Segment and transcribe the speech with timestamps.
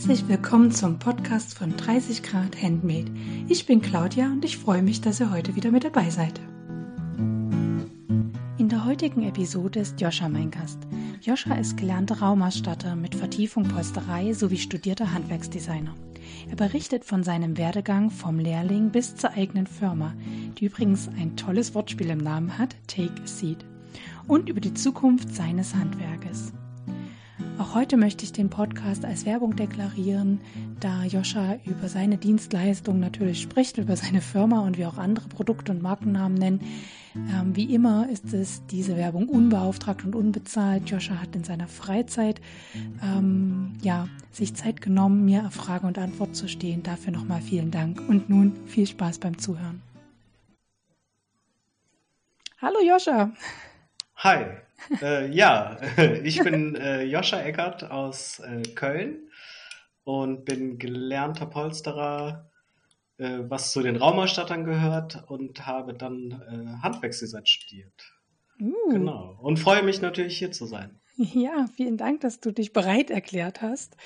[0.00, 3.12] Herzlich willkommen zum Podcast von 30 Grad Handmade.
[3.48, 6.40] Ich bin Claudia und ich freue mich, dass ihr heute wieder mit dabei seid.
[8.56, 10.78] In der heutigen Episode ist Joscha mein Gast.
[11.20, 15.94] Joscha ist gelernter Raumausstatter mit Vertiefung Polsterei sowie studierter Handwerksdesigner.
[16.48, 20.14] Er berichtet von seinem Werdegang vom Lehrling bis zur eigenen Firma,
[20.58, 23.66] die übrigens ein tolles Wortspiel im Namen hat, Take a Seat,
[24.26, 26.54] und über die Zukunft seines Handwerkes.
[27.60, 30.40] Auch heute möchte ich den Podcast als Werbung deklarieren,
[30.80, 35.70] da Joscha über seine Dienstleistung natürlich spricht, über seine Firma und wir auch andere Produkte
[35.70, 36.60] und Markennamen nennen.
[37.14, 40.88] Ähm, wie immer ist es diese Werbung unbeauftragt und unbezahlt.
[40.88, 42.40] Joscha hat in seiner Freizeit
[43.02, 46.82] ähm, ja, sich Zeit genommen, mir Frage und Antwort zu stehen.
[46.82, 49.82] Dafür nochmal vielen Dank und nun viel Spaß beim Zuhören.
[52.62, 53.32] Hallo Joscha.
[54.16, 54.46] Hi.
[55.02, 55.78] Äh, ja,
[56.22, 59.30] ich bin äh, Joscha Eckert aus äh, Köln
[60.04, 62.50] und bin gelernter Polsterer,
[63.18, 68.12] äh, was zu den Raumausstattern gehört und habe dann äh, Handwerksdesign studiert.
[68.60, 68.90] Uh.
[68.90, 69.38] Genau.
[69.40, 71.00] Und freue mich natürlich hier zu sein.
[71.16, 73.96] Ja, vielen Dank, dass du dich bereit erklärt hast,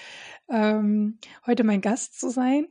[0.48, 2.66] ähm, heute mein Gast zu sein.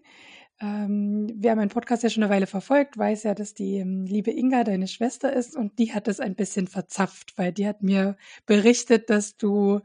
[0.64, 4.32] Ähm, wer meinen Podcast ja schon eine Weile verfolgt, weiß ja, dass die ähm, liebe
[4.32, 8.16] Inga deine Schwester ist und die hat es ein bisschen verzapft, weil die hat mir
[8.46, 9.82] berichtet, dass du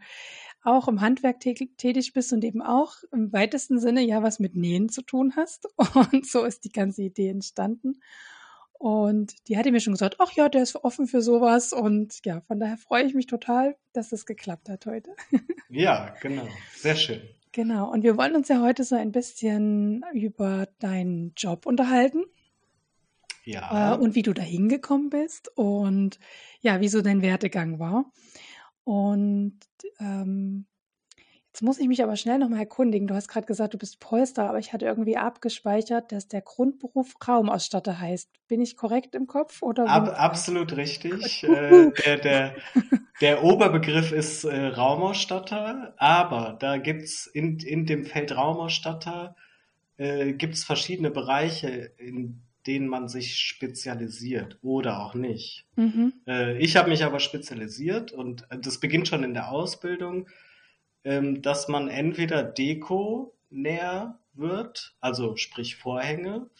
[0.62, 4.88] auch im Handwerk tätig bist und eben auch im weitesten Sinne ja was mit Nähen
[4.88, 5.66] zu tun hast.
[6.12, 8.00] Und so ist die ganze Idee entstanden.
[8.72, 11.72] Und die hatte mir schon gesagt, ach ja, der ist offen für sowas.
[11.72, 15.14] Und ja, von daher freue ich mich total, dass es geklappt hat heute.
[15.70, 16.48] Ja, genau.
[16.76, 17.20] Sehr schön.
[17.52, 22.24] Genau, und wir wollen uns ja heute so ein bisschen über deinen Job unterhalten.
[23.44, 23.94] Ja.
[23.94, 26.18] Äh, und wie du da hingekommen bist und
[26.60, 28.12] ja, wie so dein Werdegang war.
[28.84, 29.58] Und
[30.00, 30.66] ähm,
[31.58, 33.08] Jetzt muss ich mich aber schnell nochmal erkundigen.
[33.08, 37.16] Du hast gerade gesagt, du bist Polster, aber ich hatte irgendwie abgespeichert, dass der Grundberuf
[37.26, 38.30] Raumausstatter heißt.
[38.46, 39.60] Bin ich korrekt im Kopf?
[39.60, 41.42] Oder Ab, absolut richtig.
[41.48, 42.56] äh, der, der,
[43.20, 49.34] der Oberbegriff ist äh, Raumausstatter, aber da gibt's in, in dem Feld Raumausstatter
[49.96, 55.66] äh, gibt's verschiedene Bereiche, in denen man sich spezialisiert oder auch nicht.
[55.74, 56.12] Mhm.
[56.24, 60.28] Äh, ich habe mich aber spezialisiert und äh, das beginnt schon in der Ausbildung
[61.08, 66.50] ähm, dass man entweder Deko näher wird, also sprich Vorhänge,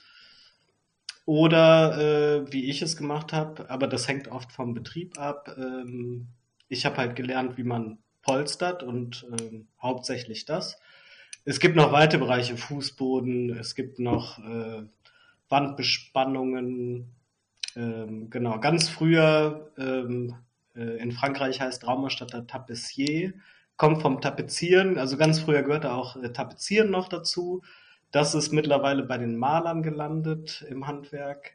[1.26, 1.98] oder
[2.46, 5.54] äh, wie ich es gemacht habe, aber das hängt oft vom Betrieb ab.
[5.58, 6.28] Ähm,
[6.68, 10.80] ich habe halt gelernt, wie man polstert und ähm, hauptsächlich das.
[11.44, 14.82] Es gibt noch weitere Bereiche, Fußboden, es gibt noch äh,
[15.50, 17.14] Wandbespannungen.
[17.76, 20.36] Ähm, genau, ganz früher ähm,
[20.74, 23.34] äh, in Frankreich heißt Raumerstatter Tapissier
[23.78, 27.62] kommt vom Tapezieren, also ganz früher gehörte auch äh, Tapezieren noch dazu.
[28.10, 31.52] Das ist mittlerweile bei den Malern gelandet im Handwerk.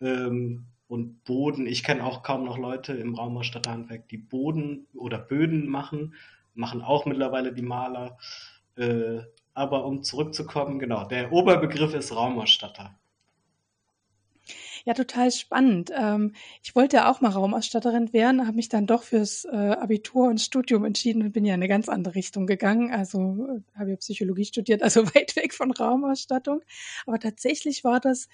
[0.00, 5.68] Ähm, und Boden, ich kenne auch kaum noch Leute im Raumausstatterhandwerk, die Boden oder Böden
[5.68, 6.14] machen,
[6.54, 8.16] machen auch mittlerweile die Maler.
[8.76, 9.22] Äh,
[9.52, 12.94] aber um zurückzukommen, genau, der Oberbegriff ist Raumausstatter.
[14.86, 15.90] Ja, total spannend.
[15.92, 16.32] Ähm,
[16.62, 20.84] ich wollte auch mal Raumausstatterin werden, habe mich dann doch fürs äh, Abitur und Studium
[20.84, 22.92] entschieden und bin ja in eine ganz andere Richtung gegangen.
[22.92, 26.60] Also äh, habe ja Psychologie studiert, also weit weg von Raumausstattung.
[27.04, 28.28] Aber tatsächlich war das,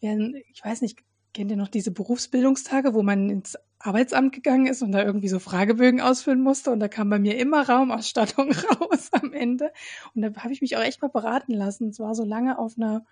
[0.00, 1.00] ich weiß nicht,
[1.34, 5.40] kennt ihr noch diese Berufsbildungstage, wo man ins Arbeitsamt gegangen ist und da irgendwie so
[5.40, 9.72] Fragebögen ausfüllen musste und da kam bei mir immer Raumausstattung raus am Ende.
[10.14, 11.88] Und da habe ich mich auch echt mal beraten lassen.
[11.88, 13.04] Es war so lange auf einer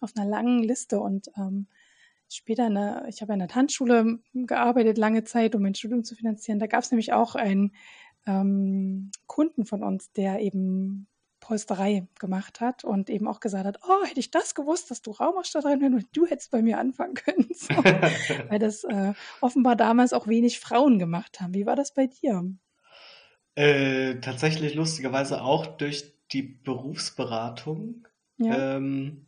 [0.00, 1.66] auf einer langen Liste und ähm,
[2.28, 6.14] später, in der, ich habe in der Tanzschule gearbeitet, lange Zeit, um mein Studium zu
[6.14, 6.58] finanzieren.
[6.58, 7.72] Da gab es nämlich auch einen
[8.26, 11.06] ähm, Kunden von uns, der eben
[11.40, 15.12] Polsterei gemacht hat und eben auch gesagt hat, oh, hätte ich das gewusst, dass du
[15.12, 17.48] Raumausstatterin bist und du hättest bei mir anfangen können.
[17.54, 17.74] So,
[18.48, 21.54] weil das äh, offenbar damals auch wenig Frauen gemacht haben.
[21.54, 22.44] Wie war das bei dir?
[23.54, 28.06] Äh, tatsächlich lustigerweise auch durch die Berufsberatung.
[28.36, 28.76] Ja.
[28.76, 29.26] Ähm,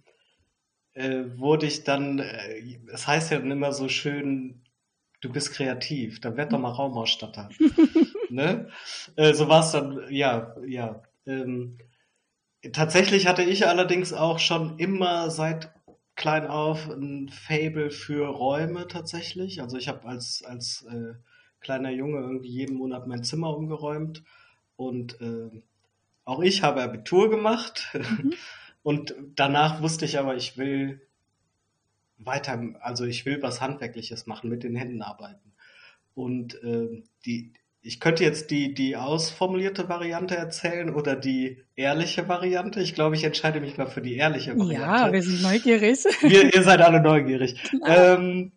[1.01, 4.63] äh, wurde ich dann, äh, es heißt ja dann immer so schön,
[5.21, 7.49] du bist kreativ, dann werd doch mal Raumausstatter.
[8.31, 8.69] ne?
[9.17, 11.03] Äh, so war es dann, ja, ja.
[11.27, 11.79] Ähm,
[12.73, 15.73] tatsächlich hatte ich allerdings auch schon immer seit
[16.17, 19.63] klein auf ein Fable für Räume tatsächlich.
[19.63, 21.15] Also ich habe als, als äh,
[21.61, 24.23] kleiner Junge irgendwie jeden Monat mein Zimmer umgeräumt
[24.77, 25.51] und äh,
[26.25, 27.89] auch ich habe Abitur gemacht.
[27.95, 28.35] Mhm.
[28.83, 31.01] Und danach wusste ich aber, ich will
[32.19, 35.53] weiter, also ich will was Handwerkliches machen, mit den Händen arbeiten.
[36.15, 42.81] Und äh, die, ich könnte jetzt die, die ausformulierte Variante erzählen oder die ehrliche Variante.
[42.81, 44.87] Ich glaube, ich entscheide mich mal für die ehrliche Variante.
[44.87, 45.99] Ja, wir sind neugierig.
[46.23, 47.61] Wir, ihr seid alle neugierig.
[47.87, 48.53] Ähm,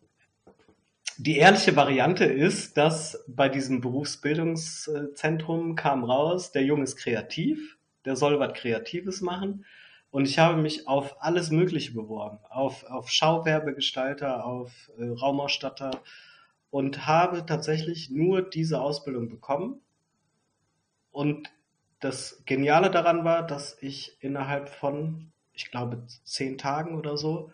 [1.17, 8.15] die ehrliche Variante ist, dass bei diesem Berufsbildungszentrum kam raus, der Junge ist kreativ, der
[8.15, 9.63] soll was Kreatives machen.
[10.13, 12.37] Und ich habe mich auf alles Mögliche beworben.
[12.47, 15.89] Auf, auf Schauwerbegestalter, auf äh, Raumausstatter,
[16.69, 19.81] und habe tatsächlich nur diese Ausbildung bekommen.
[21.11, 21.49] Und
[21.99, 27.51] das Geniale daran war, dass ich innerhalb von, ich glaube, zehn Tagen oder so,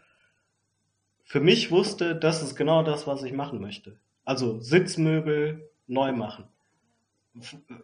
[1.23, 4.01] für mich wusste, das ist genau das, was ich machen möchte.
[4.25, 6.43] Also Sitzmöbel neu machen.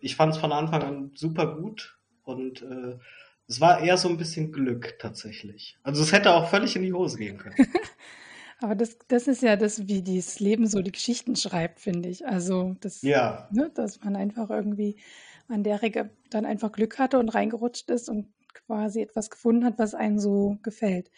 [0.01, 2.99] Ich fand es von Anfang an super gut und äh,
[3.47, 5.77] es war eher so ein bisschen Glück tatsächlich.
[5.83, 7.55] Also es hätte auch völlig in die Hose gehen können.
[8.59, 12.25] Aber das, das ist ja das, wie das Leben so die Geschichten schreibt, finde ich.
[12.25, 14.95] Also, das, Ja, ne, dass man einfach irgendwie
[15.47, 19.77] an der Ecke dann einfach Glück hatte und reingerutscht ist und quasi etwas gefunden hat,
[19.77, 21.11] was einem so gefällt.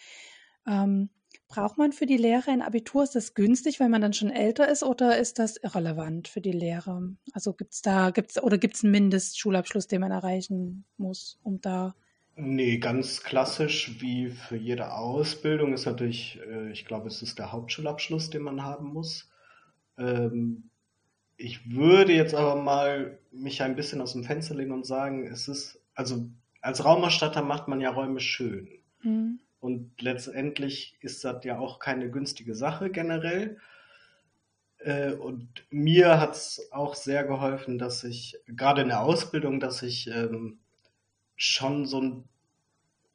[0.68, 1.10] Ähm,
[1.48, 3.04] braucht man für die Lehre ein Abitur?
[3.04, 6.52] Ist das günstig, weil man dann schon älter ist, oder ist das irrelevant für die
[6.52, 7.16] Lehre?
[7.32, 11.96] Also gibt's da, gibt's, oder gibt es einen Mindestschulabschluss, den man erreichen muss, um da
[12.40, 17.52] Nee, ganz klassisch wie für jede Ausbildung ist natürlich, äh, ich glaube, es ist der
[17.52, 19.32] Hauptschulabschluss, den man haben muss.
[19.98, 20.70] Ähm,
[21.36, 25.48] ich würde jetzt aber mal mich ein bisschen aus dem Fenster lehnen und sagen, es
[25.48, 26.30] ist, also
[26.62, 28.70] als Raumerstatter macht man ja Räume schön.
[29.02, 29.40] Mhm.
[29.60, 33.58] Und letztendlich ist das ja auch keine günstige Sache generell.
[34.78, 39.82] Äh, und mir hat es auch sehr geholfen, dass ich, gerade in der Ausbildung, dass
[39.82, 40.60] ich ähm,
[41.38, 42.30] schon so ein,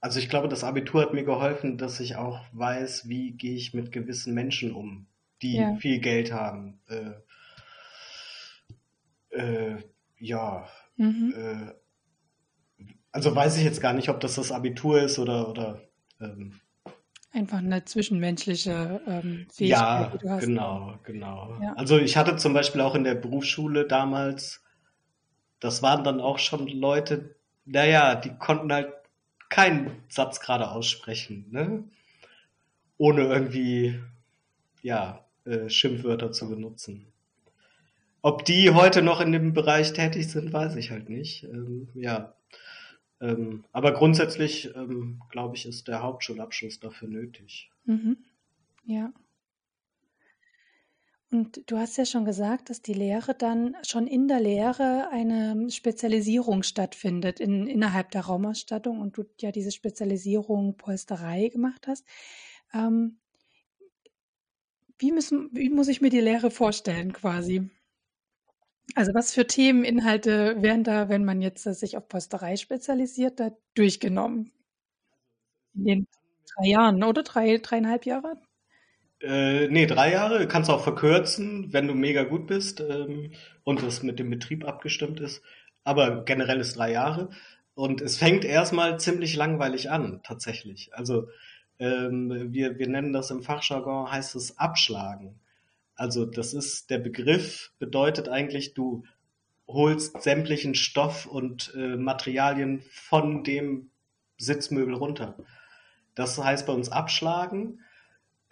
[0.01, 3.75] also ich glaube, das Abitur hat mir geholfen, dass ich auch weiß, wie gehe ich
[3.75, 5.09] mit gewissen Menschen um,
[5.43, 5.75] die Ja.
[5.79, 6.81] viel Geld haben.
[6.89, 7.13] Äh,
[9.31, 9.79] äh,
[10.19, 11.33] ja, Mhm.
[11.35, 11.73] äh,
[13.11, 15.81] also weiß ich jetzt gar nicht, ob das das Abitur ist oder, oder
[16.21, 16.61] ähm,
[17.31, 20.45] Einfach eine zwischenmenschliche ähm, Fähigkeit, ja, die du hast.
[20.47, 21.59] genau, genau.
[21.59, 21.73] Ja.
[21.75, 24.63] Also ich hatte zum Beispiel auch in der Berufsschule damals,
[25.61, 28.93] das waren dann auch schon Leute, naja, die konnten halt
[29.49, 31.85] keinen Satz gerade aussprechen, ne?
[32.99, 34.01] Ohne irgendwie,
[34.83, 37.07] ja, äh, Schimpfwörter zu benutzen.
[38.23, 41.45] Ob die heute noch in dem Bereich tätig sind, weiß ich halt nicht.
[41.45, 42.35] Ähm, ja.
[43.21, 47.71] Ähm, aber grundsätzlich, ähm, glaube ich, ist der Hauptschulabschluss dafür nötig.
[47.85, 48.17] Mhm.
[48.85, 49.13] Ja.
[51.33, 55.71] Und du hast ja schon gesagt, dass die Lehre dann schon in der Lehre eine
[55.71, 62.07] Spezialisierung stattfindet in, innerhalb der Raumausstattung und du ja diese Spezialisierung Polsterei gemacht hast.
[62.75, 63.19] Ähm,
[64.99, 67.71] wie müssen, wie muss ich mir die Lehre vorstellen quasi?
[68.95, 73.53] Also was für Themeninhalte werden da, wenn man jetzt äh, sich auf Polsterei spezialisiert, da
[73.75, 74.53] durchgenommen?
[75.75, 76.07] In den
[76.57, 77.23] drei Jahren, oder?
[77.23, 78.39] Drei, dreieinhalb Jahre?
[79.23, 80.49] Äh, nee, drei Jahre.
[80.49, 83.33] Kannst auch verkürzen, wenn du mega gut bist ähm,
[83.65, 85.43] und es mit dem Betrieb abgestimmt ist.
[85.85, 87.31] Aber generell ist drei Jahre.
[87.75, 90.93] Und es fängt erstmal ziemlich langweilig an, tatsächlich.
[90.95, 91.29] Also
[91.79, 95.41] ähm, wir, wir nennen das im Fachjargon, heißt es Abschlagen.
[95.95, 99.05] Also das ist, der Begriff bedeutet eigentlich, du
[99.69, 103.91] holst sämtlichen Stoff und äh, Materialien von dem
[104.37, 105.37] Sitzmöbel runter.
[106.15, 107.81] Das heißt bei uns Abschlagen.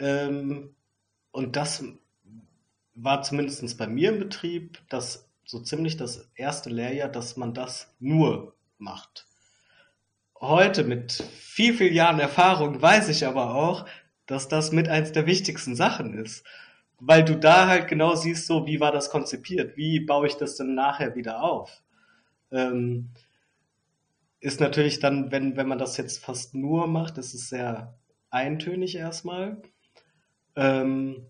[0.00, 0.74] Ähm,
[1.30, 1.84] und das
[2.94, 7.94] war zumindest bei mir im Betrieb das so ziemlich das erste Lehrjahr, dass man das
[7.98, 9.26] nur macht.
[10.40, 13.86] Heute mit viel, viel Jahren Erfahrung weiß ich aber auch,
[14.26, 16.44] dass das mit eins der wichtigsten Sachen ist.
[16.98, 20.56] Weil du da halt genau siehst, so wie war das konzipiert, wie baue ich das
[20.56, 21.82] denn nachher wieder auf.
[22.52, 23.10] Ähm,
[24.40, 27.98] ist natürlich dann, wenn, wenn man das jetzt fast nur macht, ist es sehr
[28.30, 29.60] eintönig erstmal.
[30.60, 31.26] Ähm,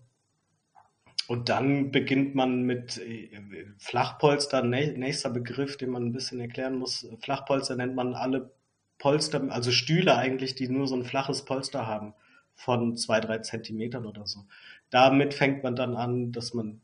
[1.27, 3.29] und dann beginnt man mit äh,
[3.77, 7.07] Flachpolster, nä- nächster Begriff, den man ein bisschen erklären muss.
[7.21, 8.51] Flachpolster nennt man alle
[8.97, 12.13] Polster, also Stühle eigentlich, die nur so ein flaches Polster haben
[12.53, 14.45] von zwei, drei Zentimetern oder so.
[14.89, 16.81] Damit fängt man dann an, dass man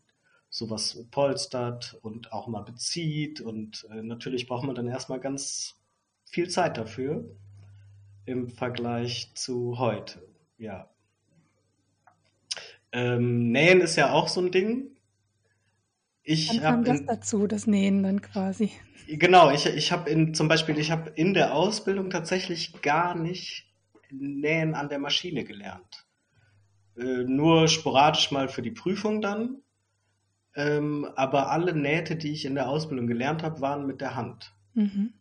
[0.50, 5.76] sowas polstert und auch mal bezieht und äh, natürlich braucht man dann erstmal ganz
[6.24, 7.26] viel Zeit dafür
[8.26, 10.26] im Vergleich zu heute.
[10.58, 10.90] Ja.
[12.92, 14.92] Ähm, Nähen ist ja auch so ein Ding.
[16.24, 18.72] Ich kam habe das in, dazu, das Nähen dann quasi?
[19.08, 23.66] genau, ich, ich habe in, zum Beispiel, ich habe in der Ausbildung tatsächlich gar nicht
[24.12, 26.06] Nähen an der Maschine gelernt.
[26.98, 29.62] Äh, nur sporadisch mal für die Prüfung dann.
[30.56, 34.54] ähm, aber alle Nähte, die ich in der Ausbildung gelernt habe, waren mit der Hand.
[34.74, 35.14] Mhm.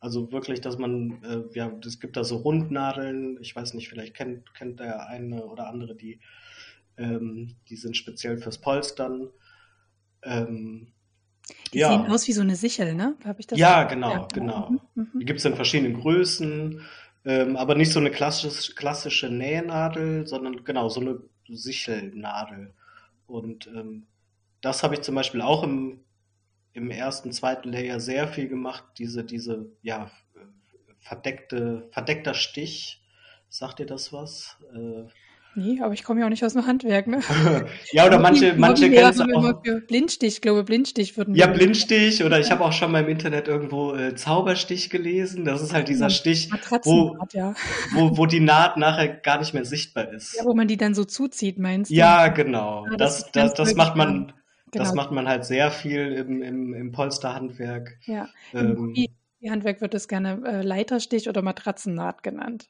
[0.00, 4.14] Also wirklich, dass man, äh, ja, es gibt da so Rundnadeln, ich weiß nicht, vielleicht
[4.14, 6.20] kennt, kennt der eine oder andere die,
[6.96, 9.30] ähm, die sind speziell fürs Polstern.
[10.22, 10.92] Ähm,
[11.72, 11.88] die ja.
[11.88, 13.16] sehen aus wie so eine Sichel, ne?
[13.24, 14.28] Habe ich das ja, genau, ja.
[14.32, 14.70] genau.
[14.70, 15.18] Mhm, mhm.
[15.20, 16.80] Die gibt es in verschiedenen Größen,
[17.24, 22.72] ähm, aber nicht so eine klassisch, klassische Nähnadel, sondern genau so eine Sichelnadel.
[23.26, 24.06] Und ähm,
[24.60, 26.00] das habe ich zum Beispiel auch im,
[26.72, 30.10] im ersten, zweiten Layer sehr viel gemacht, diese, diese, ja,
[31.00, 33.02] verdeckte, verdeckter Stich.
[33.48, 34.56] Sagt dir das was?
[34.74, 35.04] Äh,
[35.56, 37.20] Nee, aber ich komme ja auch nicht aus dem Handwerk, ne?
[37.92, 39.62] ja, oder manche, manche kennen es auch.
[39.64, 43.46] Für Blindstich, glaube Blindstich würden Ja, Blindstich oder ich habe auch schon mal im Internet
[43.46, 45.44] irgendwo äh, Zauberstich gelesen.
[45.44, 46.50] Das ist halt dieser Stich,
[46.82, 47.54] wo, ja.
[47.92, 50.36] wo, wo die Naht nachher gar nicht mehr sichtbar ist.
[50.36, 51.94] Ja, wo man die dann so zuzieht, meinst du?
[51.94, 52.86] Ja, genau.
[52.90, 54.32] Ja, das, das, das, das macht man,
[54.72, 54.84] genau.
[54.84, 57.96] das macht man halt sehr viel im, im, im Polsterhandwerk.
[58.06, 58.28] Ja.
[58.52, 58.92] Ähm,
[59.40, 62.68] Im Handwerk wird es gerne äh, Leiterstich oder Matratzennaht genannt.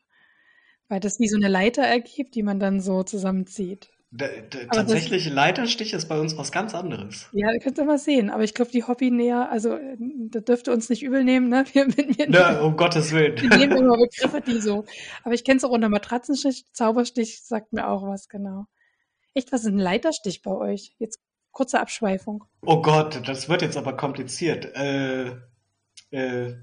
[0.88, 3.90] Weil das wie so eine Leiter ergibt, die man dann so zusammenzieht.
[4.16, 7.28] Da, da, tatsächlich, das, Leiterstich ist bei uns was ganz anderes.
[7.32, 8.30] Ja, könnt ihr mal sehen.
[8.30, 11.64] Aber ich glaube, die Hobby näher, also da dürfte uns nicht übel nehmen, ne?
[11.72, 13.40] Wir, wir, ne, um Gottes Willen.
[13.40, 14.84] Wir nehmen immer Begriffe, die so.
[15.24, 18.66] Aber ich kenne es auch unter Matratzenstich, Zauberstich sagt mir auch was, genau.
[19.34, 20.94] Echt, was ist ein Leiterstich bei euch?
[20.98, 21.18] Jetzt
[21.50, 22.44] kurze Abschweifung.
[22.62, 24.76] Oh Gott, das wird jetzt aber kompliziert.
[24.76, 25.36] Äh, äh,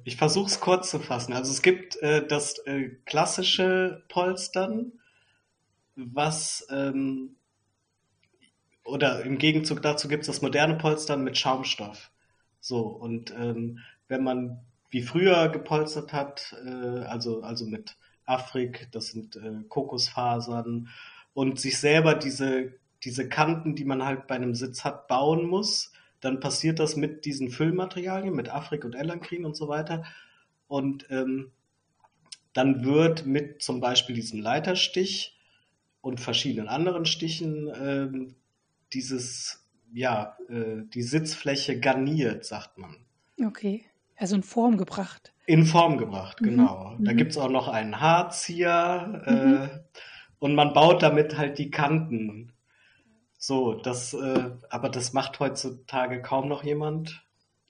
[0.06, 1.34] ich versuche es kurz zu fassen.
[1.34, 4.94] Also es gibt äh, das äh, klassische Polstern,
[5.96, 7.36] was ähm,
[8.84, 12.12] oder im Gegenzug dazu gibt es das moderne Polstern mit Schaumstoff.
[12.60, 19.08] So, und ähm, wenn man wie früher gepolstert hat, äh, also, also mit Afrik, das
[19.08, 20.90] sind äh, Kokosfasern,
[21.34, 25.94] und sich selber diese, diese Kanten, die man halt bei einem Sitz hat, bauen muss,
[26.22, 30.04] dann passiert das mit diesen Füllmaterialien, mit Afrik und Elankrin und so weiter.
[30.68, 31.52] Und ähm,
[32.54, 35.38] dann wird mit zum Beispiel diesem Leiterstich
[36.02, 38.36] und verschiedenen anderen Stichen ähm,
[38.94, 42.96] dieses, ja, äh, die Sitzfläche garniert, sagt man.
[43.44, 43.86] Okay,
[44.16, 45.34] also in Form gebracht.
[45.46, 46.46] In Form gebracht, mhm.
[46.46, 46.96] genau.
[47.00, 47.18] Da mhm.
[47.18, 49.64] gibt es auch noch einen Haarzieher mhm.
[49.64, 49.70] äh,
[50.40, 52.52] und man baut damit halt die Kanten
[53.44, 57.26] so, das, äh, aber das macht heutzutage kaum noch jemand.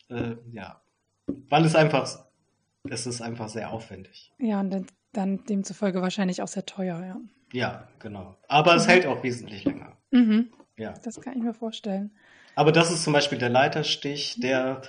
[0.09, 0.81] Äh, ja,
[1.49, 2.25] weil es einfach,
[2.89, 4.33] es ist einfach sehr aufwendig.
[4.37, 7.17] Ja, und dann, demzufolge wahrscheinlich auch sehr teuer, ja.
[7.53, 8.35] Ja, genau.
[8.49, 8.91] Aber es mhm.
[8.91, 9.95] hält auch wesentlich länger.
[10.11, 10.51] Mhm.
[10.75, 10.93] Ja.
[11.05, 12.11] Das kann ich mir vorstellen.
[12.55, 14.81] Aber das ist zum Beispiel der Leiterstich, der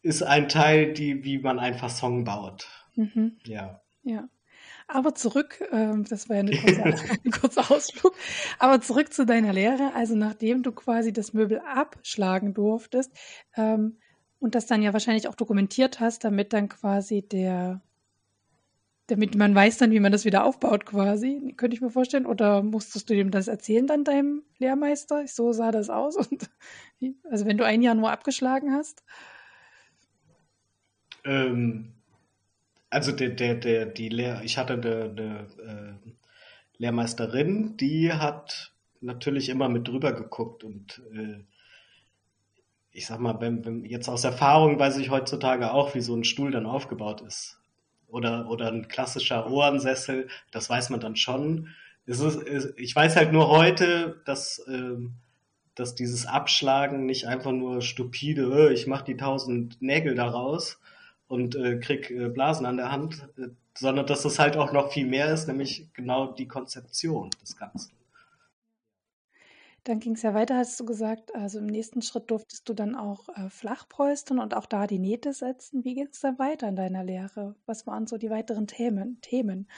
[0.00, 2.66] ist ein Teil, die, wie man ein Fasson baut.
[2.94, 3.36] Mhm.
[3.44, 3.82] Ja.
[4.04, 4.26] Ja.
[4.94, 6.84] Aber zurück, ähm, das war ja eine kurze,
[7.24, 8.14] ein kurzer Ausflug,
[8.60, 9.92] aber zurück zu deiner Lehre.
[9.92, 13.10] Also nachdem du quasi das Möbel abschlagen durftest
[13.56, 13.98] ähm,
[14.38, 17.82] und das dann ja wahrscheinlich auch dokumentiert hast, damit dann quasi der,
[19.08, 22.24] damit man weiß dann, wie man das wieder aufbaut quasi, könnte ich mir vorstellen.
[22.24, 25.26] Oder musstest du dem das erzählen dann deinem Lehrmeister?
[25.26, 26.16] So sah das aus.
[26.16, 26.48] Und,
[27.28, 29.02] also wenn du ein Jahr nur abgeschlagen hast?
[31.24, 31.94] Ähm,
[32.94, 36.10] also der, der, der, die Lehr ich hatte eine, eine äh,
[36.78, 41.44] Lehrmeisterin, die hat natürlich immer mit drüber geguckt und äh,
[42.92, 46.22] ich sag mal, wenn, wenn jetzt aus Erfahrung weiß ich heutzutage auch, wie so ein
[46.22, 47.58] Stuhl dann aufgebaut ist.
[48.06, 51.70] Oder, oder ein klassischer Ohrensessel, das weiß man dann schon.
[52.06, 54.96] Es ist, ich weiß halt nur heute, dass, äh,
[55.74, 60.78] dass dieses Abschlagen nicht einfach nur stupide, äh, ich mache die tausend Nägel daraus,
[61.28, 64.92] und äh, krieg äh, Blasen an der Hand, äh, sondern dass es halt auch noch
[64.92, 67.92] viel mehr ist, nämlich genau die Konzeption des Ganzen.
[69.84, 71.34] Dann ging es ja weiter, hast du gesagt.
[71.34, 74.98] Also im nächsten Schritt durftest du dann auch äh, flach polstern und auch da die
[74.98, 75.84] Nähte setzen.
[75.84, 77.54] Wie ging es dann weiter in deiner Lehre?
[77.66, 79.18] Was waren so die weiteren Themen?
[79.20, 79.68] Themen.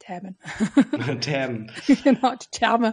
[0.00, 0.36] Themen.
[1.20, 1.70] Themen.
[2.04, 2.92] genau, die Therme.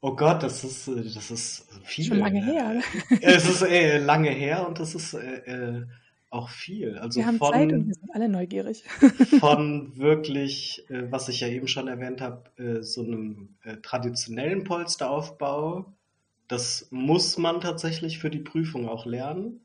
[0.00, 2.06] Oh Gott, das ist, das ist viel.
[2.06, 2.82] Schon lange her.
[3.20, 5.86] Es ist äh, lange her und das ist äh, äh
[6.32, 6.98] auch viel.
[6.98, 8.84] Also wir haben von, Zeit und wir sind alle neugierig.
[9.40, 14.64] von wirklich, äh, was ich ja eben schon erwähnt habe, äh, so einem äh, traditionellen
[14.64, 15.92] Polsteraufbau.
[16.48, 19.60] Das muss man tatsächlich für die Prüfung auch lernen.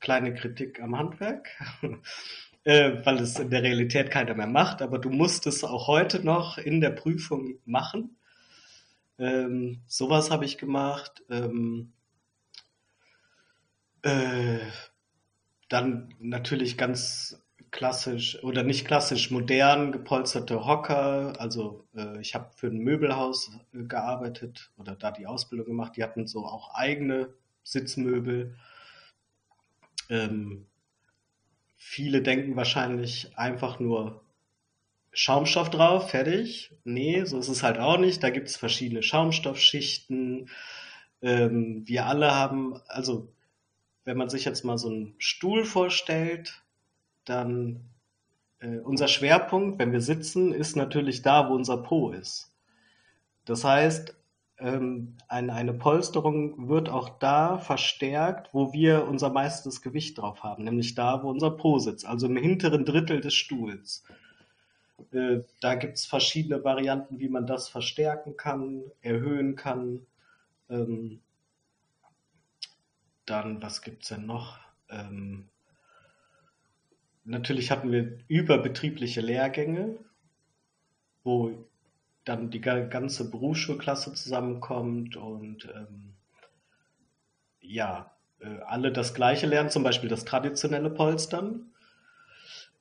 [0.00, 1.48] Kleine Kritik am Handwerk,
[2.64, 6.24] äh, weil es in der Realität keiner mehr macht, aber du musst es auch heute
[6.24, 8.16] noch in der Prüfung machen.
[9.18, 11.22] Ähm, sowas habe ich gemacht.
[11.28, 11.92] Ähm,
[14.02, 14.58] äh,
[15.70, 21.34] dann natürlich ganz klassisch oder nicht klassisch modern gepolsterte Hocker.
[21.38, 25.96] Also äh, ich habe für ein Möbelhaus äh, gearbeitet oder da die Ausbildung gemacht.
[25.96, 28.56] Die hatten so auch eigene Sitzmöbel.
[30.08, 30.66] Ähm,
[31.76, 34.24] viele denken wahrscheinlich einfach nur
[35.12, 36.72] Schaumstoff drauf, fertig.
[36.82, 38.22] Nee, so ist es halt auch nicht.
[38.22, 40.48] Da gibt es verschiedene Schaumstoffschichten.
[41.22, 43.32] Ähm, wir alle haben, also
[44.10, 46.64] wenn man sich jetzt mal so einen Stuhl vorstellt,
[47.26, 47.90] dann
[48.58, 52.52] äh, unser Schwerpunkt, wenn wir sitzen, ist natürlich da, wo unser Po ist.
[53.44, 54.16] Das heißt,
[54.58, 60.64] ähm, eine, eine Polsterung wird auch da verstärkt, wo wir unser meistes Gewicht drauf haben,
[60.64, 64.02] nämlich da, wo unser Po sitzt, also im hinteren Drittel des Stuhls.
[65.12, 70.04] Äh, da gibt es verschiedene Varianten, wie man das verstärken kann, erhöhen kann.
[70.68, 71.20] Ähm,
[73.30, 74.58] dann, was gibt es denn noch?
[74.88, 75.48] Ähm,
[77.24, 79.98] natürlich hatten wir überbetriebliche Lehrgänge,
[81.22, 81.66] wo
[82.24, 86.14] dann die ganze Berufsschulklasse zusammenkommt und ähm,
[87.60, 88.10] ja,
[88.40, 91.72] äh, alle das Gleiche lernen, zum Beispiel das traditionelle Polstern.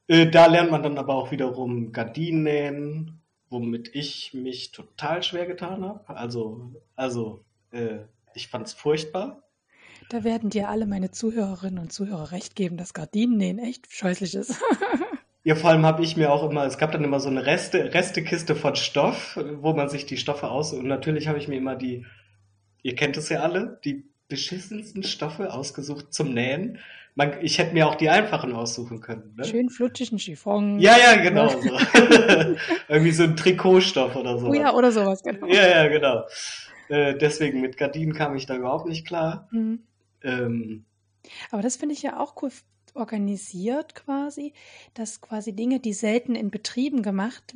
[0.07, 5.45] Äh, da lernt man dann aber auch wiederum Gardinen nähen, womit ich mich total schwer
[5.45, 6.09] getan habe.
[6.09, 7.99] Also, also äh,
[8.33, 9.43] ich fand es furchtbar.
[10.09, 14.59] Da werden dir alle meine Zuhörerinnen und Zuhörer recht geben, dass Gardinennähen echt scheußlich ist.
[15.43, 17.93] ja, vor allem habe ich mir auch immer, es gab dann immer so eine Reste,
[17.93, 21.75] Restekiste von Stoff, wo man sich die Stoffe aus und natürlich habe ich mir immer
[21.75, 22.07] die,
[22.81, 26.79] ihr kennt es ja alle, die beschissensten Stoffe ausgesucht zum Nähen.
[27.13, 29.35] Man, ich hätte mir auch die einfachen aussuchen können.
[29.37, 29.45] Ne?
[29.45, 30.79] Schön flutschigen Chiffon.
[30.79, 31.49] Ja, ja, genau.
[31.49, 31.59] So.
[32.87, 34.47] Irgendwie so ein Trikotstoff oder so.
[34.47, 35.45] Oh ja, oder sowas, genau.
[35.47, 36.23] Ja, ja, genau.
[36.87, 39.47] Äh, deswegen mit Gardinen kam ich da überhaupt nicht klar.
[39.51, 39.83] Mhm.
[40.23, 40.85] Ähm,
[41.51, 42.51] Aber das finde ich ja auch cool
[42.95, 44.53] organisiert quasi,
[44.93, 47.55] dass quasi Dinge, die selten in Betrieben gemacht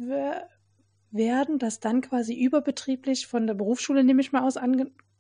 [1.12, 4.58] werden, dass dann quasi überbetrieblich von der Berufsschule, nehme ich mal aus,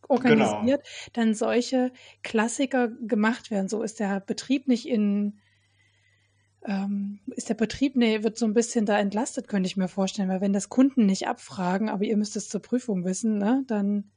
[0.07, 1.09] organisiert, genau.
[1.13, 3.69] dann solche Klassiker gemacht werden.
[3.69, 5.39] So ist der Betrieb nicht in
[6.65, 10.29] ähm, ist der Betrieb, nee, wird so ein bisschen da entlastet, könnte ich mir vorstellen,
[10.29, 14.11] weil wenn das Kunden nicht abfragen, aber ihr müsst es zur Prüfung wissen, ne, dann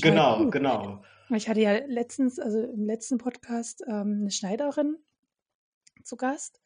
[0.00, 1.02] Genau, genau.
[1.36, 4.96] Ich hatte ja letztens, also im letzten Podcast, ähm, eine Schneiderin
[6.04, 6.60] zu Gast.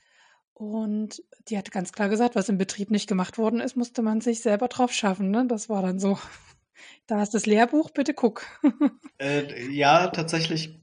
[0.55, 4.23] Und die hat ganz klar gesagt, was im Betrieb nicht gemacht worden ist, musste man
[4.23, 5.31] sich selber drauf schaffen.
[5.31, 5.47] Ne?
[5.47, 6.19] Das war dann so.
[7.07, 8.47] Da ist das Lehrbuch, bitte guck.
[9.19, 10.79] Äh, ja, tatsächlich,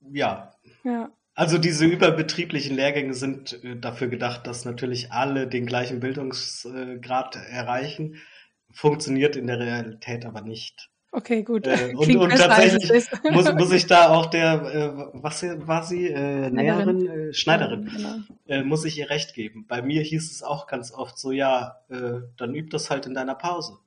[0.00, 0.52] ja.
[0.82, 1.12] Ja.
[1.34, 8.16] Also diese überbetrieblichen Lehrgänge sind äh, dafür gedacht, dass natürlich alle den gleichen Bildungsgrad erreichen.
[8.72, 10.89] Funktioniert in der Realität aber nicht.
[11.12, 11.66] Okay, gut.
[11.66, 16.50] Äh, und, und tatsächlich muss, muss ich da auch der, äh, was war sie, äh,
[16.50, 18.14] Näherin, äh, Schneiderin, genau.
[18.46, 19.66] äh, muss ich ihr recht geben.
[19.66, 23.14] Bei mir hieß es auch ganz oft so, ja, äh, dann üb das halt in
[23.14, 23.78] deiner Pause.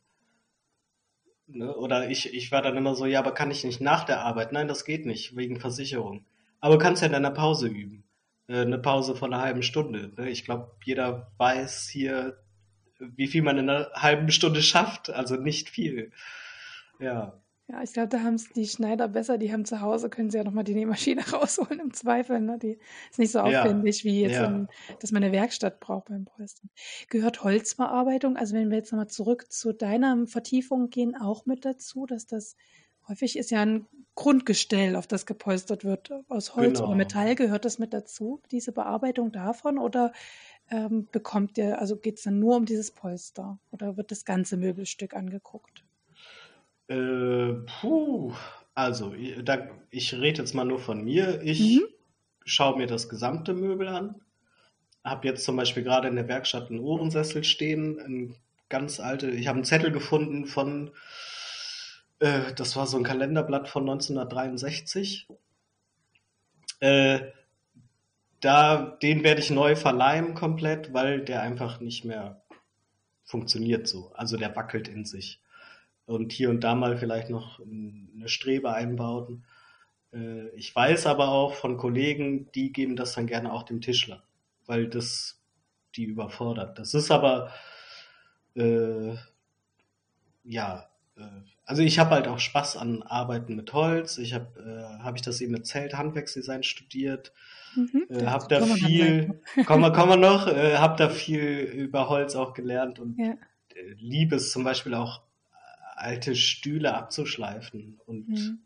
[1.48, 1.74] Ne?
[1.76, 4.52] Oder ich, ich war dann immer so, ja, aber kann ich nicht nach der Arbeit?
[4.52, 6.26] Nein, das geht nicht, wegen Versicherung.
[6.60, 8.04] Aber kannst ja in deiner Pause üben.
[8.48, 10.12] Äh, eine Pause von einer halben Stunde.
[10.18, 10.30] Ne?
[10.30, 12.38] Ich glaube, jeder weiß hier,
[13.00, 15.10] wie viel man in einer halben Stunde schafft.
[15.10, 16.12] Also nicht viel.
[17.04, 17.39] Ja.
[17.70, 19.38] Ja, ich glaube, da haben es die Schneider besser.
[19.38, 22.42] Die haben zu Hause, können sie ja nochmal die Nähmaschine rausholen im Zweifel.
[22.42, 22.60] Ne?
[22.60, 22.78] Die
[23.10, 24.12] ist nicht so aufwendig ja.
[24.12, 24.46] wie jetzt, ja.
[24.46, 24.68] in,
[25.00, 26.70] dass man eine Werkstatt braucht beim Polstern.
[27.10, 32.06] Gehört Holzverarbeitung, also wenn wir jetzt nochmal zurück zu deiner Vertiefung gehen, auch mit dazu,
[32.06, 32.58] dass das
[33.08, 36.89] häufig ist ja ein Grundgestell, auf das gepolstert wird aus Holz genau.
[36.89, 37.36] oder Metall.
[37.36, 39.80] Gehört das mit dazu, diese Bearbeitung davon?
[39.80, 40.12] Oder
[40.70, 43.58] ähm, bekommt ihr, also geht es dann nur um dieses Polster?
[43.72, 45.84] Oder wird das ganze Möbelstück angeguckt?
[46.93, 48.34] Äh, puh,
[48.75, 51.41] also, da, ich rede jetzt mal nur von mir.
[51.41, 51.86] Ich mhm.
[52.45, 54.21] schaue mir das gesamte Möbel an.
[55.03, 58.36] Habe jetzt zum Beispiel gerade in der Werkstatt einen Ohrensessel stehen, ein
[58.69, 59.29] ganz alte.
[59.32, 60.91] Ich habe einen Zettel gefunden von,
[62.19, 65.27] äh, das war so ein Kalenderblatt von 1963.
[66.79, 67.21] Äh,
[68.39, 72.43] da, den werde ich neu verleihen komplett, weil der einfach nicht mehr
[73.23, 74.12] funktioniert so.
[74.13, 75.42] Also der wackelt in sich
[76.06, 79.46] und hier und da mal vielleicht noch eine Strebe einbauten.
[80.13, 84.24] Äh, ich weiß aber auch von Kollegen, die geben das dann gerne auch dem Tischler,
[84.66, 85.39] weil das
[85.96, 86.80] die überfordert.
[86.80, 87.52] Das ist aber
[88.56, 89.16] äh,
[90.44, 91.22] ja, äh,
[91.66, 94.18] also ich habe halt auch Spaß an Arbeiten mit Holz.
[94.18, 97.32] Ich habe, äh, habe ich das eben erzählt, Handwerksdesign studiert.
[97.76, 102.10] Mhm, äh, habe da viel, kommen wir, kommen wir noch, äh, habe da viel über
[102.10, 103.36] Holz auch gelernt und ja.
[103.98, 105.22] Liebe es zum Beispiel auch
[105.97, 108.60] alte Stühle abzuschleifen und mhm.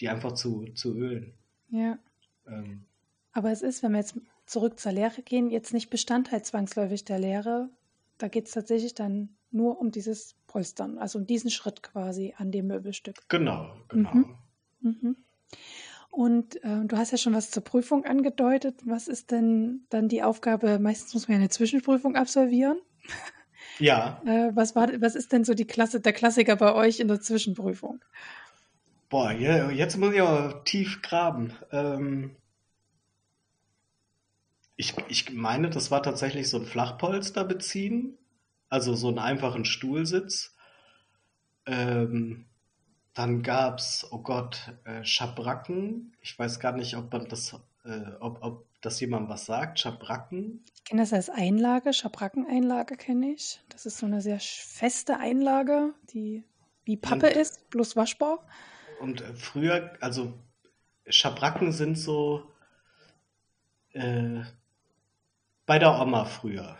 [0.00, 1.34] die einfach zu, zu ölen.
[1.70, 1.98] Ja.
[2.46, 2.84] Ähm.
[3.32, 7.18] Aber es ist, wenn wir jetzt zurück zur Lehre gehen, jetzt nicht Bestandteil zwangsläufig der
[7.18, 7.68] Lehre.
[8.18, 12.52] Da geht es tatsächlich dann nur um dieses Polstern, also um diesen Schritt quasi an
[12.52, 13.28] dem Möbelstück.
[13.28, 14.14] Genau, genau.
[14.14, 14.36] Mhm.
[14.80, 15.16] Mhm.
[16.10, 18.80] Und äh, du hast ja schon was zur Prüfung angedeutet.
[18.84, 20.78] Was ist denn dann die Aufgabe?
[20.78, 22.78] Meistens muss man ja eine Zwischenprüfung absolvieren.
[23.78, 24.20] Ja.
[24.24, 27.20] Äh, was, war, was ist denn so die Klasse, der Klassiker bei euch in der
[27.20, 28.00] Zwischenprüfung?
[29.08, 31.52] Boah, jetzt muss ich aber tief graben.
[31.70, 32.36] Ähm,
[34.76, 38.18] ich, ich meine, das war tatsächlich so ein Flachpolster beziehen,
[38.68, 40.56] also so einen einfachen Stuhlsitz.
[41.66, 42.46] Ähm,
[43.14, 46.16] dann gab's, oh Gott, äh, Schabracken.
[46.20, 49.80] Ich weiß gar nicht, ob man das, äh, ob, ob das jemand was sagt.
[49.80, 50.64] Schabracken.
[50.74, 53.60] Ich kenne das als Einlage, Schabrackeneinlage kenne ich.
[53.68, 56.44] Das ist so eine sehr feste Einlage, die
[56.84, 58.46] wie Pappe und, ist, bloß waschbar.
[59.00, 60.34] Und äh, früher, also
[61.06, 62.50] Schabracken sind so
[63.92, 64.42] äh,
[65.66, 66.78] bei der Oma früher.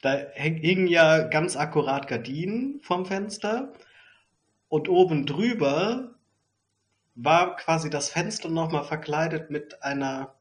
[0.00, 3.72] Da hingen ja ganz akkurat Gardinen vom Fenster
[4.68, 6.14] und oben drüber
[7.14, 10.34] war quasi das Fenster nochmal verkleidet mit einer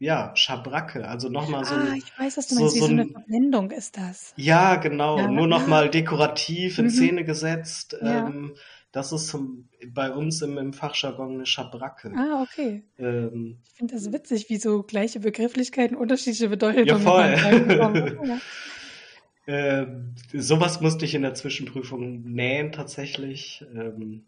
[0.00, 3.06] ja, Schabracke, also nochmal so Ah, ich weiß, was du meinst, wie so, so eine
[3.06, 4.32] Verblendung ist das.
[4.34, 5.90] Ja, genau, ja, nur nochmal ja.
[5.90, 6.90] dekorativ in mhm.
[6.90, 7.96] Szene gesetzt.
[8.00, 8.26] Ja.
[8.26, 8.54] Ähm,
[8.92, 12.12] das ist zum, bei uns im, im Fachjargon eine Schabracke.
[12.16, 12.82] Ah, okay.
[12.98, 18.40] Ähm, ich finde das witzig, wie so gleiche Begrifflichkeiten unterschiedliche Bedeutungen ja, voll.
[19.46, 23.64] Ähm, sowas musste ich in der Zwischenprüfung nähen tatsächlich.
[23.74, 24.26] Ähm,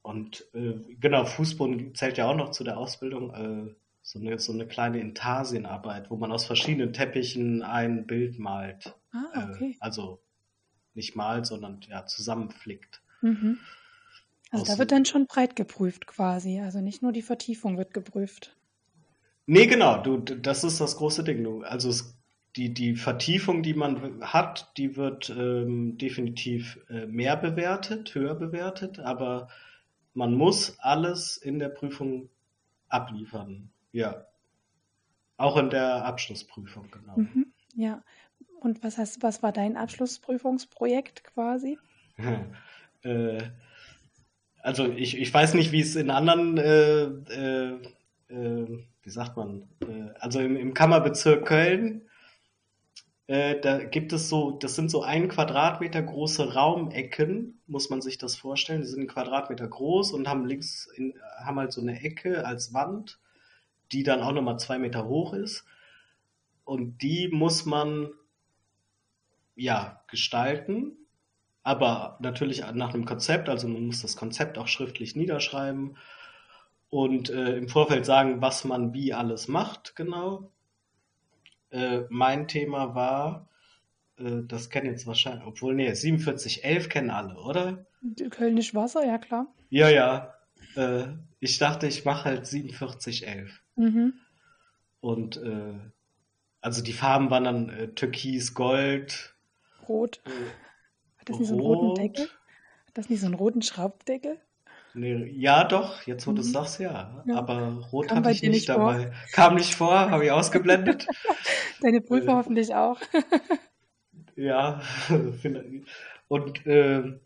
[0.00, 3.34] und äh, genau, Fußboden zählt ja auch noch zu der Ausbildung.
[3.34, 3.74] Äh,
[4.08, 8.94] so, eine, so eine kleine Intarsienarbeit, wo man aus verschiedenen Teppichen ein Bild malt.
[9.12, 9.72] Ah, okay.
[9.72, 10.22] Äh, also
[10.94, 13.02] nicht malt, sondern ja, zusammenflickt.
[13.20, 13.58] Mhm.
[14.50, 16.58] Also da wird dann schon breit geprüft quasi.
[16.60, 18.56] Also nicht nur die Vertiefung wird geprüft.
[19.44, 21.44] Nee, genau, du, das ist das große Ding.
[21.44, 22.16] Du, also es
[22.56, 29.00] die, die Vertiefung, die man hat, die wird ähm, definitiv äh, mehr bewertet, höher bewertet,
[29.00, 29.48] aber
[30.14, 32.30] man muss alles in der Prüfung
[32.88, 33.70] abliefern.
[33.92, 34.26] Ja.
[35.36, 37.16] Auch in der Abschlussprüfung, genau.
[37.16, 38.02] Mhm, ja.
[38.60, 41.78] Und was heißt, was war dein Abschlussprüfungsprojekt quasi?
[43.02, 43.42] äh,
[44.60, 47.82] also ich, ich weiß nicht, wie es in anderen, äh, äh,
[48.28, 52.08] äh wie sagt man, äh, also im, im Kammerbezirk Köln
[53.28, 58.16] äh, da gibt es so, das sind so ein Quadratmeter große Raumecken, muss man sich
[58.16, 58.80] das vorstellen.
[58.80, 61.12] Die sind ein Quadratmeter groß und haben links, in,
[61.44, 63.20] haben halt so eine Ecke als Wand,
[63.92, 65.64] die dann auch nochmal zwei Meter hoch ist.
[66.64, 68.10] Und die muss man,
[69.56, 70.96] ja, gestalten,
[71.62, 75.96] aber natürlich nach einem Konzept, also man muss das Konzept auch schriftlich niederschreiben
[76.90, 80.50] und äh, im Vorfeld sagen, was man wie alles macht, genau.
[81.70, 83.48] Äh, mein Thema war,
[84.18, 87.86] äh, das kennen jetzt wahrscheinlich, obwohl, nee, 4711 kennen alle, oder?
[88.30, 89.46] Kölnisch Wasser, ja klar.
[89.70, 90.34] Ja, ja.
[90.76, 91.08] Äh,
[91.40, 93.60] ich dachte, ich mache halt 4711.
[93.78, 94.14] Mhm.
[95.00, 95.74] Und äh,
[96.60, 99.34] also die Farben waren dann äh, Türkis, Gold,
[99.88, 100.20] Rot.
[101.16, 102.24] Hat das nicht so einen roten Deckel?
[102.86, 104.38] Hat das nicht so einen roten Schraubdeckel?
[104.94, 106.52] Nee, ja, doch, jetzt wo du es mhm.
[106.52, 107.22] sagst, ja.
[107.26, 107.36] ja.
[107.36, 109.12] Aber rot hatte ich nicht, nicht dabei.
[109.32, 111.06] Kam nicht vor, habe ich ausgeblendet.
[111.80, 113.00] Deine Prüfer äh, hoffentlich auch.
[114.36, 114.82] ja,
[116.28, 117.18] und äh,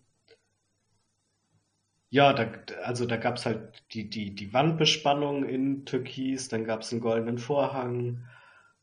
[2.13, 2.47] ja, da,
[2.83, 7.01] also da gab es halt die, die, die Wandbespannung in Türkis, dann gab es einen
[7.01, 8.27] goldenen Vorhang,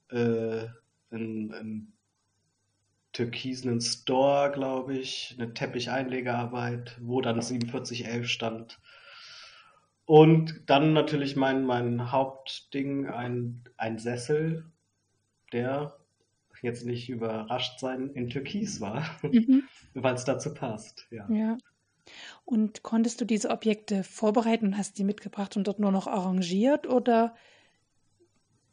[0.10, 0.65] äh,
[1.12, 1.94] ein, ein
[3.13, 8.80] türkisenen Store, glaube ich, eine Teppicheinlegearbeit, wo dann 4711 stand.
[10.06, 14.65] Und dann natürlich mein, mein Hauptding, ein, ein Sessel,
[15.54, 15.96] der
[16.63, 19.65] jetzt nicht überrascht sein in Türkis war, mhm.
[19.94, 21.06] weil es dazu passt.
[21.12, 21.30] Ja.
[21.30, 21.58] ja.
[22.45, 26.88] Und konntest du diese Objekte vorbereiten und hast die mitgebracht und dort nur noch arrangiert
[26.88, 27.36] oder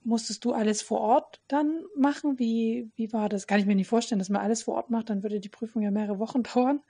[0.06, 2.38] musstest du alles vor Ort dann machen?
[2.38, 3.46] Wie, wie war das?
[3.46, 5.82] Kann ich mir nicht vorstellen, dass man alles vor Ort macht, dann würde die Prüfung
[5.82, 6.80] ja mehrere Wochen dauern.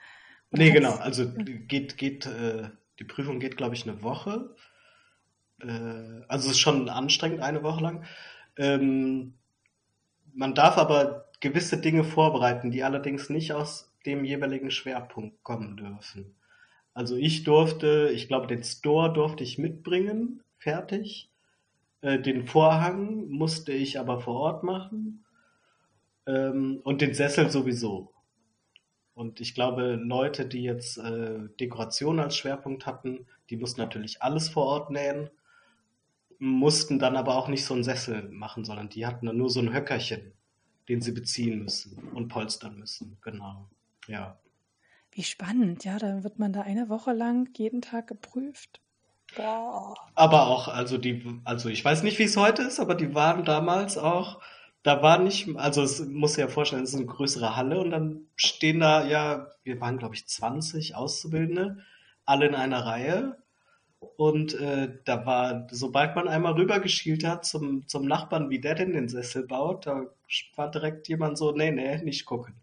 [0.52, 0.94] Oder nee, genau.
[0.94, 4.54] Also geht, geht, äh, die Prüfung geht, glaube ich, eine Woche.
[5.60, 5.66] Äh,
[6.28, 8.04] also es ist schon anstrengend, eine Woche lang.
[8.56, 9.34] Ähm,
[10.34, 16.36] man darf aber gewisse Dinge vorbereiten, die allerdings nicht aus dem jeweiligen Schwerpunkt kommen dürfen.
[16.94, 21.30] Also ich durfte, ich glaube, den Store durfte ich mitbringen, fertig.
[22.00, 25.24] Äh, den Vorhang musste ich aber vor Ort machen
[26.26, 28.12] ähm, und den Sessel sowieso.
[29.14, 34.48] Und ich glaube, Leute, die jetzt äh, Dekoration als Schwerpunkt hatten, die mussten natürlich alles
[34.48, 35.30] vor Ort nähen.
[36.38, 39.60] mussten dann aber auch nicht so einen Sessel machen, sondern die hatten dann nur so
[39.60, 40.32] ein Höckerchen,
[40.88, 43.16] den sie beziehen müssen und polstern müssen.
[43.22, 43.68] Genau.
[44.08, 44.38] Ja.
[45.12, 48.80] Wie spannend, ja, dann wird man da eine Woche lang jeden Tag geprüft.
[49.34, 49.94] Boah.
[50.14, 53.44] Aber auch, also die, also ich weiß nicht, wie es heute ist, aber die waren
[53.44, 54.40] damals auch,
[54.82, 58.26] da war nicht, also es muss ja vorstellen, es ist eine größere Halle und dann
[58.36, 61.78] stehen da ja, wir waren glaube ich 20 Auszubildende,
[62.24, 63.36] alle in einer Reihe
[64.16, 68.92] und äh, da war, sobald man einmal rübergeschielt hat zum, zum Nachbarn, wie der denn
[68.92, 70.06] den Sessel baut, da
[70.54, 72.54] war direkt jemand so, nee, nee, nicht gucken.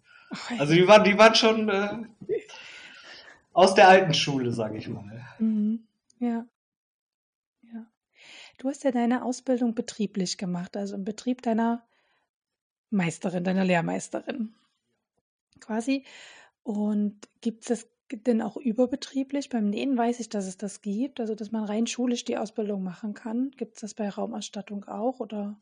[0.58, 1.98] Also die waren, die waren schon äh,
[3.54, 5.26] aus der alten Schule, sage ich mal.
[5.40, 5.86] Mhm.
[6.20, 6.46] Ja.
[7.64, 7.86] Ja.
[8.58, 11.86] Du hast ja deine Ausbildung betrieblich gemacht, also im Betrieb deiner
[12.90, 14.54] Meisterin, deiner Lehrmeisterin.
[15.60, 16.04] Quasi.
[16.64, 19.50] Und gibt es denn auch überbetrieblich?
[19.50, 22.84] Beim Nähen weiß ich, dass es das gibt, also dass man rein schulisch die Ausbildung
[22.84, 23.52] machen kann.
[23.52, 25.60] Gibt es das bei Raumausstattung auch oder?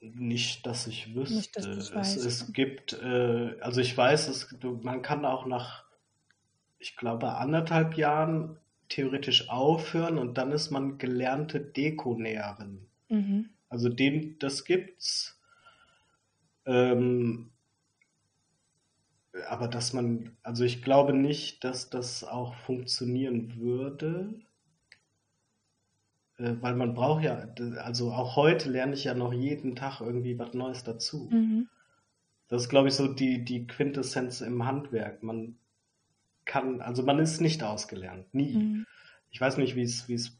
[0.00, 1.34] Nicht, dass ich wüsste.
[1.34, 5.84] Nicht, dass es, es gibt, äh, also ich weiß, es, man kann auch nach,
[6.78, 8.56] ich glaube, anderthalb Jahren
[8.88, 12.86] theoretisch aufhören und dann ist man gelernte Dekonäherin.
[13.08, 13.50] Mhm.
[13.68, 15.38] Also den, das gibt's.
[16.64, 17.50] Ähm,
[19.48, 24.34] aber dass man, also ich glaube nicht, dass das auch funktionieren würde,
[26.40, 27.46] weil man braucht ja,
[27.82, 31.28] also auch heute lerne ich ja noch jeden Tag irgendwie was Neues dazu.
[31.30, 31.68] Mhm.
[32.48, 35.22] Das ist, glaube ich, so die, die Quintessenz im Handwerk.
[35.22, 35.56] Man
[36.44, 38.56] kann, also man ist nicht ausgelernt, nie.
[38.56, 38.86] Mhm.
[39.30, 40.38] Ich weiß nicht, wie es,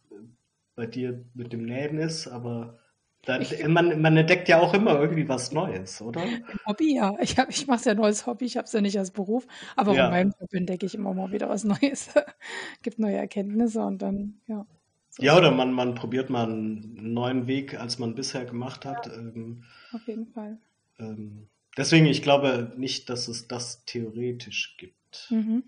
[0.74, 2.78] bei dir mit dem Nähen ist, aber
[3.26, 6.22] da, man, man entdeckt ja auch immer irgendwie was Neues, oder?
[6.66, 7.14] Hobby, ja.
[7.20, 9.46] Ich, ich mache es ja als Hobby, ich habe es ja nicht als Beruf.
[9.76, 10.06] Aber ja.
[10.06, 12.14] in meinem Job entdecke ich immer mal wieder was Neues.
[12.82, 14.66] Gibt neue Erkenntnisse und dann, ja.
[15.10, 19.06] So ja, oder man, man probiert mal einen neuen Weg, als man bisher gemacht hat.
[19.06, 20.58] Ja, ähm, auf jeden Fall.
[20.98, 25.26] Ähm, deswegen, ich glaube nicht, dass es das theoretisch gibt.
[25.30, 25.64] Mhm.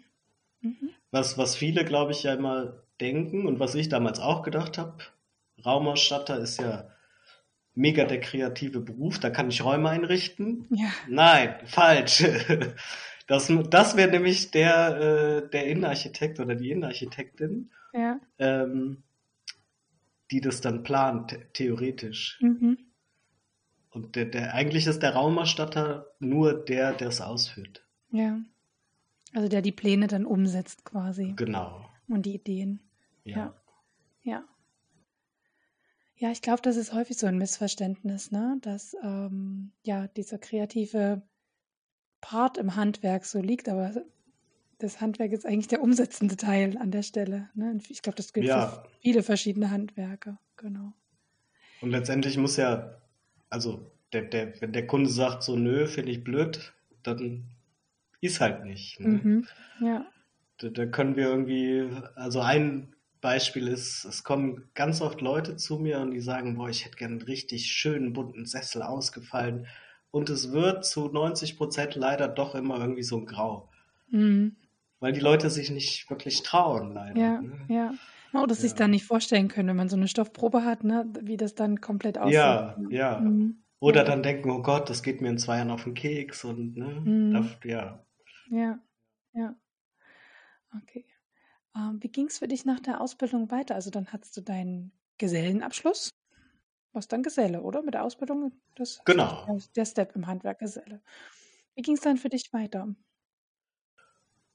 [0.61, 0.91] Mhm.
[1.11, 4.99] Was, was viele, glaube ich, ja immer denken und was ich damals auch gedacht habe,
[5.65, 6.89] Raumausstatter ist ja
[7.75, 10.67] mega der kreative Beruf, da kann ich Räume einrichten.
[10.71, 10.89] Ja.
[11.09, 12.25] Nein, falsch.
[13.29, 14.97] Das, das wäre nämlich der,
[15.45, 18.21] äh, der Innenarchitekt oder die Innenarchitektin, ja.
[18.39, 19.05] ähm,
[20.33, 22.39] die das dann plant, theoretisch.
[22.41, 22.79] Mhm.
[23.91, 27.87] Und der, der, eigentlich ist der Raumausstatter nur der, der es ausführt.
[28.11, 28.41] Ja.
[29.35, 31.35] Also der die Pläne dann umsetzt quasi.
[31.37, 31.87] Genau.
[32.09, 32.81] Und die Ideen.
[33.25, 33.37] Ja.
[33.37, 33.55] Ja.
[34.23, 34.45] ja.
[36.17, 38.59] Ja, ich glaube, das ist häufig so ein Missverständnis, ne?
[38.63, 41.23] dass ähm, ja dieser kreative
[42.21, 43.93] Part im Handwerk so liegt, aber
[44.83, 47.49] das Handwerk ist eigentlich der umsetzende Teil an der Stelle.
[47.55, 47.79] Ne?
[47.89, 48.67] Ich glaube, das gilt ja.
[48.67, 50.93] für viele verschiedene Handwerke, genau.
[51.81, 52.97] Und letztendlich muss ja,
[53.49, 57.45] also der, der, wenn der Kunde sagt so, nö, finde ich blöd, dann
[58.21, 59.01] ist halt nicht.
[59.01, 59.09] Ne?
[59.09, 59.49] Mhm,
[59.81, 60.07] ja.
[60.59, 65.79] Da, da, können wir irgendwie, also ein Beispiel ist, es kommen ganz oft Leute zu
[65.79, 69.67] mir und die sagen, boah, ich hätte gern einen richtig schönen bunten Sessel ausgefallen.
[70.11, 73.69] Und es wird zu 90 Prozent leider doch immer irgendwie so ein Grau.
[74.11, 74.57] Mhm.
[75.03, 77.21] Weil die Leute sich nicht wirklich trauen, leider.
[77.21, 77.65] Ja, ne?
[77.67, 77.95] ja.
[78.33, 78.61] Oder ja.
[78.61, 81.81] sich dann nicht vorstellen können, wenn man so eine Stoffprobe hat, ne, wie das dann
[81.81, 82.35] komplett aussieht.
[82.35, 83.19] Ja, ja.
[83.19, 83.65] Mhm.
[83.81, 84.07] Oder ja.
[84.07, 87.03] dann denken, oh Gott, das geht mir in zwei Jahren auf den Keks und ne,
[87.05, 87.33] mhm.
[87.33, 88.07] darf, ja.
[88.49, 88.79] Ja,
[89.33, 89.57] ja.
[90.81, 91.05] Okay.
[91.75, 93.75] Ähm, wie ging es für dich nach der Ausbildung weiter?
[93.75, 96.15] Also dann hattest du deinen Gesellenabschluss.
[96.93, 97.83] Was dann Geselle, oder?
[97.83, 98.53] Mit der Ausbildung?
[98.77, 99.59] Das genau.
[99.75, 101.03] Der Step im Handwerk Geselle.
[101.75, 102.95] Wie ging es dann für dich weiter?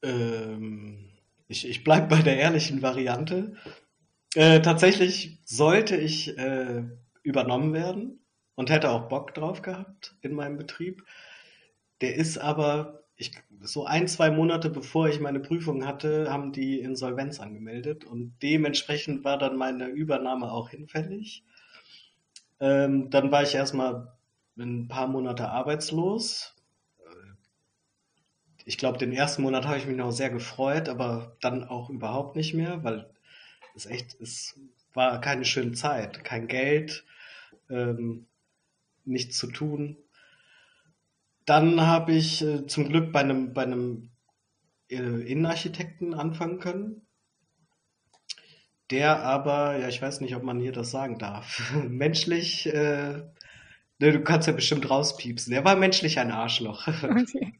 [0.02, 1.10] Ähm,
[1.48, 3.56] ich ich bleibe bei der ehrlichen Variante.
[4.34, 6.84] Äh, tatsächlich sollte ich äh,
[7.22, 8.20] übernommen werden
[8.54, 11.04] und hätte auch Bock drauf gehabt in meinem Betrieb.
[12.00, 16.80] Der ist aber ich, so ein, zwei Monate bevor ich meine Prüfung hatte, haben die
[16.80, 21.44] Insolvenz angemeldet und dementsprechend war dann meine Übernahme auch hinfällig.
[22.60, 24.12] Ähm, dann war ich erstmal
[24.56, 26.54] ein paar Monate arbeitslos.
[28.68, 32.36] Ich glaube, den ersten Monat habe ich mich noch sehr gefreut, aber dann auch überhaupt
[32.36, 33.08] nicht mehr, weil
[33.74, 34.60] es echt, es
[34.92, 37.06] war keine schöne Zeit, kein Geld,
[37.70, 38.26] ähm,
[39.06, 39.96] nichts zu tun.
[41.46, 44.10] Dann habe ich äh, zum Glück bei einem, bei einem
[44.90, 47.06] äh, Innenarchitekten anfangen können.
[48.90, 53.22] Der aber, ja, ich weiß nicht, ob man hier das sagen darf, menschlich, äh,
[53.98, 55.52] ne, du kannst ja bestimmt rauspiepsen.
[55.52, 56.86] Der war menschlich ein Arschloch.
[56.86, 57.54] Okay.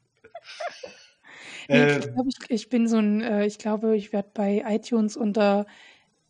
[1.68, 2.14] Nee, ich, ähm.
[2.14, 5.66] glaub, ich, ich, bin so ein, äh, ich glaube, ich werde bei iTunes unter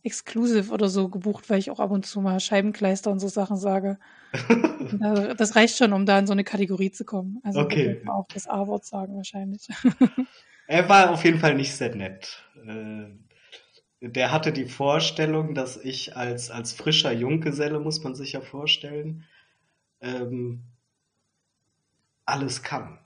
[0.03, 3.57] Exclusive oder so gebucht, weil ich auch ab und zu mal Scheibenkleister und so Sachen
[3.57, 3.97] sage.
[5.37, 7.39] das reicht schon, um da in so eine Kategorie zu kommen.
[7.43, 8.01] Also okay.
[8.07, 9.67] auch das A-Wort sagen wahrscheinlich.
[10.67, 12.43] er war auf jeden Fall nicht sehr nett.
[12.65, 13.07] Äh,
[14.01, 19.25] der hatte die Vorstellung, dass ich als, als frischer Junggeselle, muss man sich ja vorstellen,
[19.99, 20.63] ähm,
[22.25, 22.99] alles kann.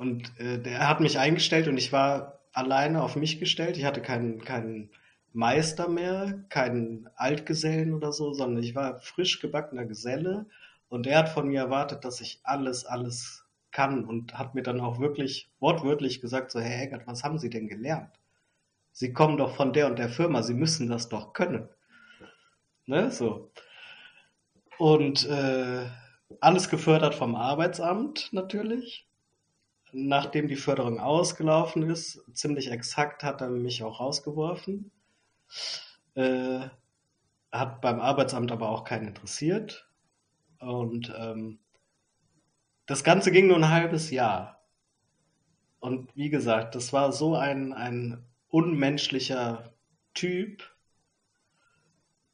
[0.00, 3.76] Und äh, der hat mich eingestellt und ich war alleine auf mich gestellt.
[3.76, 4.88] Ich hatte keinen, keinen
[5.34, 10.46] Meister mehr, keinen Altgesellen oder so, sondern ich war frisch gebackener Geselle
[10.88, 14.80] und er hat von mir erwartet, dass ich alles, alles kann und hat mir dann
[14.80, 18.18] auch wirklich wortwörtlich gesagt, so Herr Eggert, was haben Sie denn gelernt?
[18.92, 21.68] Sie kommen doch von der und der Firma, Sie müssen das doch können.
[22.86, 23.50] Ne, so.
[24.78, 25.84] Und äh,
[26.40, 29.06] alles gefördert vom Arbeitsamt natürlich.
[29.92, 34.90] Nachdem die Förderung ausgelaufen ist, ziemlich exakt hat er mich auch rausgeworfen.
[36.14, 36.68] Äh,
[37.52, 39.88] hat beim Arbeitsamt aber auch keinen interessiert.
[40.60, 41.58] Und ähm,
[42.86, 44.60] das Ganze ging nur ein halbes Jahr.
[45.80, 49.72] Und wie gesagt, das war so ein, ein unmenschlicher
[50.14, 50.62] Typ,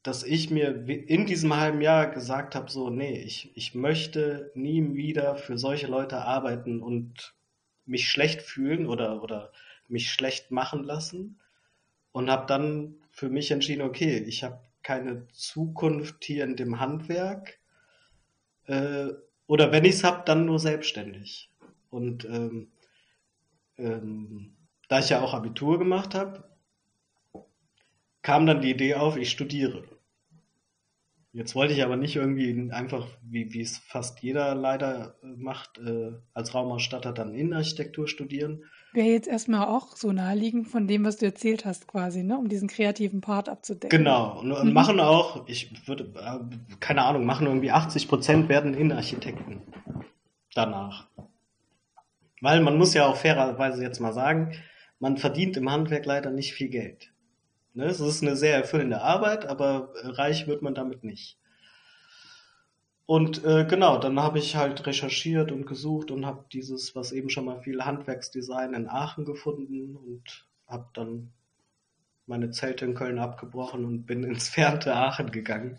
[0.03, 4.95] dass ich mir in diesem halben Jahr gesagt habe, so, nee, ich, ich möchte nie
[4.95, 7.35] wieder für solche Leute arbeiten und
[7.87, 9.51] mich schlecht fühlen oder, oder
[9.87, 11.39] mich schlecht machen lassen.
[12.11, 17.59] Und habe dann für mich entschieden, okay, ich habe keine Zukunft hier in dem Handwerk.
[18.65, 19.09] Äh,
[19.45, 21.51] oder wenn ich es habe, dann nur selbstständig.
[21.89, 22.71] Und ähm,
[23.77, 24.55] ähm,
[24.87, 26.43] da ich ja auch Abitur gemacht habe,
[28.21, 29.83] kam dann die Idee auf, ich studiere.
[31.37, 35.77] Jetzt wollte ich aber nicht irgendwie einfach, wie, wie es fast jeder leider äh, macht,
[35.77, 38.63] äh, als Raumausstatter dann Innenarchitektur studieren.
[38.91, 42.39] Wäre jetzt erstmal auch so naheliegend von dem, was du erzählt hast, quasi, ne?
[42.39, 43.95] um diesen kreativen Part abzudecken.
[43.95, 44.39] Genau.
[44.39, 44.73] Und, und mhm.
[44.73, 49.61] machen auch, ich würde, äh, keine Ahnung, machen irgendwie 80 Prozent werden Innenarchitekten
[50.55, 51.07] danach.
[52.41, 54.53] Weil man muss ja auch fairerweise jetzt mal sagen,
[54.99, 57.11] man verdient im Handwerk leider nicht viel Geld.
[57.77, 57.85] Ne?
[57.85, 61.37] Es ist eine sehr erfüllende Arbeit, aber reich wird man damit nicht.
[63.05, 67.29] Und äh, genau, dann habe ich halt recherchiert und gesucht und habe dieses, was eben
[67.29, 71.31] schon mal viel Handwerksdesign in Aachen gefunden und habe dann
[72.25, 75.77] meine Zelte in Köln abgebrochen und bin ins fernte Aachen gegangen.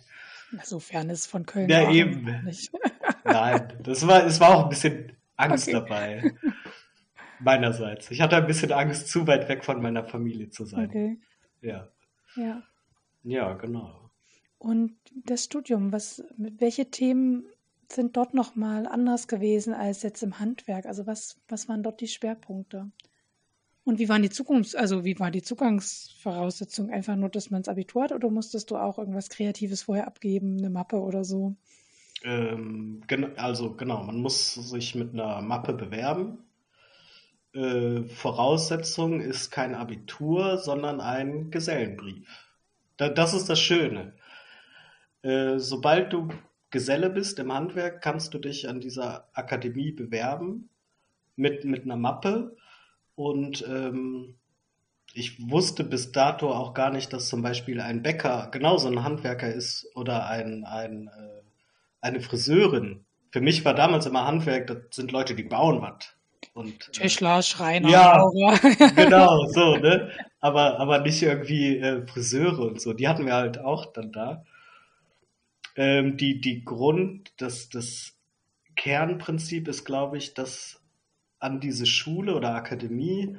[0.63, 1.69] So fern ist von Köln.
[1.69, 2.49] Ja, eben.
[3.25, 5.77] Nein, das war, es war auch ein bisschen Angst okay.
[5.77, 6.35] dabei.
[7.41, 8.11] Meinerseits.
[8.13, 10.87] Ich hatte ein bisschen Angst, zu weit weg von meiner Familie zu sein.
[10.87, 11.19] Okay.
[11.61, 11.89] Ja.
[12.37, 12.63] Ja.
[13.25, 14.11] Ja, genau.
[14.59, 17.47] Und das Studium, was, welche Themen
[17.91, 20.87] sind dort nochmal anders gewesen als jetzt im Handwerk?
[20.87, 22.91] Also was, was waren dort die Schwerpunkte?
[23.85, 26.91] Und wie waren die Zukunfts-, also wie war die Zugangsvoraussetzung?
[26.91, 30.59] Einfach nur, dass man das Abitur hat oder musstest du auch irgendwas Kreatives vorher abgeben,
[30.59, 31.57] eine Mappe oder so?
[32.23, 33.03] Ähm,
[33.37, 36.39] also genau, man muss sich mit einer Mappe bewerben
[37.59, 42.49] äh, Voraussetzung ist kein Abitur, sondern ein Gesellenbrief.
[42.97, 44.15] Da, das ist das Schöne.
[45.23, 46.29] Äh, sobald du
[46.71, 50.69] Geselle bist im Handwerk, kannst du dich an dieser Akademie bewerben
[51.35, 52.57] mit, mit einer Mappe.
[53.17, 54.37] Und ähm,
[55.13, 59.53] ich wusste bis dato auch gar nicht, dass zum Beispiel ein Bäcker genauso ein Handwerker
[59.53, 61.43] ist oder ein, ein, äh,
[62.01, 63.05] eine Friseurin.
[63.33, 66.18] Für mich war damals immer Handwerk, das sind Leute, die bauen was.
[66.59, 68.29] Und, äh, Tischler, Schreiner, ja,
[68.97, 70.11] genau, so, ne?
[70.41, 72.93] Aber, aber nicht irgendwie äh, Friseure und so.
[72.93, 74.45] Die hatten wir halt auch dann da.
[75.77, 78.17] Ähm, die, die Grund, das, das
[78.75, 80.83] Kernprinzip ist, glaube ich, dass
[81.39, 83.39] an diese Schule oder Akademie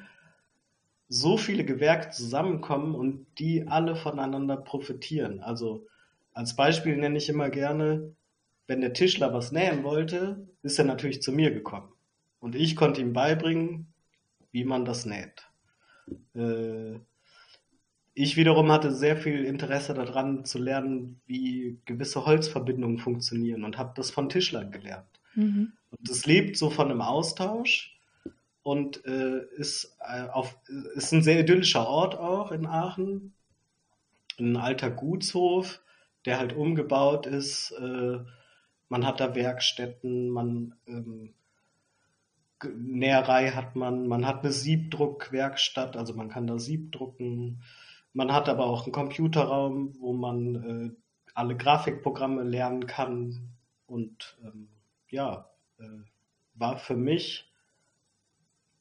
[1.10, 5.42] so viele Gewerke zusammenkommen und die alle voneinander profitieren.
[5.42, 5.88] Also
[6.32, 8.16] als Beispiel nenne ich immer gerne,
[8.66, 11.92] wenn der Tischler was nähen wollte, ist er natürlich zu mir gekommen.
[12.40, 13.94] Und ich konnte ihm beibringen,
[14.52, 15.48] wie man das näht.
[16.36, 17.00] Äh,
[18.14, 23.94] ich wiederum hatte sehr viel Interesse daran zu lernen, wie gewisse Holzverbindungen funktionieren und habe
[23.96, 25.08] das von Tischlern gelernt.
[25.36, 25.74] Mhm.
[25.92, 27.98] Und es lebt so von einem Austausch
[28.62, 30.58] und äh, ist, äh, auf,
[30.96, 33.34] ist ein sehr idyllischer Ort auch in Aachen.
[34.38, 35.82] Ein alter Gutshof,
[36.26, 37.72] der halt umgebaut ist.
[37.72, 38.20] Äh,
[38.90, 41.34] man hat da Werkstätten, man ähm,
[42.64, 47.64] Näherei hat man, man hat eine Siebdruckwerkstatt, also man kann da Sieb drucken.
[48.14, 50.92] Man hat aber auch einen Computerraum, wo man äh,
[51.34, 53.56] alle Grafikprogramme lernen kann.
[53.86, 54.70] Und ähm,
[55.10, 55.50] ja,
[55.80, 55.84] äh,
[56.54, 57.52] war für mich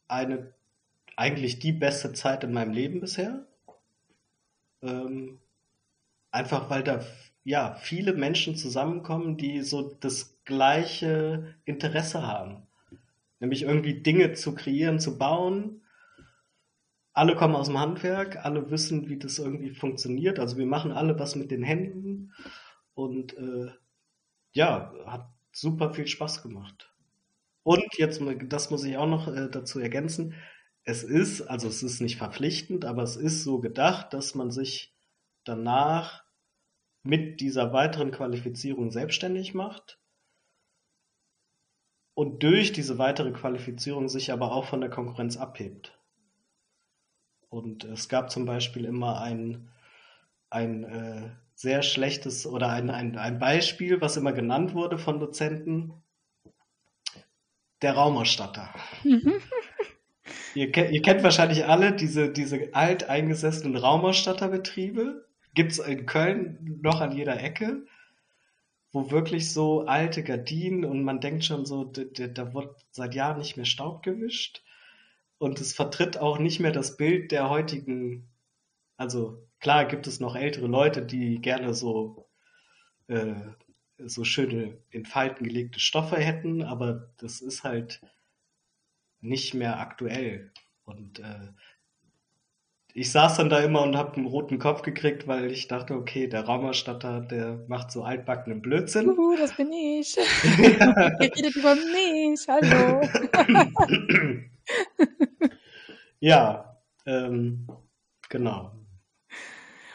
[0.09, 0.53] eine
[1.17, 3.47] eigentlich die beste Zeit in meinem Leben bisher.
[4.83, 5.41] Ähm,
[6.31, 7.05] einfach weil da
[7.43, 12.68] ja viele Menschen zusammenkommen, die so das gleiche Interesse haben.
[13.41, 15.83] Nämlich irgendwie Dinge zu kreieren, zu bauen.
[17.13, 20.39] Alle kommen aus dem Handwerk, alle wissen, wie das irgendwie funktioniert.
[20.39, 22.33] Also wir machen alle was mit den Händen.
[22.95, 23.71] Und äh,
[24.53, 26.93] ja, hat super viel Spaß gemacht.
[27.63, 30.35] Und jetzt, das muss ich auch noch äh, dazu ergänzen,
[30.85, 34.95] es ist, also es ist nicht verpflichtend, aber es ist so gedacht, dass man sich
[35.45, 36.25] danach
[37.03, 39.98] mit dieser weiteren Qualifizierung selbstständig macht
[42.19, 45.97] und durch diese weitere Qualifizierung sich aber auch von der Konkurrenz abhebt.
[47.49, 49.69] Und es gab zum Beispiel immer ein,
[50.51, 55.93] ein äh, sehr schlechtes oder ein, ein, ein Beispiel, was immer genannt wurde von Dozenten,
[57.83, 58.69] der Raumausstatter.
[60.57, 65.25] ihr, ihr, kennt wahrscheinlich alle diese, diese alteingesessenen Raumausstatterbetriebe.
[65.55, 67.87] Gibt es in Köln noch an jeder Ecke,
[68.93, 73.57] wo wirklich so alte Gardinen und man denkt schon so, da wird seit Jahren nicht
[73.57, 74.63] mehr Staub gewischt.
[75.39, 78.29] Und es vertritt auch nicht mehr das Bild der heutigen,
[78.97, 82.29] also klar gibt es noch ältere Leute, die gerne so,
[83.07, 83.35] äh,
[83.99, 88.01] so schöne in Falten gelegte Stoffe hätten, aber das ist halt
[89.21, 90.53] nicht mehr aktuell.
[90.85, 91.53] Und äh,
[92.95, 96.27] ich saß dann da immer und habe einen roten Kopf gekriegt, weil ich dachte, okay,
[96.27, 99.09] der Raumerstatter, der macht so altbackenen Blödsinn.
[99.09, 100.17] Uh, das bin ich.
[100.59, 103.01] Ihr redet über mich, hallo.
[106.21, 107.67] ja, ähm,
[108.29, 108.73] genau.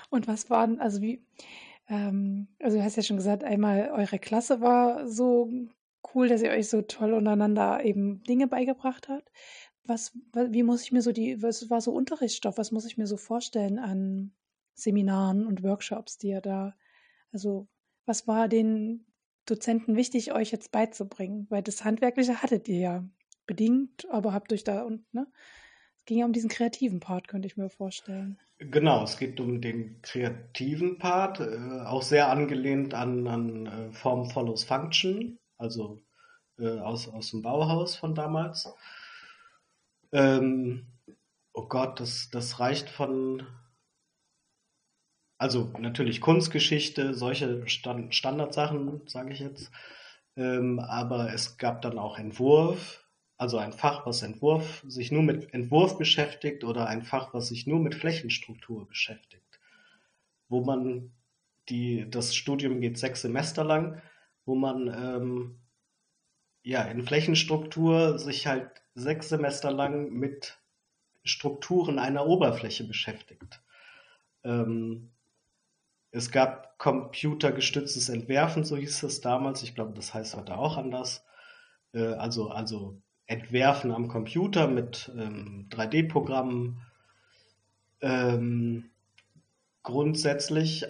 [0.10, 1.26] Und was waren, also wie,
[1.90, 5.52] ähm, also du hast ja schon gesagt, einmal eure Klasse war so
[6.14, 9.32] cool, dass ihr euch so toll untereinander eben Dinge beigebracht habt.
[9.86, 13.08] Was, wie muss ich mir so die, was war so Unterrichtsstoff, was muss ich mir
[13.08, 14.32] so vorstellen an
[14.76, 16.76] Seminaren und Workshops, die ihr da,
[17.32, 17.68] also
[18.06, 19.06] was war den
[19.46, 21.48] Dozenten wichtig, euch jetzt beizubringen?
[21.50, 23.10] Weil das Handwerkliche hattet ihr ja
[23.46, 25.28] bedingt, aber habt euch da und, ne?
[26.00, 28.38] Es ging ja um diesen kreativen Part, könnte ich mir vorstellen.
[28.58, 34.30] Genau, es geht um den kreativen Part, äh, auch sehr angelehnt an, an äh, Form
[34.30, 36.02] follows Function, also
[36.60, 38.70] äh, aus, aus dem Bauhaus von damals.
[40.14, 40.86] Ähm,
[41.54, 43.48] oh Gott, das, das reicht von,
[45.40, 49.72] also natürlich Kunstgeschichte, solche Stand, Standardsachen, sage ich jetzt,
[50.36, 53.04] ähm, aber es gab dann auch Entwurf,
[53.38, 57.66] also ein Fach, was Entwurf, sich nur mit Entwurf beschäftigt oder ein Fach, was sich
[57.66, 59.60] nur mit Flächenstruktur beschäftigt,
[60.48, 61.12] wo man
[61.70, 64.00] die, das Studium geht sechs Semester lang,
[64.46, 65.63] wo man ähm,
[66.64, 70.60] ja in Flächenstruktur sich halt sechs Semester lang mit
[71.24, 73.62] Strukturen einer Oberfläche beschäftigt.
[74.44, 75.12] Ähm,
[76.12, 79.64] es gab computergestütztes Entwerfen, so hieß es damals.
[79.64, 81.26] Ich glaube, das heißt heute auch anders.
[81.94, 86.82] Äh, also, also Entwerfen am Computer mit ähm, 3D-Programmen.
[88.02, 88.90] Ähm,
[89.82, 90.86] grundsätzlich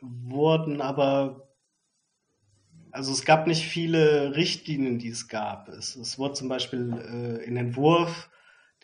[0.00, 1.48] wurden aber,
[2.94, 5.68] also es gab nicht viele Richtlinien, die es gab.
[5.68, 8.30] Es, es wurde zum Beispiel äh, in Entwurf,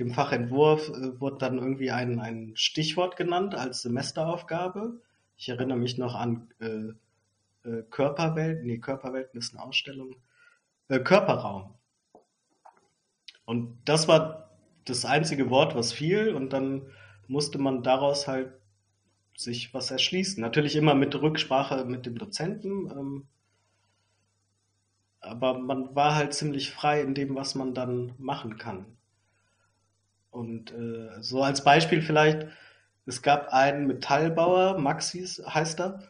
[0.01, 5.01] dem Fach Entwurf, äh, wurde dann irgendwie ein, ein Stichwort genannt als Semesteraufgabe.
[5.37, 10.17] Ich erinnere mich noch an äh, äh, Körperwelt, nee, Körperwelten ist eine Ausstellung.
[10.89, 11.75] Äh, Körperraum.
[13.45, 14.51] Und das war
[14.87, 16.83] das einzige Wort, was fiel, und dann
[17.29, 18.55] musste man daraus halt
[19.37, 20.41] sich was erschließen.
[20.41, 23.29] Natürlich immer mit Rücksprache mit dem Dozenten, ähm,
[25.21, 28.87] aber man war halt ziemlich frei in dem, was man dann machen kann.
[30.31, 32.47] Und äh, so als Beispiel vielleicht,
[33.07, 36.03] es gab einen Metallbauer, Maxis heißt er,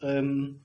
[0.00, 0.64] ähm,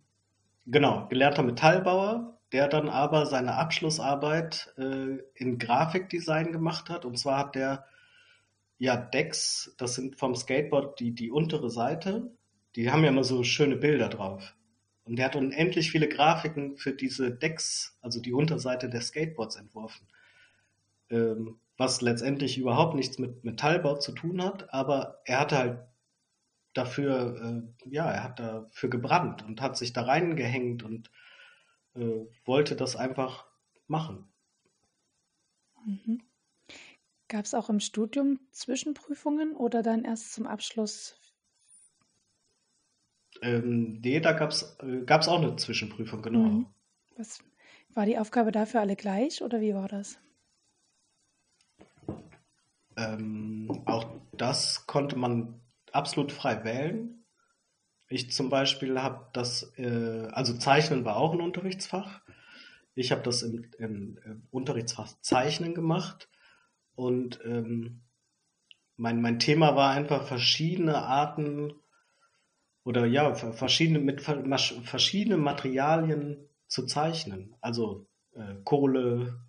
[0.65, 7.03] genau, gelernter Metallbauer, der dann aber seine Abschlussarbeit äh, in Grafikdesign gemacht hat.
[7.03, 7.85] Und zwar hat der
[8.77, 12.31] ja Decks, das sind vom Skateboard die, die untere Seite,
[12.75, 14.55] die haben ja immer so schöne Bilder drauf.
[15.05, 20.07] Und der hat unendlich viele Grafiken für diese Decks, also die Unterseite der Skateboards entworfen.
[21.09, 25.79] Ähm, was letztendlich überhaupt nichts mit Metallbau zu tun hat, aber er hatte halt
[26.73, 31.11] dafür, äh, ja, er hat dafür gebrannt und hat sich da reingehängt und
[31.95, 33.45] äh, wollte das einfach
[33.87, 34.31] machen.
[35.85, 36.21] Mhm.
[37.27, 41.19] Gab es auch im Studium Zwischenprüfungen oder dann erst zum Abschluss?
[43.43, 46.39] Ähm, nee, da gab es äh, auch eine Zwischenprüfung, genau.
[46.39, 46.65] Mhm.
[47.17, 47.43] Was,
[47.93, 50.17] war die Aufgabe dafür alle gleich oder wie war das?
[52.95, 55.59] Ähm, auch das konnte man
[55.91, 57.25] absolut frei wählen.
[58.07, 62.21] Ich zum Beispiel habe das, äh, also Zeichnen war auch ein Unterrichtsfach.
[62.95, 66.29] Ich habe das im, im, im, Unterrichtsfach Zeichnen gemacht
[66.95, 68.03] und ähm,
[68.95, 71.73] mein, mein Thema war einfach verschiedene Arten
[72.83, 77.55] oder ja, verschiedene, mit verschiedenen Materialien zu zeichnen.
[77.61, 79.39] Also äh, Kohle,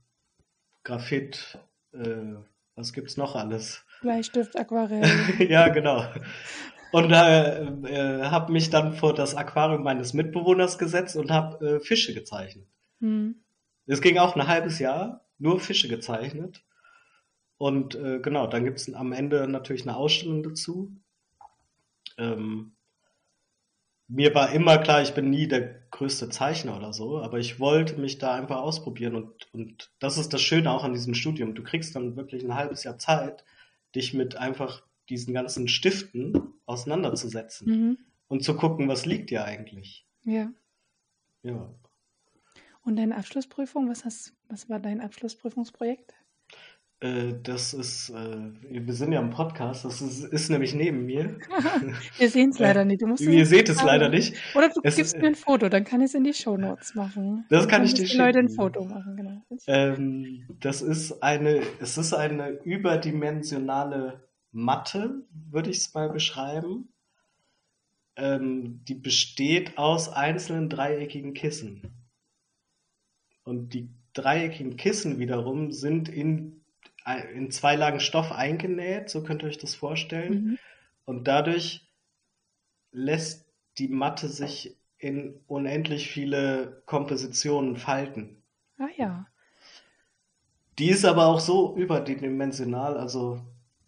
[0.84, 1.58] Graphit,
[1.92, 2.34] äh,
[2.76, 3.84] was gibt's noch alles?
[4.02, 5.04] Bleistift, Aquarell.
[5.48, 6.04] ja, genau.
[6.92, 11.80] Und äh, äh, habe mich dann vor das Aquarium meines Mitbewohners gesetzt und habe äh,
[11.80, 12.68] Fische gezeichnet.
[13.00, 13.36] Hm.
[13.86, 16.62] Es ging auch ein halbes Jahr, nur Fische gezeichnet.
[17.58, 20.92] Und äh, genau, dann gibt's am Ende natürlich eine Ausstellung dazu.
[22.16, 22.73] Ähm,
[24.08, 27.98] mir war immer klar, ich bin nie der größte Zeichner oder so, aber ich wollte
[27.98, 31.54] mich da einfach ausprobieren und, und das ist das Schöne auch an diesem Studium.
[31.54, 33.44] Du kriegst dann wirklich ein halbes Jahr Zeit,
[33.94, 37.98] dich mit einfach diesen ganzen Stiften auseinanderzusetzen mhm.
[38.28, 40.06] und zu gucken, was liegt dir eigentlich.
[40.24, 40.50] Ja.
[41.42, 41.74] Ja.
[42.82, 46.14] Und deine Abschlussprüfung, was hast, was war dein Abschlussprüfungsprojekt?
[47.00, 51.38] Äh, das ist, äh, wir sind ja im Podcast, das ist, ist nämlich neben mir.
[52.18, 53.02] wir sehen es leider nicht.
[53.02, 54.34] Du musst Ihr seht es leider nicht.
[54.54, 57.44] Oder du es, gibst mir ein Foto, dann kann ich es in die Shownotes machen.
[57.50, 58.22] Das kann ich dir schicken.
[58.22, 59.42] Leute ein Foto machen, genau.
[59.66, 66.88] Ähm, das ist eine, es ist eine überdimensionale Matte, würde ich es mal beschreiben.
[68.16, 71.82] Ähm, die besteht aus einzelnen dreieckigen Kissen.
[73.42, 76.63] Und die dreieckigen Kissen wiederum sind in
[77.34, 80.32] in zwei Lagen Stoff eingenäht, so könnt ihr euch das vorstellen.
[80.32, 80.58] Mhm.
[81.04, 81.86] Und dadurch
[82.92, 83.46] lässt
[83.78, 88.42] die Matte sich in unendlich viele Kompositionen falten.
[88.78, 89.26] Ah ja.
[90.78, 93.40] Die ist aber auch so überdimensional, also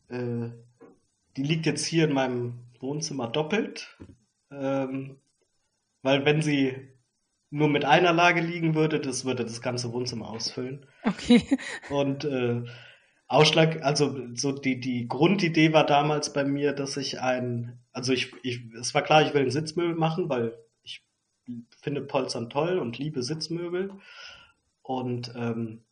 [0.08, 0.50] äh,
[1.36, 3.96] die liegt jetzt hier in meinem Wohnzimmer doppelt,
[4.50, 5.16] ähm,
[6.02, 6.76] weil wenn sie
[7.50, 10.86] nur mit einer Lage liegen würde, das würde das ganze Wohnzimmer ausfüllen.
[11.04, 11.58] Okay.
[11.90, 12.64] Und äh,
[13.28, 18.32] Ausschlag, also so die, die Grundidee war damals bei mir, dass ich ein, also ich,
[18.44, 21.04] ich, es war klar, ich will ein Sitzmöbel machen, weil ich
[21.80, 23.90] finde Polstern toll und liebe Sitzmöbel.
[24.82, 25.84] Und ähm,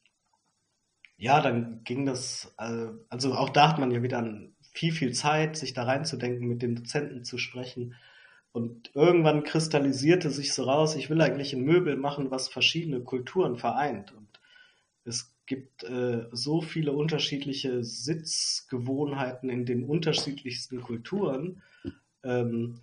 [1.17, 4.23] ja, dann ging das, äh, also auch da hat man ja wieder
[4.73, 7.95] viel, viel Zeit, sich da reinzudenken, mit den Dozenten zu sprechen.
[8.53, 13.57] Und irgendwann kristallisierte sich so raus, ich will eigentlich ein Möbel machen, was verschiedene Kulturen
[13.57, 14.13] vereint.
[14.13, 14.29] Und
[15.05, 21.63] es gibt äh, so viele unterschiedliche Sitzgewohnheiten in den unterschiedlichsten Kulturen.
[22.23, 22.81] Ähm,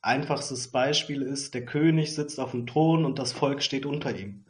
[0.00, 4.44] einfachstes Beispiel ist, der König sitzt auf dem Thron und das Volk steht unter ihm.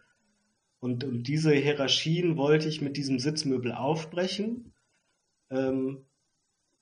[0.81, 4.75] Und, und diese Hierarchien wollte ich mit diesem Sitzmöbel aufbrechen,
[5.51, 6.05] ähm,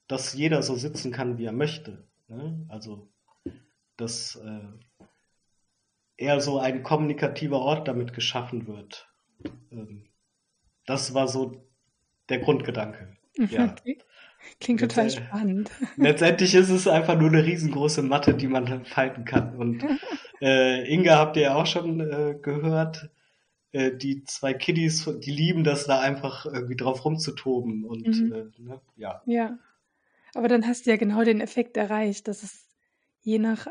[0.09, 2.07] dass jeder so sitzen kann, wie er möchte.
[2.28, 2.66] Ne?
[2.68, 3.09] Also,
[3.97, 5.07] dass äh,
[6.16, 9.09] eher so ein kommunikativer Ort damit geschaffen wird.
[9.70, 10.09] Ähm,
[10.87, 11.66] das war so
[12.28, 13.16] der Grundgedanke.
[13.37, 13.74] Ja.
[13.85, 13.99] Okay.
[14.61, 15.70] Klingt total spannend.
[15.97, 19.57] Letztendlich ist es einfach nur eine riesengroße Matte, die man falten kann.
[19.57, 19.85] Und
[20.41, 23.11] äh, Inga habt ihr ja auch schon äh, gehört.
[23.72, 27.85] Äh, die zwei Kiddies, die lieben das da einfach irgendwie drauf rumzutoben.
[27.85, 28.32] Und mhm.
[28.32, 29.22] äh, ne, ja.
[29.26, 29.59] Ja.
[30.35, 32.66] Aber dann hast du ja genau den Effekt erreicht, dass es
[33.22, 33.66] je nach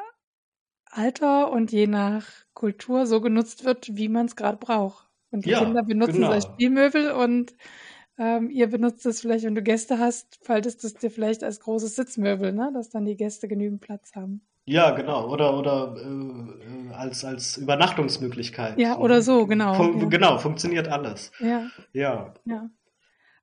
[0.85, 5.07] Alter und je nach Kultur so genutzt wird, wie man es gerade braucht.
[5.33, 6.29] Und die ja, Kinder benutzen genau.
[6.29, 7.55] es als Spielmöbel und
[8.19, 11.95] ähm, ihr benutzt es vielleicht, wenn du Gäste hast, faltest es dir vielleicht als großes
[11.95, 12.69] Sitzmöbel, ne?
[12.71, 14.45] dass dann die Gäste genügend Platz haben.
[14.65, 15.27] Ja, genau.
[15.29, 18.79] Oder, oder äh, als, als Übernachtungsmöglichkeit.
[18.79, 19.73] Ja, oder so, genau.
[19.73, 20.05] Fun ja.
[20.05, 21.31] Genau, funktioniert alles.
[21.39, 21.67] Ja.
[21.91, 22.33] Ja.
[22.45, 22.69] ja.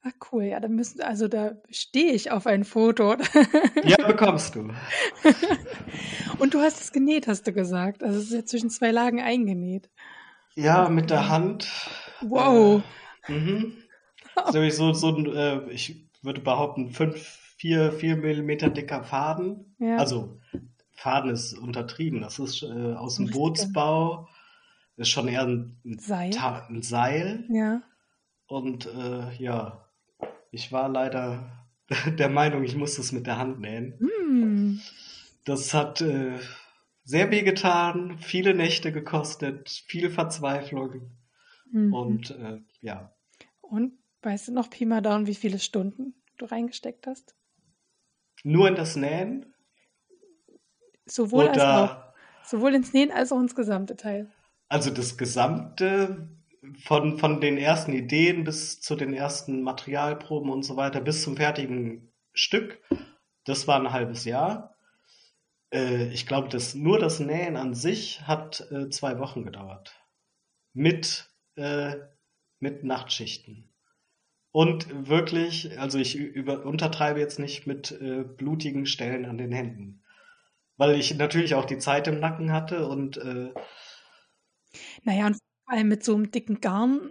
[0.03, 3.17] Ach cool, ja, da müssen, also da stehe ich auf ein Foto.
[3.85, 4.71] ja, bekommst du.
[6.39, 8.03] Und du hast es genäht, hast du gesagt.
[8.03, 9.91] Also es ist ja zwischen zwei Lagen eingenäht.
[10.61, 11.69] Ja, mit der Hand.
[12.21, 12.83] Wow.
[13.27, 13.73] Äh, mhm.
[14.53, 17.17] So, so ein, äh, ich würde behaupten, 5,
[17.57, 19.75] 4, 4 Millimeter dicker Faden.
[19.79, 19.97] Ja.
[19.97, 20.41] Also
[20.93, 22.21] Faden ist untertrieben.
[22.21, 24.29] Das ist äh, aus dem Bootsbau.
[24.97, 26.31] Das ist schon eher ein, Seil.
[26.69, 27.45] ein Seil.
[27.49, 27.83] Ja.
[28.47, 29.85] Und äh, ja,
[30.51, 31.53] ich war leider
[32.19, 33.95] der Meinung, ich muss das mit der Hand nähen.
[33.99, 34.81] Mm.
[35.45, 36.39] Das hat äh,
[37.11, 41.11] sehr wehgetan, viele Nächte gekostet, viel Verzweiflung.
[41.71, 41.93] Mhm.
[41.93, 43.13] Und äh, ja.
[43.61, 47.35] Und weißt du noch Pi mal Daumen, wie viele Stunden du reingesteckt hast?
[48.45, 49.53] Nur in das Nähen?
[51.07, 52.15] Sowohl Oder, als auch.
[52.45, 54.31] Sowohl ins Nähen als auch ins gesamte Teil.
[54.69, 56.31] Also das gesamte
[56.85, 61.37] von, von den ersten Ideen bis zu den ersten Materialproben und so weiter bis zum
[61.37, 62.81] fertigen Stück
[63.45, 64.77] das war ein halbes Jahr.
[65.73, 69.95] Äh, ich glaube, das, nur das Nähen an sich hat äh, zwei Wochen gedauert.
[70.73, 71.97] Mit, äh,
[72.59, 73.73] mit Nachtschichten.
[74.53, 80.03] Und wirklich, also ich über, untertreibe jetzt nicht mit äh, blutigen Stellen an den Händen.
[80.77, 83.53] Weil ich natürlich auch die Zeit im Nacken hatte und äh,
[85.03, 87.11] naja, und vor allem mit so einem dicken Garn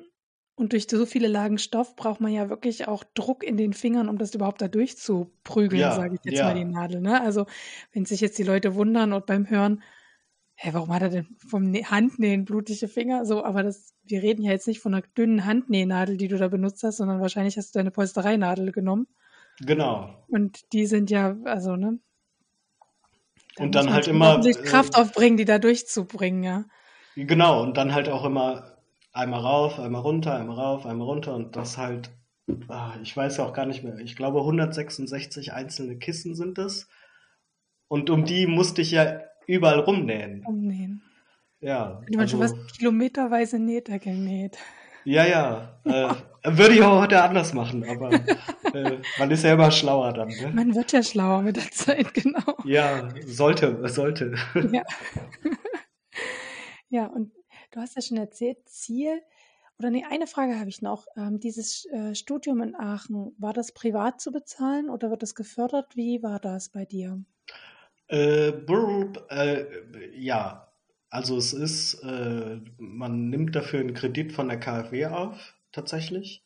[0.59, 4.09] und durch so viele Lagen Stoff braucht man ja wirklich auch Druck in den Fingern,
[4.09, 6.43] um das überhaupt da durchzuprügeln, ja, sage ich jetzt ja.
[6.43, 6.99] mal die Nadel.
[6.99, 7.21] Ne?
[7.21, 7.45] Also
[7.93, 9.81] wenn sich jetzt die Leute wundern und beim Hören,
[10.55, 13.25] hä, warum hat er denn vom Handnähen blutige Finger?
[13.25, 16.49] So, aber das, wir reden ja jetzt nicht von einer dünnen Handnähnadel, die du da
[16.49, 19.07] benutzt hast, sondern wahrscheinlich hast du deine Polstereinadel genommen.
[19.61, 20.13] Genau.
[20.27, 21.99] Und die sind ja, also, ne?
[23.55, 24.45] Da und dann halt immer.
[24.45, 26.65] Äh, Kraft aufbringen, die da durchzubringen, ja.
[27.15, 28.78] Genau, und dann halt auch immer
[29.19, 32.09] einmal rauf, einmal runter, einmal rauf, einmal runter und das halt,
[32.67, 36.87] ach, ich weiß ja auch gar nicht mehr, ich glaube 166 einzelne Kissen sind es.
[37.87, 40.45] Und um die musste ich ja überall rumnähen.
[40.45, 41.01] Umnähen.
[41.59, 42.01] Ja.
[42.07, 44.57] Du also, schon was kilometerweise Nähter genäht.
[45.03, 45.79] Ja, ja.
[45.85, 46.13] Äh,
[46.43, 48.11] würde ich auch heute anders machen, aber
[48.73, 50.29] äh, man ist ja immer schlauer dann.
[50.29, 50.51] Ne?
[50.53, 52.57] Man wird ja schlauer mit der Zeit, genau.
[52.63, 54.35] Ja, sollte, sollte.
[54.71, 54.83] Ja.
[56.89, 57.31] ja, und
[57.71, 59.21] Du hast ja schon erzählt, Ziel,
[59.77, 61.07] oder nee, eine Frage habe ich noch.
[61.15, 65.95] Ähm, dieses äh, Studium in Aachen, war das privat zu bezahlen oder wird das gefördert?
[65.95, 67.23] Wie war das bei dir?
[68.07, 69.65] Äh, burp, äh,
[70.19, 70.73] ja,
[71.09, 76.43] also es ist, äh, man nimmt dafür einen Kredit von der KfW auf, tatsächlich.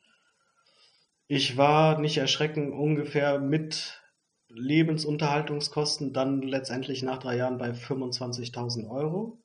[1.28, 4.04] Ich war nicht erschreckend ungefähr mit
[4.50, 9.43] Lebensunterhaltungskosten dann letztendlich nach drei Jahren bei 25.000 Euro.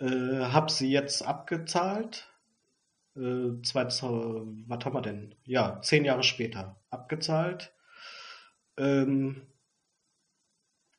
[0.00, 2.28] Äh, habe sie jetzt abgezahlt.
[3.16, 5.34] Äh, 2000, was haben wir denn?
[5.44, 7.72] Ja, zehn Jahre später abgezahlt.
[8.76, 9.42] Ähm,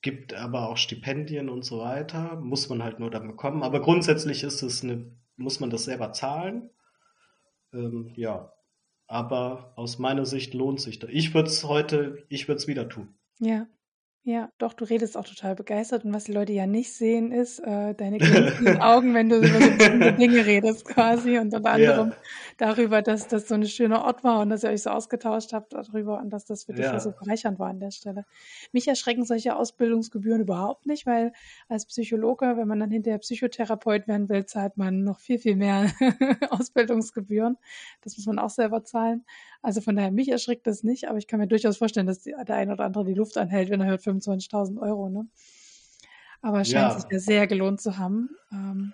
[0.01, 2.35] gibt aber auch Stipendien und so weiter.
[2.35, 3.63] Muss man halt nur dann bekommen.
[3.63, 6.69] Aber grundsätzlich ist es eine, muss man das selber zahlen.
[7.73, 8.53] Ähm, ja.
[9.07, 11.09] Aber aus meiner Sicht lohnt sich das.
[11.11, 13.15] Ich würde es heute, ich würde es wieder tun.
[13.39, 13.67] Ja.
[14.27, 16.03] Ja, doch, du redest auch total begeistert.
[16.03, 19.61] Und was die Leute ja nicht sehen, ist äh, deine glänzenden Augen, wenn du über
[19.61, 21.37] so bestimmte Dinge redest quasi.
[21.37, 22.15] Und unter anderem ja.
[22.57, 25.73] darüber, dass das so ein schöner Ort war und dass ihr euch so ausgetauscht habt
[25.73, 26.99] darüber und dass das für dich ja.
[26.99, 28.25] so bereichernd war an der Stelle.
[28.71, 31.31] Mich erschrecken solche Ausbildungsgebühren überhaupt nicht, weil
[31.69, 35.91] als Psychologe, wenn man dann hinterher Psychotherapeut werden will, zahlt man noch viel, viel mehr
[36.49, 37.57] Ausbildungsgebühren.
[38.01, 39.23] Das muss man auch selber zahlen.
[39.65, 42.47] Also von daher, mich erschreckt das nicht, aber ich kann mir durchaus vorstellen, dass der
[42.49, 45.09] eine oder andere die Luft anhält, wenn er hört 25.000 Euro.
[45.09, 45.27] Ne?
[46.43, 46.99] Aber es scheint ja.
[46.99, 48.29] sich ja sehr gelohnt zu haben.
[48.51, 48.93] Ähm,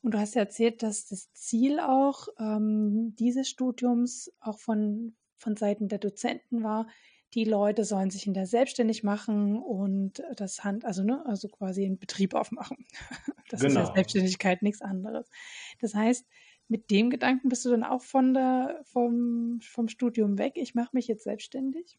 [0.00, 5.56] und du hast ja erzählt, dass das Ziel auch ähm, dieses Studiums auch von, von
[5.56, 6.86] Seiten der Dozenten war,
[7.34, 11.84] die Leute sollen sich in der selbstständig machen und das Hand, also ne, also quasi
[11.84, 12.86] einen Betrieb aufmachen.
[13.50, 13.70] Das genau.
[13.70, 13.94] ist ja genau.
[13.94, 15.28] Selbstständigkeit, nichts anderes.
[15.80, 16.24] Das heißt,
[16.70, 20.52] mit dem Gedanken bist du dann auch von der, vom, vom Studium weg.
[20.54, 21.98] Ich mache mich jetzt selbstständig.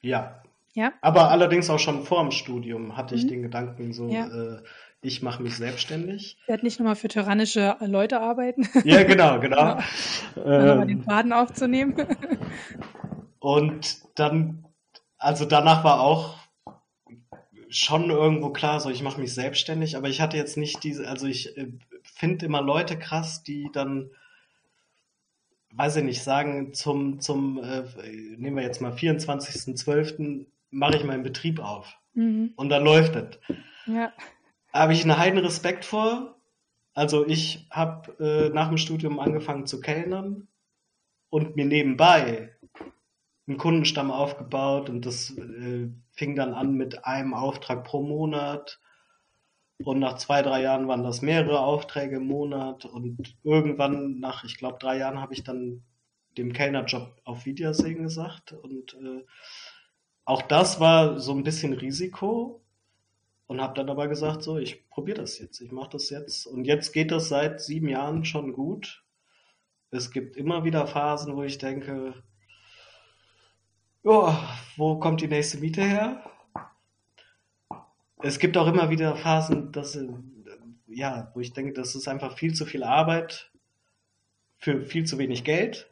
[0.00, 0.42] Ja.
[0.74, 0.92] Ja.
[1.02, 3.28] Aber allerdings auch schon vor dem Studium hatte ich mhm.
[3.28, 4.26] den Gedanken so, ja.
[4.26, 4.62] äh,
[5.02, 6.38] ich mache mich selbstständig.
[6.40, 8.68] Ich werde nicht nochmal für tyrannische Leute arbeiten.
[8.84, 9.78] Ja, genau, genau.
[10.36, 10.80] ja.
[10.80, 11.94] Ähm, den Faden aufzunehmen.
[13.38, 14.64] und dann,
[15.18, 16.38] also danach war auch
[17.68, 21.26] schon irgendwo klar, so ich mache mich selbstständig, aber ich hatte jetzt nicht diese, also
[21.26, 21.72] ich äh,
[22.14, 24.10] finde immer Leute krass, die dann,
[25.72, 27.82] weiß ich nicht, sagen, zum, zum äh,
[28.36, 31.96] nehmen wir jetzt mal 24.12., mache ich meinen Betrieb auf.
[32.14, 32.52] Mhm.
[32.56, 33.38] Und dann läuft es.
[33.86, 34.12] Ja.
[34.72, 36.36] Habe ich einen heiden Respekt vor.
[36.94, 40.48] Also ich habe äh, nach dem Studium angefangen zu kellnern
[41.28, 42.56] und mir nebenbei
[43.46, 48.80] einen Kundenstamm aufgebaut und das äh, fing dann an mit einem Auftrag pro Monat
[49.84, 54.56] und nach zwei, drei Jahren waren das mehrere Aufträge im Monat und irgendwann nach, ich
[54.56, 55.82] glaube, drei Jahren habe ich dann
[56.38, 59.24] dem Kellnerjob auf Wiedersehen gesagt und äh,
[60.24, 62.64] auch das war so ein bisschen Risiko
[63.46, 66.64] und habe dann aber gesagt, so, ich probiere das jetzt, ich mache das jetzt und
[66.64, 69.04] jetzt geht das seit sieben Jahren schon gut.
[69.90, 72.14] Es gibt immer wieder Phasen, wo ich denke,
[74.02, 76.24] ja, wo kommt die nächste Miete her?
[78.24, 80.08] Es gibt auch immer wieder Phasen, dass, äh,
[80.86, 83.52] ja, wo ich denke, das ist einfach viel zu viel Arbeit
[84.56, 85.90] für viel zu wenig Geld.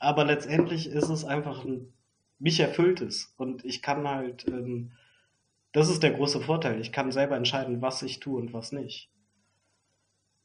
[0.00, 1.92] Aber letztendlich ist es einfach ein,
[2.40, 3.34] mich erfüllt es.
[3.36, 4.90] Und ich kann halt, ähm,
[5.70, 6.80] das ist der große Vorteil.
[6.80, 9.08] Ich kann selber entscheiden, was ich tue und was nicht.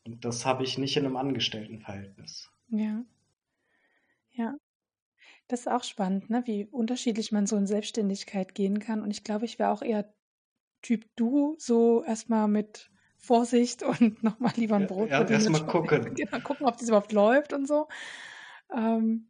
[0.05, 2.51] Und das habe ich nicht in einem Angestelltenverhältnis.
[2.69, 3.03] Ja.
[4.33, 4.57] Ja.
[5.47, 6.43] Das ist auch spannend, ne?
[6.45, 9.01] wie unterschiedlich man so in Selbstständigkeit gehen kann.
[9.01, 10.13] Und ich glaube, ich wäre auch eher
[10.83, 15.09] Typ du, so erstmal mit Vorsicht und nochmal lieber ein Brot.
[15.09, 16.13] Ja, erstmal gucken.
[16.15, 17.87] Genau, gucken, ob das überhaupt läuft und so.
[18.71, 19.27] Ähm,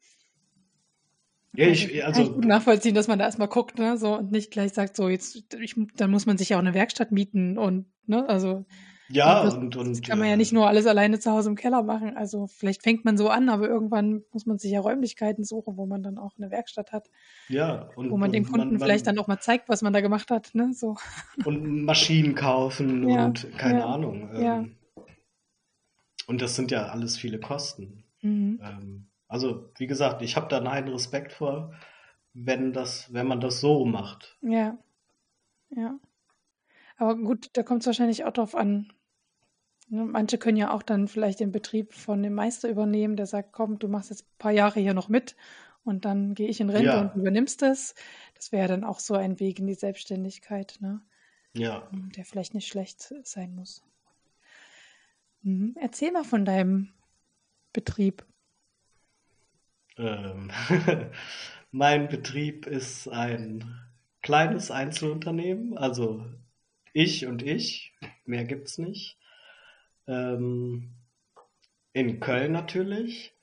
[1.55, 4.31] ja, ich, also, kann ich gut nachvollziehen, dass man da erstmal guckt, ne, so und
[4.31, 7.57] nicht gleich sagt, so jetzt, ich, dann muss man sich ja auch eine Werkstatt mieten
[7.59, 8.65] und, ne, also
[9.13, 11.55] ja, das, und, und das kann man ja nicht nur alles alleine zu Hause im
[11.55, 12.17] Keller machen.
[12.17, 15.85] Also vielleicht fängt man so an, aber irgendwann muss man sich ja Räumlichkeiten suchen, wo
[15.85, 17.09] man dann auch eine Werkstatt hat.
[17.47, 19.93] Ja, und wo man und dem Kunden man, vielleicht dann auch mal zeigt, was man
[19.93, 20.73] da gemacht hat, ne?
[20.73, 20.95] So.
[21.45, 24.29] Und Maschinen kaufen Ja, und keine ja, Ahnung.
[24.35, 24.57] ja.
[24.59, 24.75] Ähm,
[26.27, 28.03] und das sind ja alles viele Kosten.
[28.21, 28.59] Mhm.
[28.63, 31.73] Ähm, also, wie gesagt, ich habe da einen Respekt vor,
[32.33, 34.37] wenn das, wenn man das so macht.
[34.41, 34.77] Ja,
[35.69, 35.99] ja.
[36.97, 38.93] Aber gut, da kommt es wahrscheinlich auch drauf an.
[39.89, 40.05] Ne?
[40.05, 43.79] Manche können ja auch dann vielleicht den Betrieb von dem Meister übernehmen, der sagt, komm,
[43.79, 45.35] du machst jetzt ein paar Jahre hier noch mit
[45.83, 47.95] und dann gehe ich in Rente und Ja, du übernimmst es.
[48.35, 51.01] Das wäre dann auch so ein Weg in die Selbstständigkeit, ne?
[51.53, 51.87] ja.
[51.91, 53.83] Der vielleicht nicht schlecht sein muss.
[55.41, 55.75] Mhm.
[55.79, 56.93] Erzähl mal von deinem
[57.73, 58.25] Betrieb.
[59.97, 60.51] Ähm,
[61.71, 63.63] mein Betrieb ist ein
[64.21, 66.25] kleines Einzelunternehmen, also
[66.93, 67.93] ich und ich,
[68.25, 69.17] mehr gibt's nicht.
[70.07, 70.95] Ähm,
[71.93, 73.33] in Köln natürlich.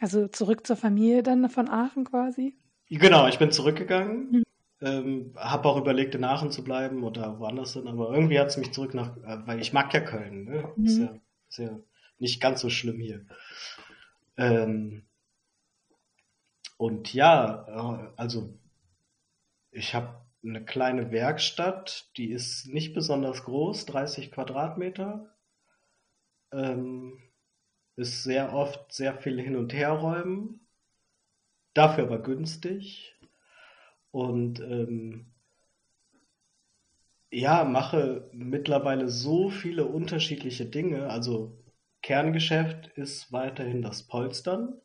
[0.00, 2.56] Also zurück zur Familie dann von Aachen quasi.
[2.88, 4.42] Genau, ich bin zurückgegangen, Mhm.
[4.80, 8.56] ähm, habe auch überlegt, in Aachen zu bleiben oder woanders hin, aber irgendwie hat es
[8.56, 10.68] mich zurück nach, äh, weil ich mag ja Köln, ne?
[10.84, 11.04] Ist Mhm.
[11.04, 11.18] ja,
[11.48, 11.80] ist ja
[12.18, 13.26] nicht ganz so schlimm hier.
[14.36, 15.02] Ähm,
[16.76, 18.58] und ja, äh, also
[19.70, 25.35] ich habe eine kleine Werkstatt, die ist nicht besonders groß, 30 Quadratmeter.
[26.56, 27.22] Ähm,
[27.96, 30.66] ist sehr oft sehr viel hin und her räumen,
[31.74, 33.14] dafür aber günstig.
[34.10, 35.32] Und ähm,
[37.30, 41.10] ja, mache mittlerweile so viele unterschiedliche Dinge.
[41.10, 41.58] Also
[42.02, 44.80] Kerngeschäft ist weiterhin das Polstern,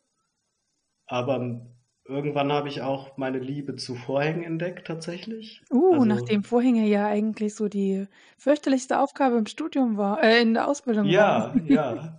[1.06, 1.66] aber
[2.04, 5.62] irgendwann habe ich auch meine Liebe zu Vorhängen entdeckt tatsächlich.
[5.70, 8.06] Uh, Also nachdem Vorhänge ja eigentlich so die
[8.38, 11.12] fürchterlichste Aufgabe im Studium war, äh, in der Ausbildung war.
[11.12, 12.18] ja, ja.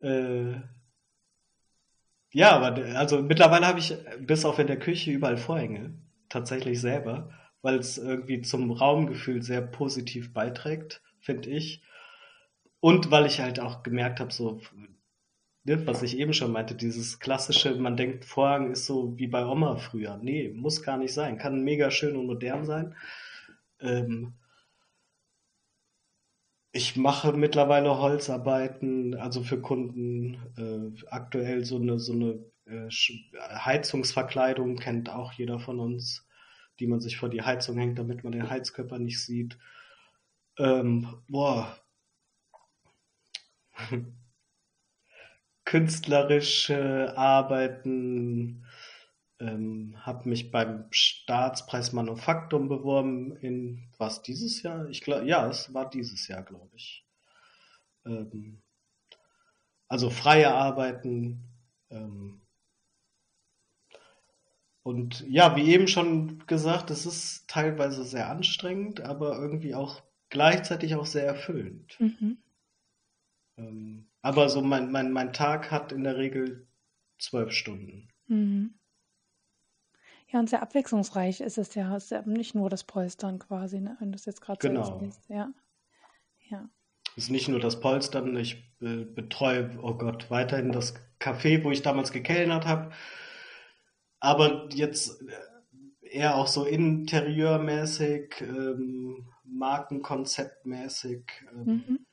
[0.00, 0.60] Äh,
[2.32, 5.94] ja, aber also mittlerweile habe ich bis auf in der Küche überall Vorhänge,
[6.28, 7.30] tatsächlich selber,
[7.62, 11.82] weil es irgendwie zum Raumgefühl sehr positiv beiträgt, finde ich.
[12.80, 14.60] Und weil ich halt auch gemerkt habe, so,
[15.64, 19.76] was ich eben schon meinte, dieses klassische, man denkt, Vorhang ist so wie bei Oma
[19.76, 20.18] früher.
[20.22, 21.38] Nee, muss gar nicht sein.
[21.38, 22.94] Kann mega schön und modern sein.
[23.80, 24.34] Ähm,
[26.72, 32.88] ich mache mittlerweile Holzarbeiten, also für Kunden, äh, aktuell so eine, so eine äh,
[33.40, 36.26] Heizungsverkleidung kennt auch jeder von uns,
[36.78, 39.58] die man sich vor die Heizung hängt, damit man den Heizkörper nicht sieht.
[40.58, 41.76] Ähm, boah,
[45.68, 48.64] künstlerische Arbeiten,
[49.38, 54.88] ähm, habe mich beim Staatspreis Manufaktum beworben in, was dieses Jahr?
[54.88, 57.06] Ich glaube, ja, es war dieses Jahr, glaube ich.
[58.06, 58.62] Ähm,
[59.88, 61.44] also freie Arbeiten.
[61.90, 62.40] Ähm,
[64.82, 70.00] und ja, wie eben schon gesagt, es ist teilweise sehr anstrengend, aber irgendwie auch
[70.30, 72.00] gleichzeitig auch sehr erfüllend.
[72.00, 72.38] Mhm.
[73.58, 76.66] Ähm, aber so mein, mein, mein Tag hat in der Regel
[77.18, 78.08] zwölf Stunden.
[78.26, 78.74] Mhm.
[80.30, 81.96] Ja, und sehr abwechslungsreich ist es ja.
[81.96, 83.96] Es ist ja nicht nur das Polstern quasi, ne?
[84.00, 84.92] wenn du es jetzt gerade so Genau.
[84.92, 85.28] erzählst.
[85.28, 85.50] Ja,
[86.50, 86.68] ja.
[87.16, 91.82] Ist nicht nur das Polstern, ich äh, betreue, oh Gott, weiterhin das Café, wo ich
[91.82, 92.90] damals gekellnert habe.
[94.20, 101.24] Aber jetzt äh, eher auch so interieurmäßig, ähm, Markenkonzeptmäßig.
[101.52, 102.06] Ähm, Mhm.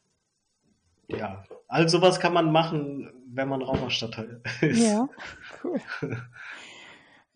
[1.08, 4.80] Ja, all sowas kann man machen, wenn man Raumausstatter ist.
[4.82, 5.08] Ja,
[5.64, 5.82] cool.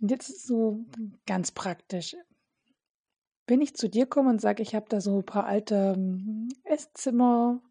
[0.02, 0.86] Und jetzt so
[1.26, 2.16] ganz praktisch.
[3.48, 6.50] Wenn ich zu dir komme und sage, ich habe da so ein paar alte ähm,
[6.64, 7.62] Esszimmer,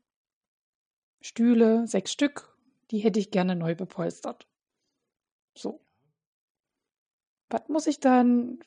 [1.21, 2.57] Stühle, sechs Stück,
[2.91, 4.47] die hätte ich gerne neu bepolstert.
[5.57, 5.81] So.
[7.51, 8.59] Was muss ich dann,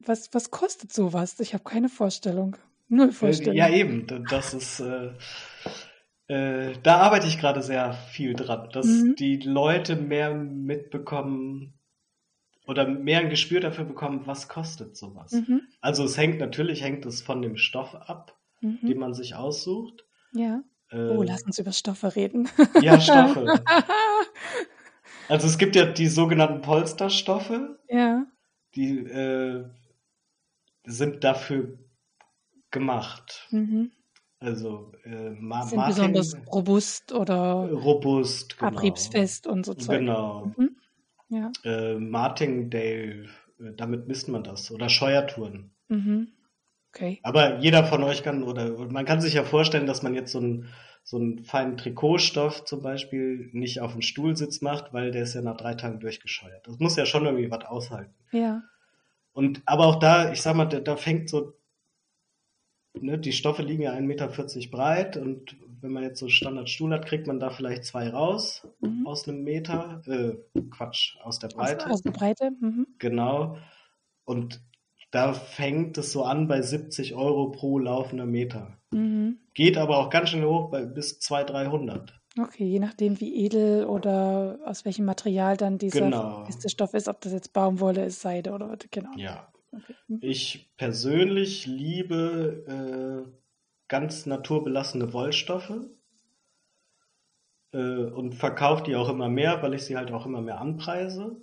[0.00, 1.38] was, was kostet sowas?
[1.40, 2.56] Ich habe keine Vorstellung.
[2.88, 3.72] Null Äh, Ja, Vorstellung.
[3.72, 5.12] eben, d- das ist, äh,
[6.28, 9.14] äh, da arbeite ich gerade sehr viel dran, dass Mhm.
[9.16, 11.74] die Leute mehr mitbekommen
[12.66, 15.32] oder mehr ein Gespür dafür bekommen, was kostet sowas.
[15.32, 15.62] Mhm.
[15.80, 18.98] Also es hängt natürlich, hängt es von dem Stoff ab, den Mhm.
[18.98, 20.04] man sich aussucht.
[20.32, 20.62] Ja.
[20.92, 22.48] Oh, Äh, lass uns über Stoffe reden.
[22.80, 23.46] ja, Stoffe.
[25.28, 27.58] Also es gibt ja die sogenannten Polsterstoffe.
[27.88, 28.26] Ja.
[28.76, 29.64] Die äh,
[30.84, 31.78] sind dafür
[32.70, 33.48] gemacht.
[33.50, 33.90] Mhm.
[34.38, 38.70] Also äh, Ma sind Martin, besonders robust oder robust, genau.
[38.70, 40.00] abriebsfest und so Zeug.
[40.00, 40.52] Genau.
[40.56, 40.76] Mhm.
[41.28, 41.52] Ja.
[41.64, 43.28] Äh, Martingale,
[43.58, 44.70] äh, damit misst man das.
[44.70, 45.70] Oder Scheuertouren.
[45.88, 46.28] Mhm.
[46.94, 47.20] Okay.
[47.22, 50.38] Aber jeder von euch kann, oder man kann sich ja vorstellen, dass man jetzt so
[50.38, 50.68] einen,
[51.02, 55.42] so einen feinen Trikotstoff zum Beispiel nicht auf dem Stuhlsitz macht, weil der ist ja
[55.42, 56.66] nach drei Tagen durchgescheuert.
[56.66, 58.14] Das muss ja schon irgendwie was aushalten.
[58.32, 58.62] Ja.
[59.32, 61.52] Und aber auch da, ich sag mal, da, da fängt so,
[63.00, 64.28] ne, die Stoffe liegen ja 1,40 Meter
[64.70, 69.06] breit und wenn man jetzt so Standardstuhl hat, kriegt man da vielleicht zwei raus mhm.
[69.06, 70.02] aus einem Meter.
[70.06, 71.86] Äh, Quatsch, aus der Breite.
[71.86, 72.86] Aus, aus der Breite, mhm.
[72.98, 73.58] Genau.
[74.24, 74.60] Und
[75.10, 78.78] da fängt es so an bei 70 Euro pro laufender Meter.
[78.90, 79.38] Mhm.
[79.54, 82.20] Geht aber auch ganz schön hoch bei bis 200, 300.
[82.38, 86.46] Okay, je nachdem, wie edel oder aus welchem Material dann dieser genau.
[86.66, 89.10] Stoff ist, ob das jetzt Baumwolle ist, Seide oder was, genau.
[89.16, 89.48] Ja.
[89.76, 89.94] Okay.
[90.20, 93.32] Ich persönlich liebe äh,
[93.88, 95.80] ganz naturbelassene Wollstoffe
[97.72, 101.36] äh, und verkaufe die auch immer mehr, weil ich sie halt auch immer mehr anpreise.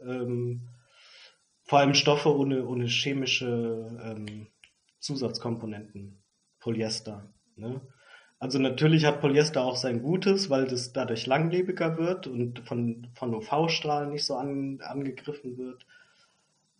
[0.00, 0.68] Ähm,
[1.64, 4.46] vor allem Stoffe ohne, ohne chemische ähm,
[5.00, 6.22] Zusatzkomponenten.
[6.60, 7.32] Polyester.
[7.56, 7.80] Ne?
[8.38, 13.34] Also natürlich hat Polyester auch sein Gutes, weil das dadurch langlebiger wird und von, von
[13.34, 15.86] UV-Strahlen nicht so an, angegriffen wird.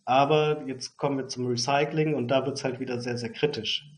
[0.07, 3.91] Aber jetzt kommen wir zum Recycling und da wird es halt wieder sehr, sehr kritisch.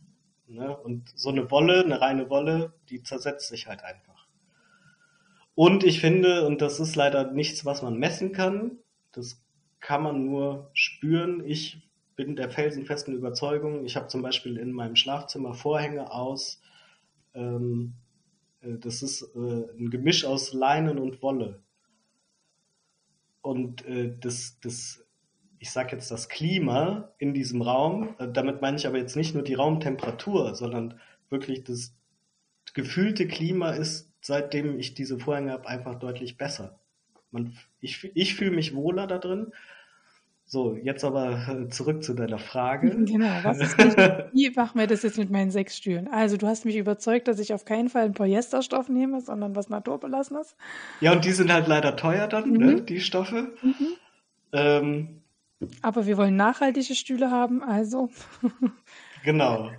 [0.48, 0.76] Ne?
[0.76, 4.26] Und so eine Wolle, eine reine Wolle, die zersetzt sich halt einfach.
[5.54, 8.80] Und ich finde, und das ist leider nichts, was man messen kann,
[9.12, 9.40] das
[9.82, 11.46] kann man nur spüren.
[11.46, 16.60] Ich bin der felsenfesten Überzeugung, ich habe zum Beispiel in meinem Schlafzimmer Vorhänge aus,
[17.36, 17.94] ähm,
[18.62, 21.62] äh, das ist äh, ein Gemisch aus Leinen und Wolle.
[23.44, 25.06] Und äh, das, das,
[25.60, 29.34] ich sage jetzt das Klima in diesem Raum, äh, damit meine ich aber jetzt nicht
[29.34, 31.00] nur die Raumtemperatur, sondern
[31.30, 31.94] wirklich das
[32.74, 36.80] gefühlte Klima ist, seitdem ich diese Vorhänge habe, einfach deutlich besser.
[37.32, 39.52] Man, ich, ich fühle mich wohler da drin.
[40.46, 42.90] So, jetzt aber äh, zurück zu deiner Frage.
[43.06, 46.08] Genau, was ist wie machen wir das jetzt mit meinen sechs Stühlen?
[46.08, 49.70] Also, du hast mich überzeugt, dass ich auf keinen Fall einen Polyesterstoff nehme, sondern was
[49.70, 50.56] Naturbelassenes.
[51.02, 52.66] Ja, und die sind halt leider teuer dann, ne, mhm.
[52.66, 53.52] ne, die Stoffe.
[53.62, 53.88] Mhm.
[54.52, 55.19] Ähm,
[55.82, 58.10] aber wir wollen nachhaltige Stühle haben, also.
[59.24, 59.72] genau.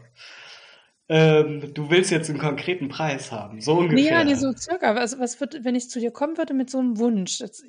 [1.08, 3.96] Ähm, du willst jetzt einen konkreten Preis haben, so ungefähr.
[3.96, 4.94] Nee, ja, nee, so circa.
[4.94, 7.40] Also, was wird, wenn ich zu dir kommen würde mit so einem Wunsch?
[7.40, 7.64] Jetzt,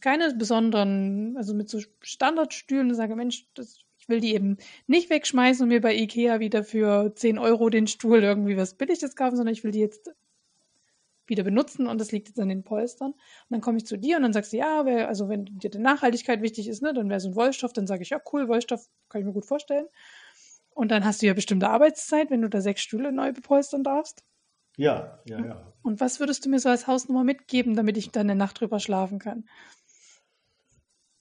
[0.00, 4.56] keine besonderen, also mit so Standardstühlen, sage, Mensch, das, ich will die eben
[4.88, 9.14] nicht wegschmeißen und mir bei Ikea wieder für 10 Euro den Stuhl irgendwie was Billiges
[9.14, 10.10] kaufen, sondern ich will die jetzt
[11.30, 13.12] wieder benutzen und das liegt jetzt an den Polstern.
[13.12, 15.70] Und dann komme ich zu dir und dann sagst du, ja, wär, also wenn dir
[15.70, 18.48] die Nachhaltigkeit wichtig ist, ne, dann wäre so ein Wollstoff, dann sage ich, ja, cool,
[18.48, 19.86] Wollstoff kann ich mir gut vorstellen.
[20.74, 24.24] Und dann hast du ja bestimmte Arbeitszeit, wenn du da sechs Stühle neu bepolstern darfst.
[24.76, 25.72] Ja, ja, ja.
[25.82, 28.80] Und was würdest du mir so als Hausnummer mitgeben, damit ich dann eine Nacht drüber
[28.80, 29.44] schlafen kann?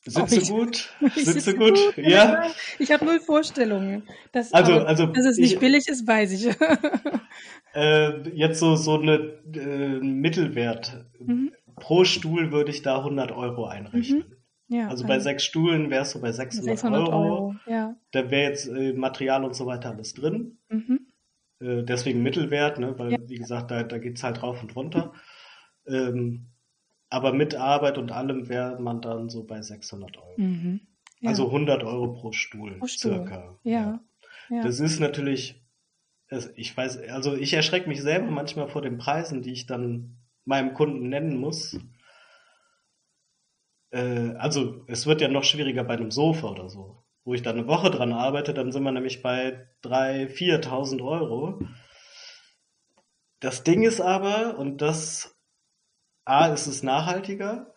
[0.06, 0.90] Sitze ich, gut?
[1.16, 1.76] Sitze gut?
[1.76, 1.98] gut?
[1.98, 2.44] Ja.
[2.80, 4.04] Ich habe null Vorstellungen.
[4.32, 6.56] Dass, also, also, dass es nicht ich, billig ist, weiß ich.
[7.74, 11.06] äh, jetzt so, so eine äh, Mittelwert.
[11.20, 11.52] Mhm.
[11.76, 14.20] Pro Stuhl würde ich da 100 Euro einrechnen.
[14.20, 14.36] Mhm.
[14.72, 17.18] Ja, also bei sechs Stuhlen wärst du bei 600, 600 Euro.
[17.18, 17.56] Euro.
[17.66, 17.96] Ja.
[18.12, 20.60] Da wäre jetzt äh, Material und so weiter alles drin.
[20.70, 21.08] Mhm.
[21.60, 22.98] Äh, deswegen Mittelwert, ne?
[22.98, 23.18] weil, ja.
[23.26, 25.14] wie gesagt, da, da geht es halt rauf und runter.
[25.88, 26.52] Ähm,
[27.10, 30.34] aber mit Arbeit und allem wäre man dann so bei 600 Euro.
[30.38, 30.82] Mhm.
[31.22, 31.30] Ja.
[31.30, 33.12] Also 100 Euro pro Stuhl, pro Stuhl.
[33.14, 33.60] circa.
[33.64, 34.00] Ja.
[34.50, 34.64] ja.
[34.64, 35.62] Das ist natürlich,
[36.56, 40.74] ich weiß, also ich erschrecke mich selber manchmal vor den Preisen, die ich dann meinem
[40.74, 41.78] Kunden nennen muss
[43.92, 47.04] äh, also es wird ja noch schwieriger bei einem Sofa oder so.
[47.24, 51.60] Wo ich dann eine Woche dran arbeite, dann sind wir nämlich bei 3.000, 4.000 Euro.
[53.40, 55.39] Das Ding ist aber, und das,
[56.30, 57.74] A, ist es nachhaltiger,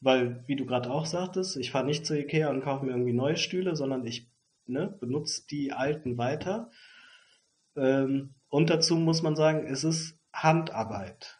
[0.00, 3.12] weil, wie du gerade auch sagtest, ich fahre nicht zu Ikea und kaufe mir irgendwie
[3.12, 4.30] neue Stühle, sondern ich
[4.66, 6.70] ne, benutze die alten weiter.
[7.76, 11.38] Ähm, und dazu muss man sagen, es ist Handarbeit.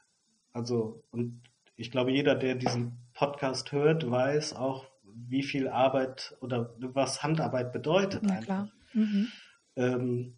[0.52, 1.40] Also, und
[1.76, 7.72] ich glaube, jeder, der diesen Podcast hört, weiß auch, wie viel Arbeit oder was Handarbeit
[7.72, 8.22] bedeutet.
[8.24, 8.70] Na klar.
[8.92, 9.28] Mhm.
[9.76, 10.36] Ähm,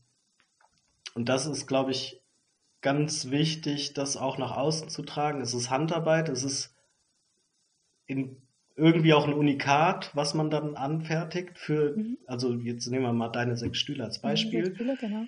[1.14, 2.21] und das ist, glaube ich,
[2.82, 5.40] ganz wichtig, das auch nach außen zu tragen.
[5.40, 6.76] Es ist Handarbeit, es ist
[8.06, 8.36] in,
[8.76, 12.18] irgendwie auch ein Unikat, was man dann anfertigt für, mhm.
[12.26, 14.74] also jetzt nehmen wir mal deine sechs Stühle als Beispiel.
[14.74, 15.24] Stühle, genau.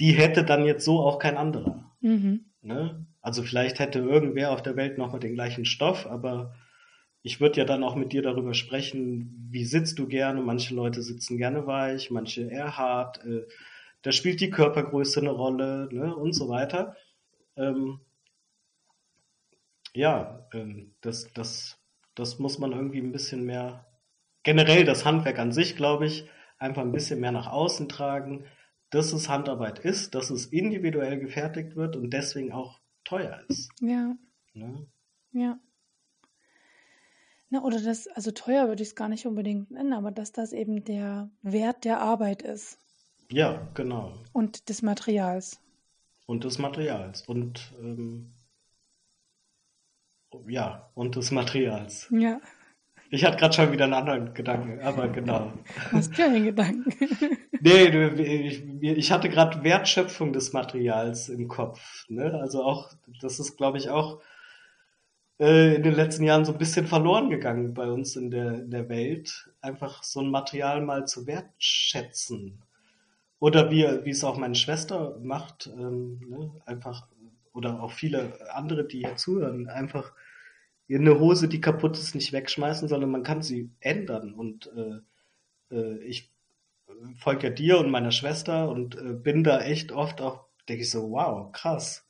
[0.00, 1.92] Die hätte dann jetzt so auch kein anderer.
[2.00, 2.46] Mhm.
[2.62, 3.06] Ne?
[3.20, 6.54] Also vielleicht hätte irgendwer auf der Welt noch mal den gleichen Stoff, aber
[7.22, 10.42] ich würde ja dann auch mit dir darüber sprechen, wie sitzt du gerne.
[10.42, 13.24] Manche Leute sitzen gerne weich, manche eher hart.
[13.24, 13.46] Äh,
[14.04, 16.94] da spielt die Körpergröße eine Rolle ne, und so weiter.
[17.56, 18.00] Ähm,
[19.94, 21.80] ja, ähm, das, das,
[22.14, 23.86] das muss man irgendwie ein bisschen mehr,
[24.42, 26.28] generell das Handwerk an sich, glaube ich,
[26.58, 28.44] einfach ein bisschen mehr nach außen tragen,
[28.90, 33.70] dass es Handarbeit ist, dass es individuell gefertigt wird und deswegen auch teuer ist.
[33.80, 34.14] Ja.
[34.52, 34.86] Ne?
[35.32, 35.58] Ja.
[37.48, 40.52] Na, oder das, also teuer würde ich es gar nicht unbedingt nennen, aber dass das
[40.52, 42.83] eben der Wert der Arbeit ist.
[43.30, 44.14] Ja, genau.
[44.32, 45.60] Und des Materials.
[46.26, 47.22] Und des Materials.
[47.22, 48.32] Und ähm,
[50.46, 52.08] ja, und des Materials.
[52.10, 52.40] Ja.
[53.10, 55.52] Ich hatte gerade schon wieder einen anderen Gedanken, aber genau.
[55.92, 56.92] Hast du einen Gedanken?
[57.60, 57.84] nee,
[58.42, 62.08] ich, ich hatte gerade Wertschöpfung des Materials im Kopf.
[62.08, 62.34] Ne?
[62.40, 64.20] Also auch, das ist, glaube ich, auch
[65.38, 68.70] äh, in den letzten Jahren so ein bisschen verloren gegangen bei uns in der, in
[68.70, 72.62] der Welt, einfach so ein Material mal zu wertschätzen.
[73.44, 76.52] Oder wie, wie es auch meine Schwester macht, ähm, ne?
[76.66, 77.08] einfach,
[77.52, 80.12] oder auch viele andere, die hier zuhören, einfach
[80.88, 84.32] eine Hose, die kaputt ist, nicht wegschmeißen, sondern man kann sie ändern.
[84.32, 86.32] Und äh, äh, ich
[87.16, 90.90] folge ja dir und meiner Schwester und äh, bin da echt oft auch, denke ich
[90.90, 92.04] so, wow, krass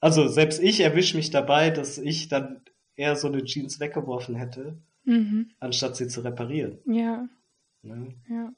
[0.00, 2.62] also selbst ich erwische mich dabei, dass ich dann
[2.96, 5.50] eher so eine Jeans weggeworfen hätte, mhm.
[5.60, 6.78] anstatt sie zu reparieren.
[6.86, 7.28] Ja.
[7.82, 8.14] Ne?
[8.28, 8.52] Ja.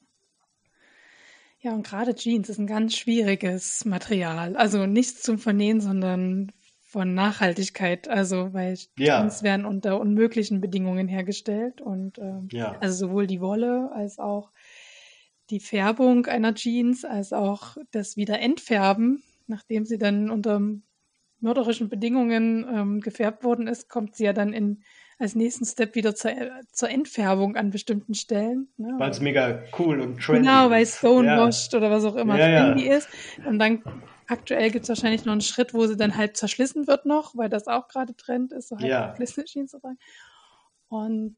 [1.63, 4.57] Ja, und gerade Jeans ist ein ganz schwieriges Material.
[4.57, 6.51] Also nichts zum Vernähen, sondern
[6.81, 8.09] von Nachhaltigkeit.
[8.09, 9.21] Also, weil ja.
[9.21, 11.79] Jeans werden unter unmöglichen Bedingungen hergestellt.
[11.79, 12.77] Und ähm, ja.
[12.81, 14.51] also sowohl die Wolle als auch
[15.49, 20.61] die Färbung einer Jeans, als auch das Wiederentfärben, nachdem sie dann unter
[21.39, 24.83] mörderischen Bedingungen ähm, gefärbt worden ist, kommt sie ja dann in,
[25.19, 26.31] als nächsten Step wieder zur,
[26.71, 28.67] zur Entfärbung an bestimmten Stellen.
[28.77, 28.93] Ne?
[28.97, 31.79] Weil es mega cool und trendy Genau, weil es stonewashed ja.
[31.79, 32.97] oder was auch immer ja, trendy ja.
[32.97, 33.07] ist.
[33.45, 33.83] Und dann
[34.27, 37.49] aktuell gibt es wahrscheinlich noch einen Schritt, wo sie dann halt zerschlissen wird noch, weil
[37.49, 39.15] das auch gerade Trend ist, so halt ja.
[39.45, 39.97] Jeans zu sein.
[40.89, 41.35] Und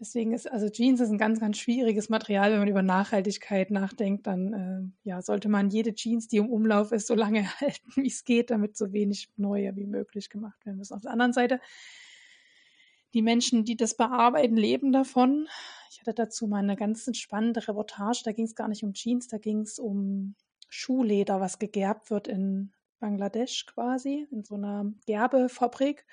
[0.00, 2.50] Deswegen ist also Jeans ist ein ganz, ganz schwieriges Material.
[2.50, 6.90] Wenn man über Nachhaltigkeit nachdenkt, dann äh, ja, sollte man jede Jeans, die im Umlauf
[6.90, 10.78] ist, so lange halten, wie es geht, damit so wenig neue wie möglich gemacht werden
[10.78, 10.94] müssen.
[10.94, 11.60] Auf der anderen Seite,
[13.14, 15.48] die Menschen, die das bearbeiten, leben davon.
[15.90, 18.22] Ich hatte dazu mal eine ganz spannende Reportage.
[18.24, 20.34] Da ging es gar nicht um Jeans, da ging es um
[20.68, 26.06] Schuhleder, was gegerbt wird in Bangladesch quasi, in so einer Gerbefabrik.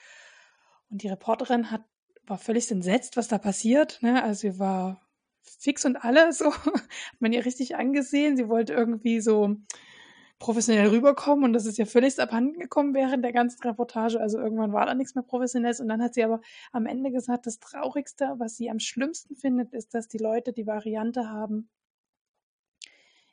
[0.90, 1.84] Und die Reporterin hat
[2.28, 4.00] war völlig entsetzt, was da passiert.
[4.02, 4.22] Ne?
[4.22, 5.02] Also sie war
[5.42, 6.84] fix und alle, so hat
[7.20, 8.38] man ihr richtig angesehen.
[8.38, 9.56] Sie wollte irgendwie so
[10.40, 14.20] professionell rüberkommen und das ist ja völlig abhanden gekommen während der ganzen Reportage.
[14.20, 17.48] Also irgendwann war da nichts mehr Professionelles und dann hat sie aber am Ende gesagt,
[17.48, 21.70] das Traurigste, was sie am schlimmsten findet, ist, dass die Leute die Variante haben,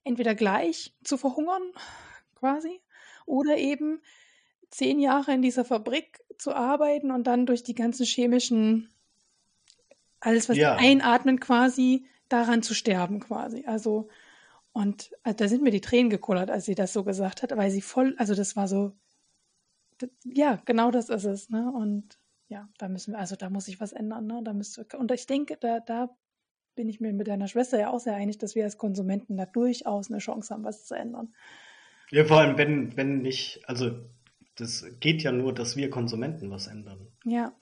[0.03, 1.63] entweder gleich zu verhungern,
[2.35, 2.81] quasi,
[3.27, 4.01] oder eben
[4.71, 8.91] zehn Jahre in dieser Fabrik zu arbeiten und dann durch die ganzen chemischen,
[10.21, 10.77] alles, was ja.
[10.77, 13.65] einatmen quasi, daran zu sterben quasi.
[13.67, 14.09] Also,
[14.75, 17.71] und also, da sind mir die Tränen gekullert, als sie das so gesagt hat, weil
[17.71, 18.93] sie voll, also das war so,
[20.25, 21.71] ja, genau das ist es, ne?
[21.73, 22.19] Und
[22.49, 24.41] ja, da müssen wir, also da muss sich was ändern, ne?
[24.43, 26.11] Da müsste, und ich denke, da, da
[26.75, 29.47] bin ich mir mit deiner Schwester ja auch sehr einig, dass wir als Konsumenten da
[29.47, 31.33] durchaus eine Chance haben, was zu ändern.
[32.11, 33.93] Ja, vor allem, wenn, wenn nicht, also
[34.57, 37.07] das geht ja nur, dass wir Konsumenten was ändern.
[37.25, 37.53] Ja,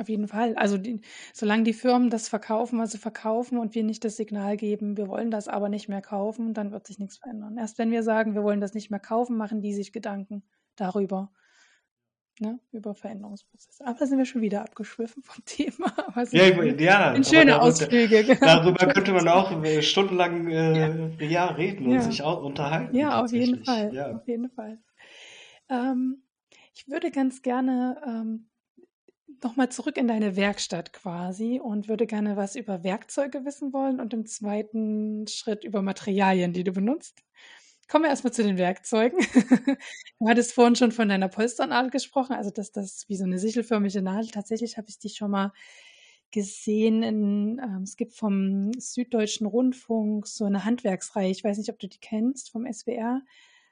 [0.00, 0.54] auf jeden Fall.
[0.56, 1.00] Also die,
[1.32, 5.08] solange die Firmen das verkaufen, was sie verkaufen und wir nicht das Signal geben, wir
[5.08, 7.58] wollen das aber nicht mehr kaufen, dann wird sich nichts verändern.
[7.58, 10.42] Erst wenn wir sagen, wir wollen das nicht mehr kaufen, machen die sich Gedanken
[10.76, 11.30] darüber.
[12.42, 13.86] Ne, über Veränderungsprozesse.
[13.86, 15.92] Aber da sind wir schon wieder abgeschwiffen vom Thema.
[16.30, 18.24] ja, ja, in schöne darüber, Ausflüge.
[18.24, 18.40] Genau.
[18.40, 21.26] Darüber könnte man auch äh, stundenlang äh, ja.
[21.26, 21.46] ja.
[21.48, 22.96] reden und sich auch unterhalten.
[22.96, 23.92] Ja, auf jeden Fall.
[23.92, 24.16] Ja.
[24.16, 24.78] Auf jeden Fall.
[25.68, 26.22] Ähm,
[26.72, 28.49] ich würde ganz gerne ähm,
[29.44, 34.12] nochmal zurück in deine Werkstatt quasi und würde gerne was über Werkzeuge wissen wollen und
[34.14, 37.22] im zweiten Schritt über Materialien, die du benutzt.
[37.88, 39.18] Kommen wir erstmal zu den Werkzeugen.
[40.20, 44.00] du hattest vorhin schon von deiner Polsternadel gesprochen, also dass das wie so eine sichelförmige
[44.00, 44.30] Nadel.
[44.30, 45.52] Tatsächlich habe ich die schon mal
[46.30, 47.02] gesehen.
[47.02, 51.30] In, ähm, es gibt vom Süddeutschen Rundfunk so eine Handwerksreihe.
[51.30, 53.22] Ich weiß nicht, ob du die kennst, vom SWR.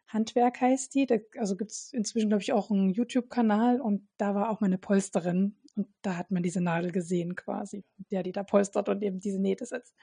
[0.08, 1.06] Handwerk heißt die.
[1.06, 4.78] Da, also gibt es inzwischen, glaube ich, auch einen YouTube-Kanal und da war auch meine
[4.78, 9.20] Polsterin und da hat man diese Nadel gesehen quasi, der die da polstert und eben
[9.20, 9.94] diese Nähte setzt.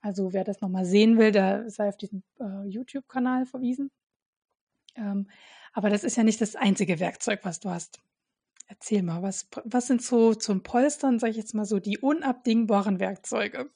[0.00, 3.90] Also wer das nochmal sehen will, der sei auf diesen äh, YouTube-Kanal verwiesen.
[4.96, 5.28] Ähm,
[5.72, 8.00] aber das ist ja nicht das einzige Werkzeug, was du hast.
[8.66, 12.98] Erzähl mal, was, was sind so zum Polstern, sag ich jetzt mal so, die unabdingbaren
[13.00, 13.70] Werkzeuge?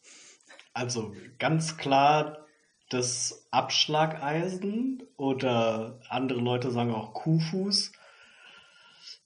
[0.72, 2.43] Also ganz klar
[2.90, 7.92] das Abschlageisen oder andere Leute sagen auch Kuhfuß.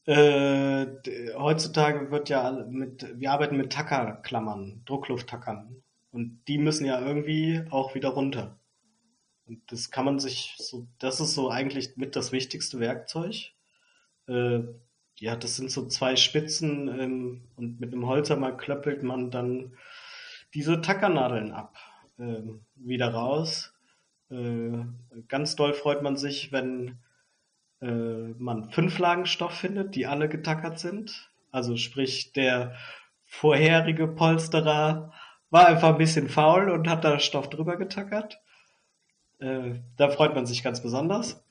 [0.07, 0.87] Äh,
[1.37, 5.83] heutzutage wird ja mit, wir arbeiten mit Tackerklammern, Drucklufttackern.
[6.11, 8.59] Und die müssen ja irgendwie auch wieder runter.
[9.47, 13.53] Und das kann man sich so, das ist so eigentlich mit das wichtigste Werkzeug.
[14.27, 14.61] Äh,
[15.17, 19.77] ja, das sind so zwei Spitzen ähm, und mit einem Holzhammer klöppelt man dann
[20.55, 21.77] diese Tackernadeln ab,
[22.19, 23.73] wieder raus.
[24.31, 24.85] Äh,
[25.29, 26.99] ganz doll freut man sich, wenn
[27.81, 27.87] äh,
[28.39, 31.31] man fünf Lagen Stoff findet, die alle getackert sind.
[31.51, 32.75] Also sprich, der
[33.25, 35.13] vorherige Polsterer
[35.51, 38.41] war einfach ein bisschen faul und hat da Stoff drüber getackert.
[39.39, 41.43] Äh, da freut man sich ganz besonders.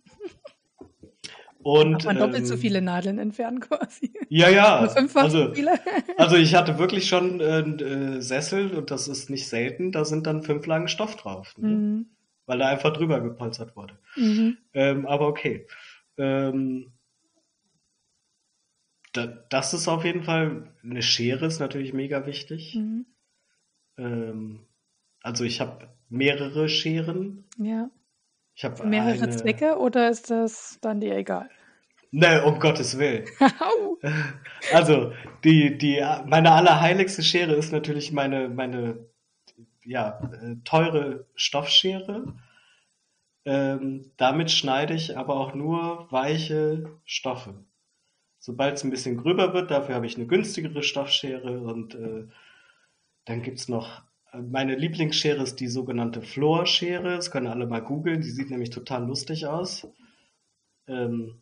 [1.68, 4.14] Und, man doppelt ähm, so viele Nadeln entfernen quasi.
[4.30, 4.88] Ja, ja.
[5.16, 5.54] Also,
[6.18, 10.28] also ich hatte wirklich schon einen äh, Sessel und das ist nicht selten, da sind
[10.28, 11.54] dann fünf Lagen Stoff drauf.
[11.58, 11.68] Ne?
[11.68, 12.06] Mhm.
[12.46, 14.00] Weil da einfach drüber gepolstert wurde.
[14.16, 14.58] Mhm.
[14.74, 15.68] Ähm, aber okay.
[16.18, 16.94] Ähm,
[19.12, 22.76] da, das ist auf jeden Fall, eine Schere ist natürlich mega wichtig.
[22.76, 23.08] Mhm.
[23.98, 24.60] Ähm,
[25.22, 27.44] also ich habe mehrere Scheren.
[27.58, 27.90] Ja.
[28.56, 29.36] Ich habe mehrere eine...
[29.36, 31.50] Zwecke oder ist das dann dir egal?
[32.12, 33.26] Ne, um Gottes Willen.
[34.74, 35.12] also,
[35.44, 39.06] die, die, meine allerheiligste Schere ist natürlich meine, meine,
[39.84, 42.34] ja, äh, teure Stoffschere.
[43.46, 47.66] Ähm, damit schneide ich aber auch nur weiche Stoffe.
[48.40, 52.28] Sobald es ein bisschen gröber wird, dafür habe ich eine günstigere Stoffschere und äh,
[53.26, 54.04] dann gibt's noch
[54.34, 57.16] meine Lieblingsschere ist die sogenannte Floor-Schere.
[57.16, 58.22] Das können alle mal googeln.
[58.22, 59.88] Die sieht nämlich total lustig aus.
[60.88, 61.42] Ähm,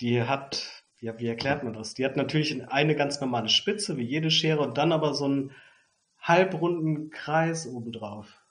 [0.00, 1.94] die hat, ja, wie erklärt man das?
[1.94, 5.52] Die hat natürlich eine ganz normale Spitze, wie jede Schere, und dann aber so einen
[6.18, 8.42] halbrunden Kreis obendrauf.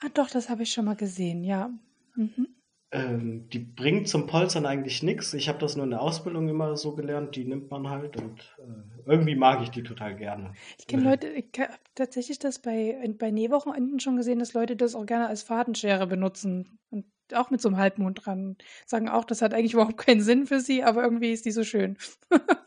[0.00, 1.70] Ah, doch, das habe ich schon mal gesehen, ja.
[2.14, 2.48] Mhm.
[2.92, 5.34] Ähm, die bringt zum Polstern eigentlich nichts.
[5.34, 7.34] Ich habe das nur in der Ausbildung immer so gelernt.
[7.34, 10.52] Die nimmt man halt und äh, irgendwie mag ich die total gerne.
[10.78, 14.94] Ich kenne Leute, ich habe tatsächlich das bei, bei Nähwochenenden schon gesehen, dass Leute das
[14.94, 18.56] auch gerne als Fadenschere benutzen und auch mit so einem Halbmond dran.
[18.84, 21.64] Sagen auch, das hat eigentlich überhaupt keinen Sinn für sie, aber irgendwie ist die so
[21.64, 21.98] schön.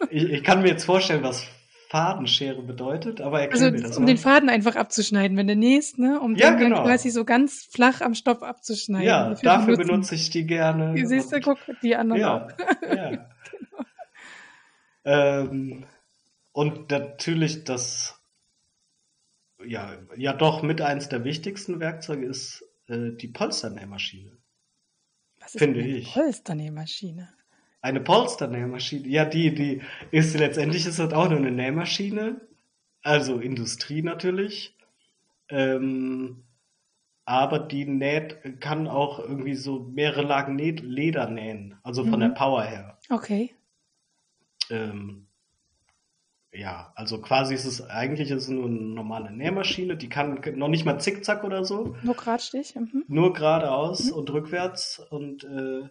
[0.10, 1.48] ich, ich kann mir jetzt vorstellen, was
[1.90, 4.08] Fadenschere bedeutet, aber erklär also, mir das um mal.
[4.08, 6.20] den Faden einfach abzuschneiden, wenn du nähst, ne?
[6.20, 6.76] Um ja, den genau.
[6.78, 9.08] dann quasi so ganz flach am Stoff abzuschneiden.
[9.08, 10.94] Ja, dafür benutze ich die gerne.
[10.94, 12.52] Die siehst du, guck, die anderen ja, auch.
[12.96, 13.10] Ja.
[13.10, 13.86] genau.
[15.04, 15.86] ähm,
[16.52, 18.22] und natürlich das,
[19.66, 24.38] ja, ja doch mit eins der wichtigsten Werkzeuge ist äh, die Polsternähmaschine.
[25.40, 26.14] Was ist finde eine ich.
[26.14, 27.30] Polsternähmaschine?
[27.82, 29.08] Eine Polsternähmaschine.
[29.08, 32.42] Ja, die, die ist letztendlich ist das auch nur eine Nähmaschine.
[33.04, 34.76] Also Industrie natürlich.
[35.50, 36.44] Ähm,
[37.26, 41.78] aber die näht, kann auch irgendwie so mehrere Lagen Leder nähen.
[41.84, 42.22] Also von mhm.
[42.22, 42.98] der Power her.
[43.10, 43.54] Okay.
[44.70, 45.28] Ähm,
[46.52, 50.68] ja, also quasi ist es eigentlich ist es nur eine normale Nähmaschine, die kann noch
[50.68, 51.96] nicht mal zickzack oder so.
[52.02, 52.76] Nur geradstich.
[52.76, 53.06] Mhm.
[53.08, 54.14] Nur geradeaus mhm.
[54.14, 55.88] und rückwärts und äh,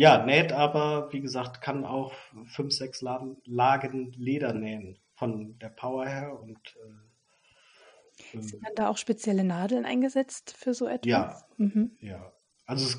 [0.00, 2.14] ja, näht aber, wie gesagt, kann auch
[2.46, 8.74] fünf, sechs Lagen, Lagen Leder nähen von der Power her und äh, ähm, sind dann
[8.76, 11.06] da auch spezielle Nadeln eingesetzt für so etwas?
[11.06, 11.90] Ja, mhm.
[12.00, 12.32] ja.
[12.64, 12.98] Also es,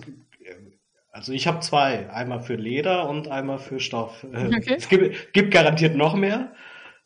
[1.11, 4.23] also ich habe zwei, einmal für Leder und einmal für Stoff.
[4.31, 4.75] Äh, okay.
[4.77, 6.53] Es gibt, gibt garantiert noch mehr.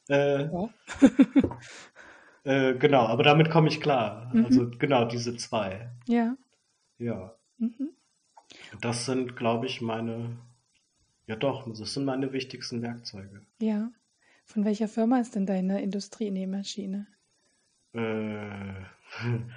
[0.10, 0.70] Äh, ja.
[2.44, 4.30] äh, genau, aber damit komme ich klar.
[4.34, 4.46] Mhm.
[4.46, 5.90] Also genau diese zwei.
[6.06, 6.36] Ja.
[6.98, 7.34] Ja.
[7.60, 7.95] Mhm.
[8.82, 10.38] Das sind, glaube ich, meine,
[11.28, 13.42] ja doch, das sind meine wichtigsten Werkzeuge.
[13.60, 13.92] Ja.
[14.46, 17.08] Von welcher Firma ist denn deine Industrienähmaschine?
[17.94, 18.00] Äh.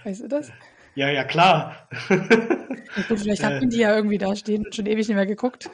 [0.05, 0.51] Weißt du das?
[0.95, 1.89] Ja, ja, klar.
[2.09, 5.71] Gut, vielleicht hat man die ja irgendwie da stehen und schon ewig nicht mehr geguckt.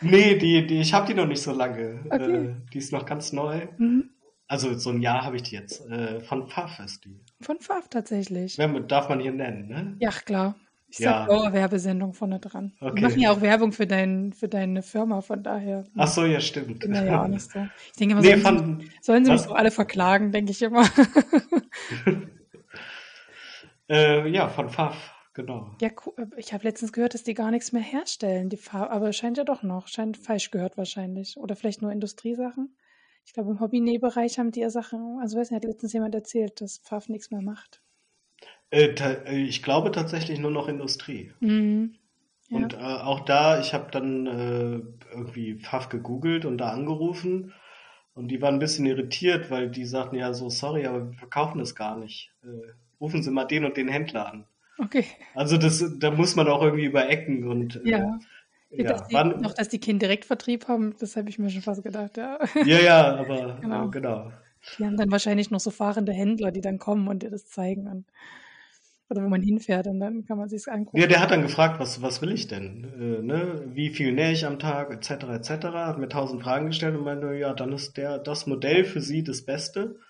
[0.00, 2.00] nee, die, die, ich habe die noch nicht so lange.
[2.08, 2.36] Okay.
[2.36, 3.66] Äh, die ist noch ganz neu.
[3.78, 4.10] Mhm.
[4.48, 5.84] Also so ein Jahr habe ich die jetzt.
[5.90, 7.20] Äh, von Pfaff ist die.
[7.40, 8.56] Von Pfaff tatsächlich.
[8.88, 9.96] Darf man hier nennen, ne?
[9.98, 10.54] Ja, klar.
[10.88, 11.26] Ich ja.
[11.28, 12.72] sag Werbesendung vorne dran.
[12.80, 12.94] Okay.
[12.94, 15.84] Wir machen ja auch Werbung für, dein, für deine Firma, von daher.
[15.96, 16.80] Ach so, ja, stimmt.
[16.80, 17.66] Bin ja auch nicht so.
[17.92, 20.62] Ich denke immer, nee, sollen, von, sie, sollen sie mich doch alle verklagen, denke ich
[20.62, 20.88] immer.
[23.88, 25.70] äh, ja, von Pfaff, genau.
[25.80, 26.30] Ja, cool.
[26.36, 29.44] ich habe letztens gehört, dass die gar nichts mehr herstellen, die Farbe, aber scheint ja
[29.44, 29.88] doch noch.
[29.88, 31.36] Scheint falsch gehört wahrscheinlich.
[31.36, 32.76] Oder vielleicht nur Industriesachen.
[33.24, 36.60] Ich glaube, im Hobbynähbereich haben die ja Sachen, also weiß nicht, hat letztens jemand erzählt,
[36.60, 37.82] dass Pfaff nichts mehr macht.
[38.70, 41.32] Äh, äh, ich glaube tatsächlich nur noch Industrie.
[41.40, 41.94] Mhm.
[42.48, 42.56] Ja.
[42.56, 44.80] Und äh, auch da, ich habe dann äh,
[45.12, 47.52] irgendwie Pfaff gegoogelt und da angerufen
[48.14, 51.58] und die waren ein bisschen irritiert, weil die sagten, ja, so sorry, aber wir verkaufen
[51.58, 52.32] das gar nicht.
[52.44, 54.46] Äh, rufen Sie mal den und den Händler an.
[54.78, 55.04] Okay.
[55.34, 58.18] Also das, da muss man auch irgendwie über Ecken und äh, ja.
[58.70, 61.62] Ja, dass die, wann, noch, dass die keinen Direktvertrieb haben, das habe ich mir schon
[61.62, 62.38] fast gedacht, ja.
[62.64, 63.88] Ja, ja, aber genau.
[63.88, 64.32] Genau.
[64.78, 67.86] Die haben dann wahrscheinlich noch so fahrende Händler, die dann kommen und dir das zeigen.
[67.86, 68.06] Und,
[69.08, 70.98] oder wo man hinfährt und dann kann man sich angucken.
[70.98, 72.84] Ja, der hat dann gefragt, was, was will ich denn?
[72.98, 73.64] Äh, ne?
[73.72, 75.66] Wie viel nähe ich am Tag, etc., etc.
[75.66, 79.22] Hat mir tausend Fragen gestellt und meinte, ja, dann ist der, das Modell für Sie
[79.22, 80.00] das Beste.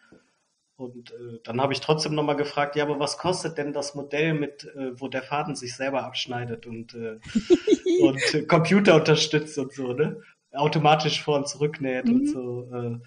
[0.77, 4.35] Und äh, dann habe ich trotzdem nochmal gefragt, ja, aber was kostet denn das Modell
[4.35, 7.19] mit, äh, wo der Faden sich selber abschneidet und, äh,
[8.03, 10.21] und äh, Computer unterstützt und so, ne?
[10.53, 12.15] Automatisch vor und zurücknäht mhm.
[12.15, 12.71] und so.
[12.73, 12.99] Äh,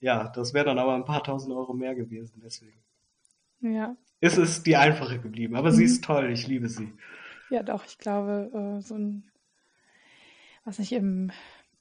[0.00, 2.82] ja, das wäre dann aber ein paar tausend Euro mehr gewesen, deswegen.
[3.60, 3.96] Ja.
[4.20, 5.74] Es ist die einfache geblieben, aber mhm.
[5.74, 6.92] sie ist toll, ich liebe sie.
[7.50, 9.24] Ja, doch, ich glaube, äh, so ein,
[10.64, 11.32] was nicht, im,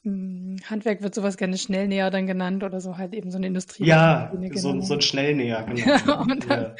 [0.03, 3.85] im, Handwerk wird sowas gerne Schnellnäher dann genannt oder so halt eben so eine Industrie.
[3.85, 6.21] Ja, so, so, ein Schnellnäher, genau.
[6.21, 6.75] und dann,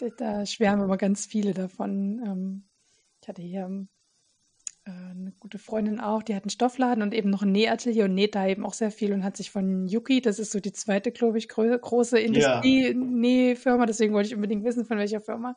[0.00, 0.08] ja.
[0.16, 2.22] da, schwärmen immer ganz viele davon.
[2.26, 2.64] Ähm,
[3.22, 3.86] ich hatte hier äh,
[4.90, 8.34] eine gute Freundin auch, die hat einen Stoffladen und eben noch ein Nähatelier und näht
[8.34, 11.12] da eben auch sehr viel und hat sich von Yuki, das ist so die zweite,
[11.12, 15.56] glaube ich, große Industrie-Nähfirma, deswegen wollte ich unbedingt wissen, von welcher Firma.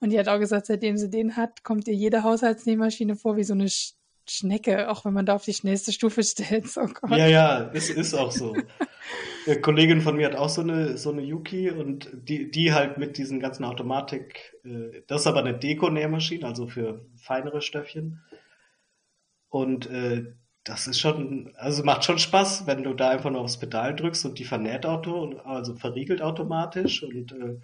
[0.00, 3.44] Und die hat auch gesagt, seitdem sie den hat, kommt ihr jede Haushaltsnähmaschine vor wie
[3.44, 3.94] so eine Sch
[4.28, 6.66] Schnecke, auch wenn man da auf die schnellste Stufe stellt.
[6.76, 8.56] Oh ja, ja, es ist auch so.
[9.46, 12.98] Eine Kollegin von mir hat auch so eine, so eine Yuki und die, die halt
[12.98, 18.20] mit diesen ganzen Automatik, äh, das ist aber eine Deko-Nähmaschine, also für feinere Stöffchen.
[19.50, 20.32] Und äh,
[20.64, 24.24] das ist schon, also macht schon Spaß, wenn du da einfach nur aufs Pedal drückst
[24.24, 27.60] und die vernäht Auto, also verriegelt automatisch und äh,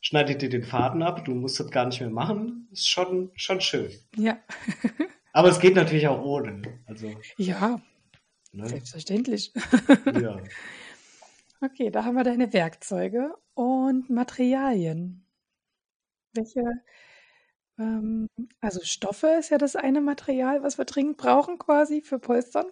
[0.00, 1.24] schneidet dir den Faden ab.
[1.24, 2.68] Du musst das gar nicht mehr machen.
[2.70, 3.90] Ist schon, schon schön.
[4.16, 4.38] Ja.
[5.32, 6.62] Aber es geht natürlich auch ohne.
[6.86, 7.80] Also, ja,
[8.52, 8.68] ne?
[8.68, 9.52] selbstverständlich.
[10.20, 10.38] ja.
[11.60, 15.24] Okay, da haben wir deine Werkzeuge und Materialien.
[16.34, 16.62] Welche,
[17.78, 18.28] ähm,
[18.60, 22.66] also Stoffe ist ja das eine Material, was wir dringend brauchen quasi für Polstern.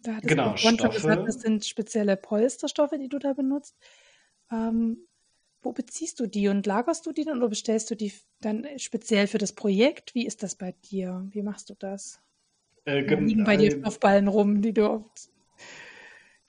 [0.00, 3.76] Da hattest genau, du schon gesagt, das sind spezielle Polsterstoffe, die du da benutzt.
[4.52, 5.06] Ähm,
[5.62, 9.26] wo beziehst du die und lagerst du die dann oder bestellst du die dann speziell
[9.26, 10.14] für das Projekt?
[10.14, 11.26] Wie ist das bei dir?
[11.30, 12.20] Wie machst du das?
[12.84, 15.10] Äh, liegen bei dir äh, Stoffballen rum, die du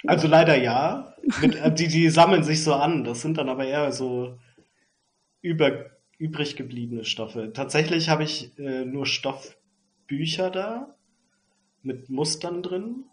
[0.07, 1.15] also leider ja.
[1.41, 3.03] Mit, äh, die, die sammeln sich so an.
[3.03, 4.37] Das sind dann aber eher so
[5.41, 7.51] über übrig gebliebene Stoffe.
[7.53, 10.95] Tatsächlich habe ich äh, nur Stoffbücher da
[11.81, 13.05] mit Mustern drin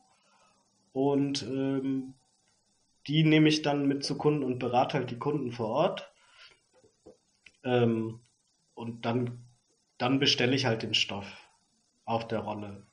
[0.92, 2.14] und ähm,
[3.06, 6.12] die nehme ich dann mit zu Kunden und berate halt die Kunden vor Ort.
[7.64, 8.20] Ähm,
[8.74, 9.44] und dann,
[9.98, 11.26] dann bestelle ich halt den Stoff
[12.04, 12.86] auf der Rolle.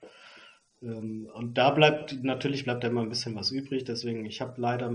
[0.81, 4.59] Ähm, und da bleibt, natürlich bleibt da immer ein bisschen was übrig, deswegen, ich habe
[4.59, 4.93] leider,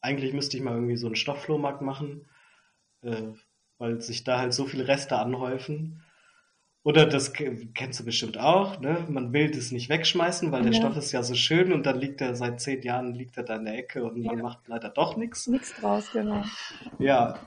[0.00, 2.28] eigentlich müsste ich mal irgendwie so einen Stoffflohmarkt machen,
[3.02, 3.32] äh,
[3.80, 6.02] weil sich da halt so viele Reste anhäufen.
[6.82, 9.06] Oder das kennst du bestimmt auch, ne?
[9.08, 10.78] Man will das nicht wegschmeißen, weil der ja.
[10.78, 13.56] Stoff ist ja so schön und dann liegt er seit zehn Jahren liegt er da
[13.56, 15.46] in der Ecke und man macht leider doch nichts.
[15.46, 16.44] Nichts draus, genau.
[16.98, 17.38] Ja,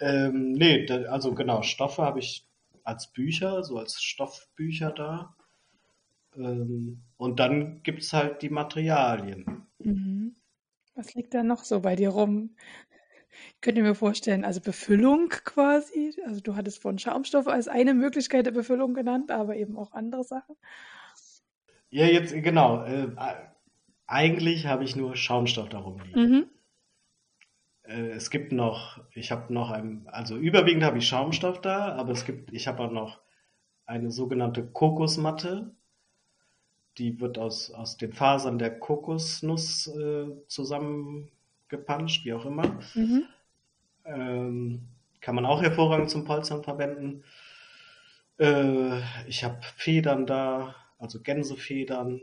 [0.00, 2.46] ähm, nee, da, also genau, Stoffe habe ich
[2.84, 5.34] als Bücher, so als Stoffbücher da.
[6.36, 9.66] Ähm, und dann gibt es halt die Materialien.
[9.78, 10.34] Mhm.
[10.94, 12.56] Was liegt da noch so bei dir rum?
[13.54, 16.14] Ich könnte mir vorstellen, also Befüllung quasi.
[16.26, 20.24] Also du hattest von Schaumstoff als eine Möglichkeit der Befüllung genannt, aber eben auch andere
[20.24, 20.56] Sachen.
[21.90, 22.84] Ja, jetzt genau.
[22.84, 23.08] Äh,
[24.06, 26.20] eigentlich habe ich nur Schaumstoff darum liegen.
[26.20, 26.46] Mhm.
[27.82, 32.12] Äh, es gibt noch, ich habe noch ein, also überwiegend habe ich Schaumstoff da, aber
[32.12, 33.20] es gibt, ich habe auch noch
[33.86, 35.74] eine sogenannte Kokosmatte.
[36.98, 41.30] Die wird aus, aus den Fasern der Kokosnuss äh, zusammen
[41.68, 42.80] gepanscht, wie auch immer.
[42.94, 43.24] Mhm.
[44.04, 44.88] Ähm,
[45.20, 47.24] kann man auch hervorragend zum Polstern verwenden.
[48.38, 52.20] Äh, ich habe Federn da, also Gänsefedern.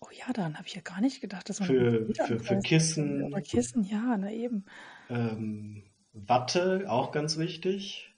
[0.00, 3.24] Oh ja, daran habe ich ja gar nicht gedacht, dass man für, für, für Kissen.
[3.24, 4.64] Oder Kissen, ja, na eben.
[5.10, 5.82] Ähm,
[6.12, 8.14] Watte, auch ganz wichtig.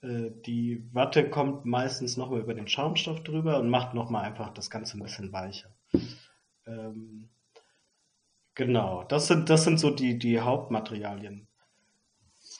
[0.00, 4.70] Äh, die Watte kommt meistens nochmal über den Schaumstoff drüber und macht nochmal einfach das
[4.70, 5.74] Ganze ein bisschen weicher.
[6.66, 7.28] Ähm,
[8.58, 11.46] Genau, das sind, das sind so die, die Hauptmaterialien.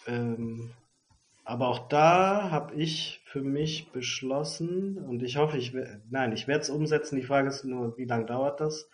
[0.07, 0.71] Ähm,
[1.45, 5.75] aber auch da habe ich für mich beschlossen, und ich hoffe, ich
[6.09, 7.17] nein, ich werde es umsetzen.
[7.17, 8.89] Die Frage ist nur, wie lange dauert das?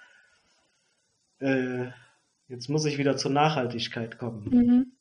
[1.41, 1.89] Äh,
[2.49, 4.49] jetzt muss ich wieder zur Nachhaltigkeit kommen.
[4.51, 4.93] Mhm.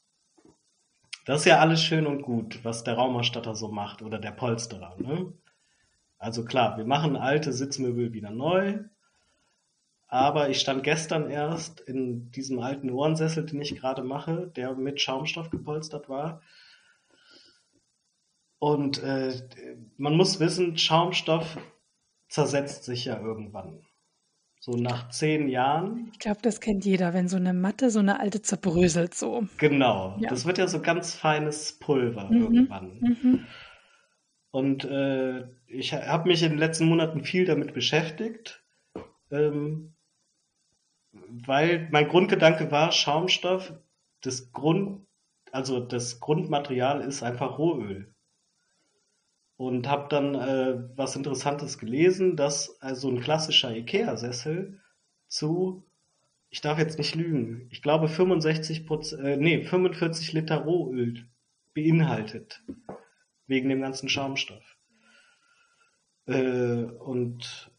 [1.25, 4.97] Das ist ja alles schön und gut, was der Raumerstatter so macht oder der Polsterer.
[4.99, 5.31] Ne?
[6.17, 8.79] Also klar, wir machen alte Sitzmöbel wieder neu,
[10.13, 15.01] aber ich stand gestern erst in diesem alten Ohrensessel, den ich gerade mache, der mit
[15.01, 16.43] Schaumstoff gepolstert war.
[18.59, 19.33] Und äh,
[19.97, 21.57] man muss wissen, Schaumstoff
[22.29, 23.87] zersetzt sich ja irgendwann.
[24.59, 26.11] So nach zehn Jahren.
[26.13, 29.47] Ich glaube, das kennt jeder, wenn so eine Matte, so eine alte zerbröselt so.
[29.57, 30.29] Genau, ja.
[30.29, 32.41] das wird ja so ganz feines Pulver mhm.
[32.43, 32.99] irgendwann.
[32.99, 33.45] Mhm.
[34.51, 38.63] Und äh, ich habe mich in den letzten Monaten viel damit beschäftigt.
[39.31, 39.95] Ähm,
[41.33, 43.73] weil mein Grundgedanke war, Schaumstoff,
[44.21, 45.05] das Grund,
[45.51, 48.13] also das Grundmaterial ist einfach Rohöl.
[49.57, 54.79] Und habe dann äh, was Interessantes gelesen, dass also ein klassischer Ikea-Sessel
[55.27, 55.83] zu,
[56.49, 61.25] ich darf jetzt nicht lügen, ich glaube 65 äh, nee, 45 Liter Rohöl
[61.73, 62.63] beinhaltet.
[63.47, 64.77] Wegen dem ganzen Schaumstoff.
[66.25, 67.72] Äh, und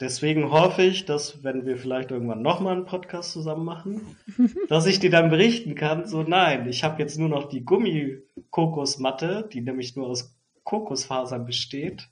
[0.00, 4.16] Deswegen hoffe ich, dass wenn wir vielleicht irgendwann nochmal einen Podcast zusammen machen,
[4.68, 9.48] dass ich dir dann berichten kann, so nein, ich habe jetzt nur noch die Gummikokosmatte,
[9.52, 12.08] die nämlich nur aus Kokosfasern besteht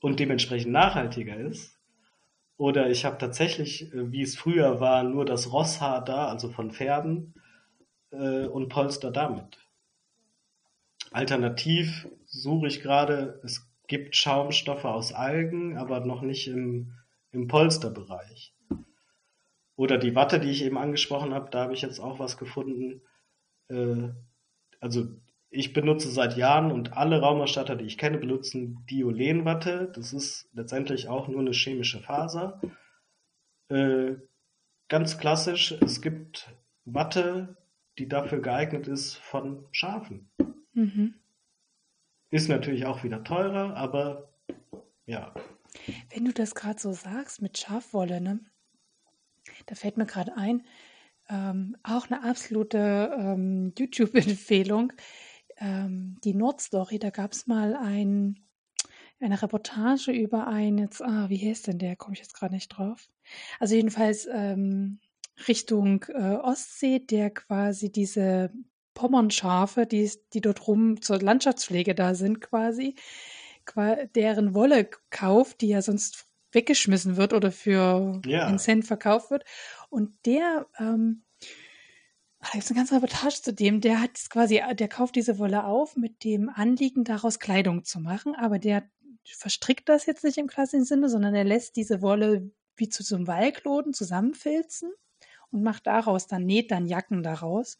[0.00, 1.78] und dementsprechend nachhaltiger ist.
[2.58, 6.70] Oder ich habe tatsächlich, äh, wie es früher war, nur das Rosshaar da, also von
[6.70, 7.34] Pferden,
[8.12, 9.58] äh, und polster damit.
[11.10, 16.94] Alternativ suche ich gerade, es gibt Schaumstoffe aus Algen, aber noch nicht im,
[17.30, 18.54] im Polsterbereich.
[19.76, 23.02] Oder die Watte, die ich eben angesprochen habe, da habe ich jetzt auch was gefunden.
[23.68, 24.08] Äh,
[24.80, 25.08] also
[25.50, 29.92] ich benutze seit Jahren und alle Raumerstatter, die ich kenne, benutzen Diolenwatte.
[29.94, 32.62] Das ist letztendlich auch nur eine chemische Faser.
[33.68, 34.14] Äh,
[34.88, 36.48] ganz klassisch, es gibt
[36.86, 37.58] Watte,
[37.98, 40.30] die dafür geeignet ist von Schafen.
[40.72, 41.12] Mhm.
[42.32, 44.32] Ist natürlich auch wieder teurer, aber
[45.04, 45.34] ja.
[46.08, 48.40] Wenn du das gerade so sagst mit Schafwolle, ne?
[49.66, 50.62] Da fällt mir gerade ein,
[51.28, 54.94] ähm, auch eine absolute ähm, YouTube-Empfehlung.
[55.58, 58.40] Ähm, die Nordstory, da gab es mal ein,
[59.20, 61.96] eine Reportage über ein, jetzt, ah, wie heißt denn der?
[61.96, 63.10] Komme ich jetzt gerade nicht drauf.
[63.60, 65.00] Also jedenfalls ähm,
[65.48, 68.50] Richtung äh, Ostsee, der quasi diese
[68.94, 72.94] Pommernschafe, die, die dort rum zur Landschaftspflege da sind quasi,
[74.14, 78.46] deren Wolle kauft, die ja sonst weggeschmissen wird oder für ja.
[78.46, 79.44] einen Cent verkauft wird.
[79.88, 81.22] Und der, ähm,
[82.40, 85.64] da gibt es eine ganze Reportage zu dem, der hat quasi, der kauft diese Wolle
[85.64, 88.84] auf mit dem Anliegen, daraus Kleidung zu machen, aber der
[89.24, 93.16] verstrickt das jetzt nicht im klassischen Sinne, sondern er lässt diese Wolle wie zu so
[93.16, 94.92] einem Wallkloden zusammenfilzen
[95.50, 97.78] und macht daraus dann, näht dann Jacken daraus.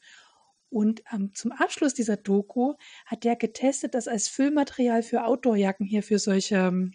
[0.73, 2.75] Und ähm, zum Abschluss dieser Doku
[3.07, 6.95] hat der getestet, das als Füllmaterial für Outdoorjacken hier für solche ähm,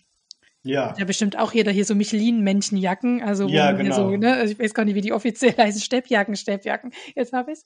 [0.63, 0.93] ja.
[0.97, 3.23] Ja, bestimmt auch jeder hier so Michelin-Männchenjacken.
[3.23, 3.95] Also, ja, genau.
[3.95, 4.33] so, ne?
[4.33, 5.79] also ich weiß gar nicht, wie die offiziell heißen.
[5.79, 6.91] Steppjacken, Steppjacken.
[7.15, 7.65] Jetzt habe ich es.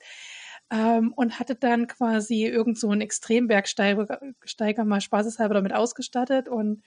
[0.72, 6.84] Ähm, und hatte dann quasi irgend so einen Extrembergsteiger mal spaßeshalber damit ausgestattet und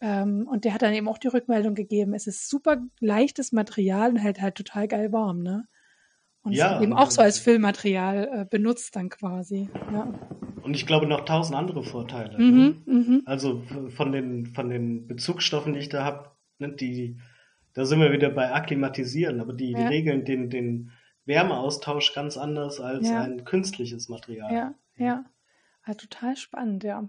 [0.00, 4.10] ähm, und der hat dann eben auch die Rückmeldung gegeben, es ist super leichtes Material
[4.10, 5.66] und hält halt total geil warm, ne?
[6.48, 9.68] Und ja, eben auch so als Füllmaterial äh, benutzt dann quasi.
[9.92, 10.12] Ja.
[10.62, 12.38] Und ich glaube noch tausend andere Vorteile.
[12.38, 12.94] Mhm, ne?
[12.94, 13.22] mhm.
[13.26, 17.18] Also von den, von den Bezugsstoffen, die ich da habe, ne, die,
[17.74, 19.78] da sind wir wieder bei Akklimatisieren, aber die, ja.
[19.78, 20.90] die regeln den, den
[21.26, 23.22] Wärmeaustausch ganz anders als ja.
[23.22, 24.52] ein künstliches Material.
[24.52, 25.24] Ja, ja.
[25.82, 27.08] Also total spannend, ja.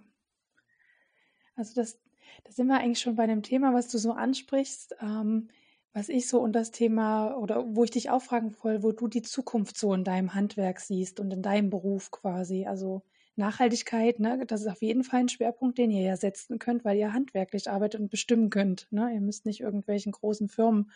[1.56, 1.99] Also das,
[2.44, 4.95] da sind wir eigentlich schon bei dem Thema, was du so ansprichst.
[5.02, 5.49] Ähm,
[5.94, 9.07] was ich so und das Thema oder wo ich dich auch fragen will, wo du
[9.07, 12.66] die Zukunft so in deinem Handwerk siehst und in deinem Beruf quasi.
[12.66, 13.02] Also
[13.36, 16.98] Nachhaltigkeit, ne, das ist auf jeden Fall ein Schwerpunkt, den ihr ja setzen könnt, weil
[16.98, 18.88] ihr handwerklich arbeitet und bestimmen könnt.
[18.91, 19.11] Ne?
[19.14, 20.91] Ihr müsst nicht irgendwelchen großen Firmen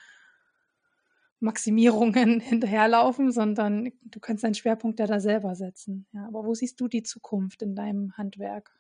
[1.40, 6.06] Maximierungen hinterherlaufen, sondern du kannst deinen Schwerpunkt ja da selber setzen.
[6.11, 8.72] Ja, aber wo siehst du die Zukunft in deinem Handwerk?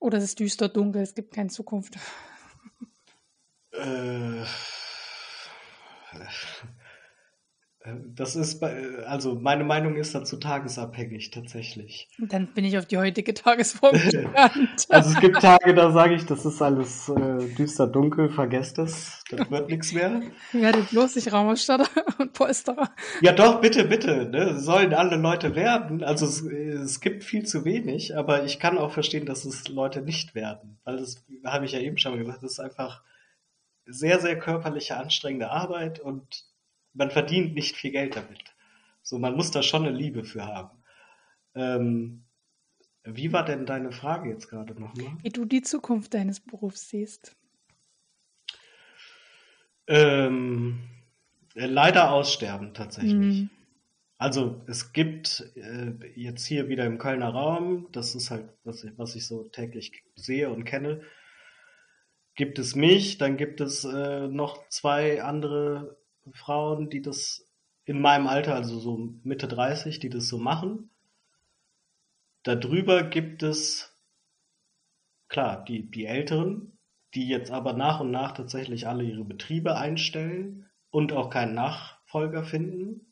[0.00, 1.96] Oder es ist düster dunkel, es gibt keine Zukunft.
[3.72, 4.44] Äh,
[8.14, 12.08] das ist, bei, also meine Meinung ist dazu tagesabhängig tatsächlich.
[12.18, 14.86] Dann bin ich auf die heutige Tagesform gespannt.
[14.88, 19.24] also es gibt Tage, da sage ich, das ist alles äh, düster dunkel, vergesst es,
[19.30, 20.22] das wird nichts mehr.
[20.52, 21.88] Werdet bloß nicht Raumausstatter
[22.18, 22.90] und Polsterer.
[23.20, 24.60] Ja doch, bitte, bitte, ne?
[24.60, 26.04] sollen alle Leute werden.
[26.04, 30.02] Also es, es gibt viel zu wenig, aber ich kann auch verstehen, dass es Leute
[30.02, 33.02] nicht werden, weil das habe ich ja eben schon mal gesagt, das ist einfach
[33.86, 36.44] sehr, sehr körperliche, anstrengende Arbeit und
[36.94, 38.54] man verdient nicht viel Geld damit.
[39.02, 40.82] So, man muss da schon eine Liebe für haben.
[41.54, 42.24] Ähm,
[43.04, 45.16] Wie war denn deine Frage jetzt gerade nochmal?
[45.22, 47.36] Wie du die Zukunft deines Berufs siehst.
[49.88, 50.78] Ähm,
[51.54, 53.14] äh, leider aussterben tatsächlich.
[53.14, 53.50] Mhm.
[54.18, 58.92] Also es gibt äh, jetzt hier wieder im Kölner Raum, das ist halt, was ich,
[58.96, 61.02] was ich so täglich sehe und kenne,
[62.34, 65.96] gibt es mich, dann gibt es äh, noch zwei andere
[66.32, 67.46] Frauen, die das
[67.84, 70.90] in meinem Alter, also so Mitte 30, die das so machen.
[72.42, 73.96] Darüber gibt es,
[75.28, 76.78] klar, die, die Älteren,
[77.14, 82.44] die jetzt aber nach und nach tatsächlich alle ihre Betriebe einstellen und auch keinen Nachfolger
[82.44, 83.06] finden.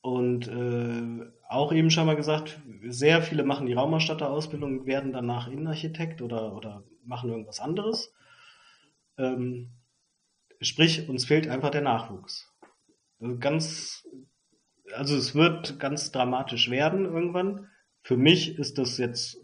[0.00, 6.22] Und äh, auch eben schon mal gesagt, sehr viele machen die Raumausstatterausbildung, werden danach Innenarchitekt
[6.22, 8.12] oder, oder machen irgendwas anderes.
[9.18, 9.70] Ähm,
[10.60, 12.52] sprich, uns fehlt einfach der Nachwuchs.
[13.20, 14.06] Also ganz,
[14.94, 17.68] also es wird ganz dramatisch werden irgendwann.
[18.02, 19.38] Für mich ist das jetzt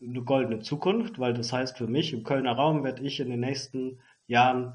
[0.00, 3.40] eine goldene Zukunft, weil das heißt für mich, im Kölner Raum werde ich in den
[3.40, 4.74] nächsten Jahren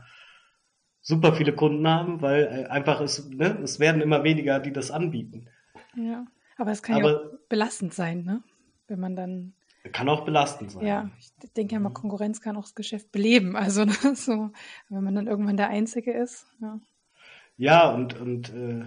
[1.01, 4.91] super viele Kunden haben, weil äh, einfach es, ne, es werden immer weniger, die das
[4.91, 5.47] anbieten.
[5.95, 6.25] Ja,
[6.57, 8.41] aber es kann aber, ja auch belastend sein, ne?
[8.87, 9.53] Wenn man dann.
[9.91, 10.85] Kann auch belastend sein.
[10.85, 13.55] Ja, ich denke ja mal, Konkurrenz kann auch das Geschäft beleben.
[13.57, 14.51] Also ne, so,
[14.89, 16.45] wenn man dann irgendwann der Einzige ist.
[16.61, 16.79] Ja,
[17.57, 18.85] ja und, und äh,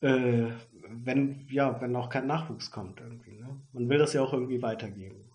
[0.00, 0.52] äh,
[0.88, 3.38] wenn, ja, wenn auch kein Nachwuchs kommt irgendwie.
[3.38, 3.60] Ne?
[3.72, 5.28] Man will das ja auch irgendwie weitergeben.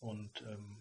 [0.00, 0.80] Und ähm,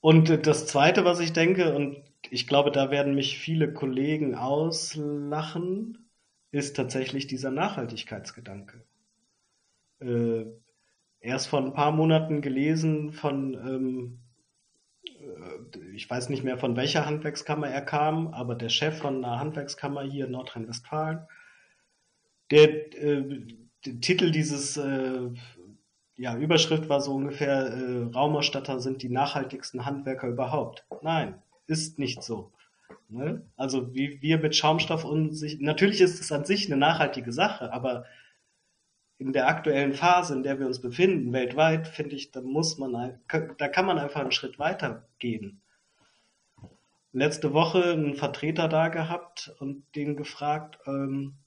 [0.00, 1.96] und das Zweite, was ich denke, und
[2.28, 6.10] ich glaube, da werden mich viele Kollegen auslachen,
[6.50, 8.84] ist tatsächlich dieser Nachhaltigkeitsgedanke.
[10.04, 10.46] Äh,
[11.20, 14.18] erst vor ein paar Monaten gelesen von, ähm,
[15.06, 19.40] äh, ich weiß nicht mehr von welcher Handwerkskammer er kam, aber der Chef von einer
[19.40, 21.20] Handwerkskammer hier in Nordrhein-Westfalen,
[22.50, 23.46] der, äh,
[23.86, 25.30] der Titel dieses äh,
[26.16, 30.86] ja, Überschrift war so ungefähr, äh, Raumausstatter sind die nachhaltigsten Handwerker überhaupt.
[31.02, 32.52] Nein, ist nicht so.
[33.08, 33.42] Ne?
[33.56, 37.72] Also wie wir mit Schaumstoff und sich, natürlich ist es an sich eine nachhaltige Sache,
[37.72, 38.04] aber
[39.24, 43.18] in der aktuellen Phase, in der wir uns befinden, weltweit, finde ich, da muss man,
[43.58, 45.62] da kann man einfach einen Schritt weiter gehen.
[47.12, 51.38] Letzte Woche einen Vertreter da gehabt und den gefragt, ähm,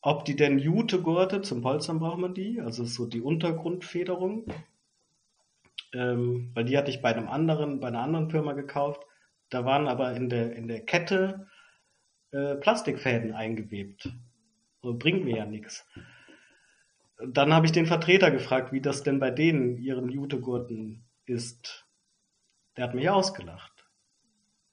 [0.00, 4.46] ob die denn Jute-Gurte, zum Polstern braucht man die, also so die Untergrundfederung,
[5.92, 9.02] ähm, weil die hatte ich bei einem anderen, bei einer anderen Firma gekauft.
[9.50, 11.48] Da waren aber in der, in der Kette
[12.30, 14.08] äh, Plastikfäden eingewebt.
[14.80, 15.86] So, bringt mir ja nichts.
[17.26, 21.86] Dann habe ich den Vertreter gefragt, wie das denn bei denen, ihren Jute-Gurten ist.
[22.76, 23.78] Der hat mich ausgelacht.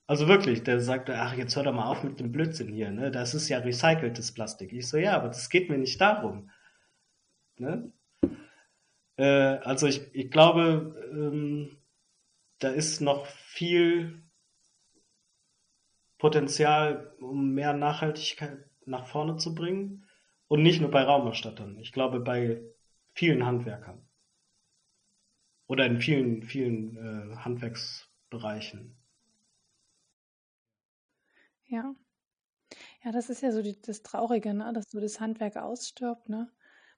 [0.08, 3.10] Also wirklich, der sagte, ach, jetzt hör doch mal auf mit dem Blödsinn hier, ne?
[3.10, 4.72] Das ist ja recyceltes Plastik.
[4.72, 6.52] Ich so, ja, aber das geht mir nicht darum.
[7.58, 7.92] Ne?
[9.18, 11.78] Äh, also ich, ich glaube, ähm,
[12.60, 14.22] da ist noch viel
[16.20, 20.05] Potenzial, um mehr Nachhaltigkeit nach vorne zu bringen.
[20.48, 21.80] Und nicht nur bei Raumausstattern.
[21.80, 22.62] Ich glaube, bei
[23.14, 24.08] vielen Handwerkern.
[25.68, 28.96] Oder in vielen, vielen äh, Handwerksbereichen.
[31.66, 31.96] Ja.
[33.04, 34.72] Ja, das ist ja so die, das Traurige, ne?
[34.74, 36.30] dass so das Handwerk ausstirbt.
[36.30, 36.52] Ne?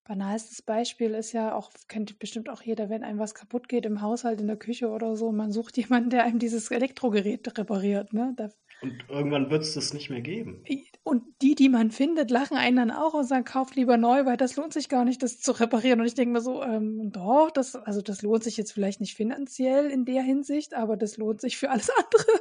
[0.03, 4.01] Banalstes Beispiel ist ja auch, kennt bestimmt auch jeder, wenn einem was kaputt geht im
[4.01, 8.13] Haushalt, in der Küche oder so, man sucht jemanden, der einem dieses Elektrogerät repariert.
[8.13, 8.33] Ne?
[8.37, 8.49] Da,
[8.81, 10.63] und irgendwann wird es das nicht mehr geben.
[11.03, 14.37] Und die, die man findet, lachen einen dann auch und sagen, kauft lieber neu, weil
[14.37, 15.99] das lohnt sich gar nicht, das zu reparieren.
[15.99, 19.15] Und ich denke mir so, ähm, doch, das, also das lohnt sich jetzt vielleicht nicht
[19.15, 22.39] finanziell in der Hinsicht, aber das lohnt sich für alles andere.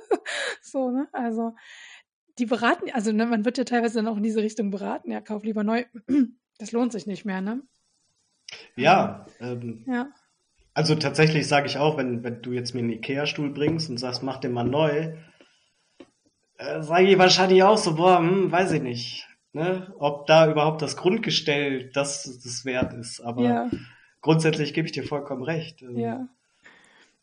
[0.60, 1.08] so, ne?
[1.12, 1.54] Also
[2.38, 5.20] die beraten, also ne, man wird ja teilweise dann auch in diese Richtung beraten, ja,
[5.20, 5.84] kauf lieber neu.
[6.58, 7.60] Das lohnt sich nicht mehr, ne?
[8.76, 9.26] Ja.
[9.40, 10.08] Ähm, ja.
[10.72, 14.22] Also tatsächlich sage ich auch, wenn, wenn du jetzt mir einen Ikea-Stuhl bringst und sagst,
[14.22, 15.12] mach den mal neu,
[16.58, 19.92] äh, sage ich wahrscheinlich auch so, boah, hm, weiß ich nicht, ne?
[19.98, 23.20] ob da überhaupt das Grundgestell das, das wert ist.
[23.20, 23.70] Aber ja.
[24.20, 25.82] grundsätzlich gebe ich dir vollkommen recht.
[25.82, 26.28] Ähm, ja.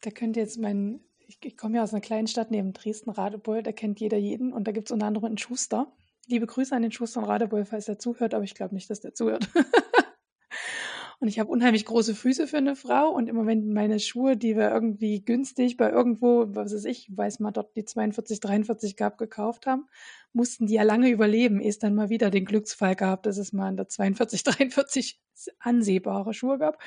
[0.01, 3.63] Da könnte jetzt mein ich, ich komme ja aus einer kleinen Stadt neben Dresden, Radebeul,
[3.63, 5.87] da kennt jeder jeden und da gibt es unter anderem einen Schuster.
[6.27, 9.01] Liebe Grüße an den Schuster und Radebeul, falls er zuhört, aber ich glaube nicht, dass
[9.01, 9.49] der zuhört.
[11.23, 14.57] und ich habe unheimlich große Füße für eine Frau und immer wenn meine Schuhe, die
[14.57, 19.17] wir irgendwie günstig bei irgendwo, was weiß ich, weiß mal dort die 42, 43 gab,
[19.17, 19.87] gekauft haben,
[20.33, 23.53] mussten die ja lange überleben, ehe es dann mal wieder den Glücksfall gab, dass es
[23.53, 25.21] mal in der 42, 43
[25.59, 26.77] ansehbare Schuhe gab.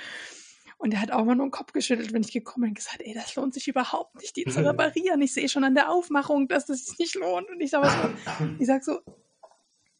[0.76, 3.00] Und er hat auch mal nur den Kopf geschüttelt, wenn ich gekommen bin und gesagt,
[3.00, 5.22] ey, das lohnt sich überhaupt nicht, die zu reparieren.
[5.22, 7.48] Ich sehe schon an der Aufmachung, dass das sich nicht lohnt.
[7.48, 9.00] Und ich sage so, ich sag so,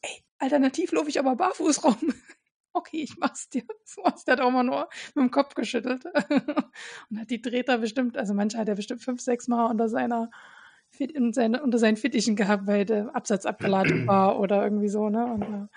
[0.03, 1.97] ey, alternativ laufe ich aber barfuß rum.
[2.77, 3.63] Okay, ich mach's dir.
[3.85, 6.05] So was, der hat auch mal nur mit dem Kopf geschüttelt.
[7.11, 10.31] und hat die Treter bestimmt, also manche hat er bestimmt fünf, sechs Mal unter seiner
[10.99, 15.27] in seine, unter seinen Fittichen gehabt, weil der Absatz abgeladen war oder irgendwie so, ne?
[15.27, 15.69] Und.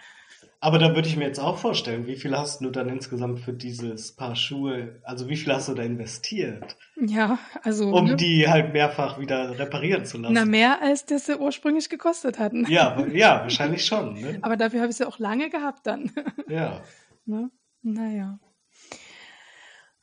[0.62, 3.54] Aber da würde ich mir jetzt auch vorstellen, wie viel hast du dann insgesamt für
[3.54, 6.76] dieses Paar Schuhe, also wie viel hast du da investiert?
[7.00, 7.92] Ja, also.
[7.92, 8.16] Um ne?
[8.18, 10.34] die halt mehrfach wieder reparieren zu lassen.
[10.34, 12.66] Na, mehr als das sie ursprünglich gekostet hatten.
[12.70, 14.16] Ja, ja, wahrscheinlich schon.
[14.16, 14.40] Ne?
[14.42, 16.12] Aber dafür habe ich sie auch lange gehabt dann.
[16.50, 16.82] Ja.
[17.26, 17.52] ne?
[17.84, 18.40] Naja.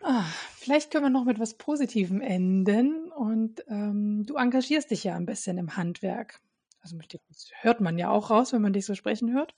[0.01, 0.25] Ah,
[0.55, 3.11] vielleicht können wir noch mit was Positivem enden.
[3.11, 6.41] Und ähm, du engagierst dich ja ein bisschen im Handwerk.
[6.83, 6.97] Also
[7.29, 9.55] das hört man ja auch raus, wenn man dich so sprechen hört.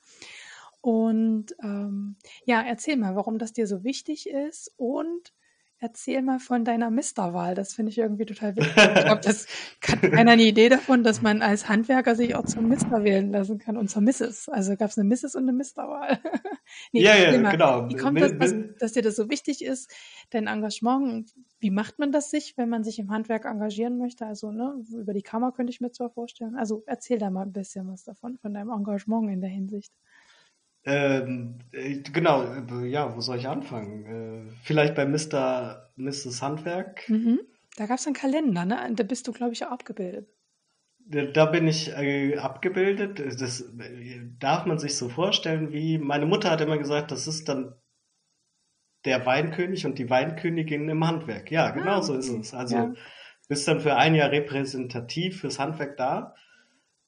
[0.80, 5.32] Und ähm, ja, erzähl mal, warum das dir so wichtig ist und
[5.80, 7.54] erzähl mal von deiner Misterwahl.
[7.54, 8.74] Das finde ich irgendwie total wichtig.
[8.76, 9.46] Ich glaube, das
[9.86, 13.58] hat keiner eine Idee davon, dass man als Handwerker sich auch zum Mister wählen lassen
[13.58, 14.48] kann und zur Mrs.
[14.48, 15.36] Also gab es eine Mrs.
[15.36, 16.18] und eine Misterwahl.
[16.92, 17.88] nee, ja, ja, mal, genau.
[17.88, 19.92] Wie kommt das, dass, dass, dir das so wichtig ist,
[20.30, 21.32] dein Engagement?
[21.60, 24.26] Wie macht man das sich, wenn man sich im Handwerk engagieren möchte?
[24.26, 26.56] Also ne, über die Kammer könnte ich mir zwar vorstellen.
[26.56, 29.92] Also erzähl da mal ein bisschen was davon, von deinem Engagement in der Hinsicht.
[30.84, 34.48] Ähm, äh, genau, äh, ja, wo soll ich anfangen?
[34.48, 35.90] Äh, vielleicht bei Mr.
[35.96, 36.40] Mrs.
[36.42, 37.08] Handwerk.
[37.08, 37.40] Mhm.
[37.76, 38.90] Da gab es einen Kalender, ne?
[38.94, 40.28] Da bist du, glaube ich, auch abgebildet.
[41.08, 43.18] Da bin ich äh, abgebildet.
[43.40, 43.64] Das
[44.38, 47.74] darf man sich so vorstellen, wie meine Mutter hat immer gesagt, das ist dann
[49.04, 51.50] der Weinkönig und die Weinkönigin im Handwerk.
[51.50, 52.06] Ja, genau ah, okay.
[52.06, 52.54] so ist es.
[52.54, 52.94] Also ja.
[53.48, 56.34] bist dann für ein Jahr repräsentativ fürs Handwerk da.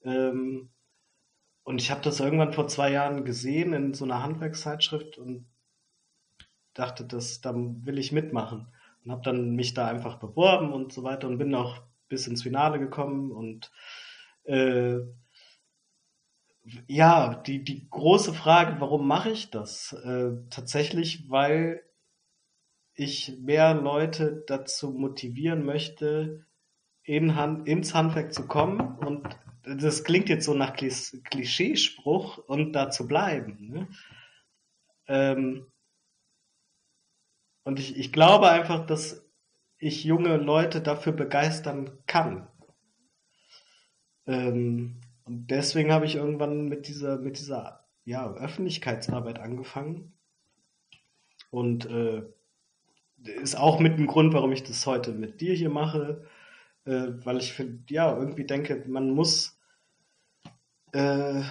[0.03, 0.69] Ähm,
[1.71, 5.45] und ich habe das irgendwann vor zwei Jahren gesehen in so einer Handwerkszeitschrift und
[6.73, 8.67] dachte, das, da will ich mitmachen.
[9.05, 12.43] Und habe dann mich da einfach beworben und so weiter und bin auch bis ins
[12.43, 13.31] Finale gekommen.
[13.31, 13.71] Und
[14.43, 14.97] äh,
[16.87, 19.93] ja, die, die große Frage, warum mache ich das?
[19.93, 21.83] Äh, tatsächlich, weil
[22.95, 26.45] ich mehr Leute dazu motivieren möchte,
[27.03, 29.25] in Hand, ins Handwerk zu kommen und
[29.63, 33.69] das klingt jetzt so nach Klischeespruch und da zu bleiben.
[33.69, 33.87] Ne?
[35.07, 35.67] Ähm,
[37.63, 39.29] und ich, ich glaube einfach, dass
[39.77, 42.47] ich junge Leute dafür begeistern kann.
[44.25, 50.13] Ähm, und deswegen habe ich irgendwann mit dieser, mit dieser ja, Öffentlichkeitsarbeit angefangen.
[51.51, 52.23] Und äh,
[53.41, 56.25] ist auch mit dem Grund, warum ich das heute mit dir hier mache
[56.85, 59.59] äh, weil ich finde, ja, irgendwie denke, man muss
[60.93, 61.41] äh,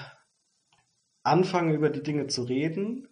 [1.23, 3.09] anfangen, über die Dinge zu reden,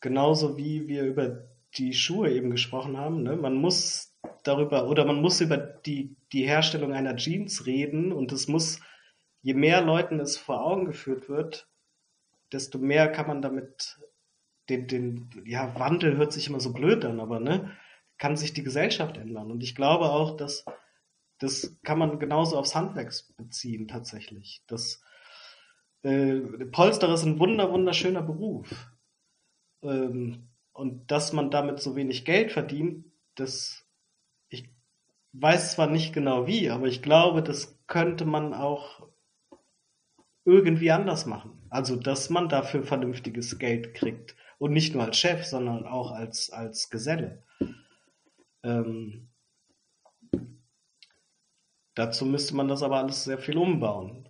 [0.00, 3.22] genauso wie wir über die Schuhe eben gesprochen haben.
[3.22, 3.36] Ne?
[3.36, 8.48] Man muss darüber oder man muss über die, die Herstellung einer Jeans reden und es
[8.48, 8.80] muss,
[9.42, 11.68] je mehr Leuten es vor Augen geführt wird,
[12.52, 13.98] desto mehr kann man damit
[14.68, 17.76] den, den, ja, Wandel hört sich immer so blöd an, aber ne,
[18.18, 19.50] kann sich die Gesellschaft ändern.
[19.50, 20.64] Und ich glaube auch, dass
[21.38, 24.62] das kann man genauso aufs Handwerk beziehen, tatsächlich.
[24.66, 25.00] Das,
[26.02, 26.40] äh,
[26.70, 28.68] Polsterer ist ein wunder, wunderschöner Beruf.
[29.82, 33.04] Ähm, und dass man damit so wenig Geld verdient,
[33.34, 33.84] das,
[34.48, 34.68] ich
[35.32, 39.08] weiß zwar nicht genau wie, aber ich glaube, das könnte man auch
[40.44, 41.66] irgendwie anders machen.
[41.68, 44.34] Also, dass man dafür vernünftiges Geld kriegt.
[44.58, 47.44] Und nicht nur als Chef, sondern auch als, als Geselle.
[48.62, 49.28] Ähm,
[51.98, 54.28] Dazu müsste man das aber alles sehr viel umbauen.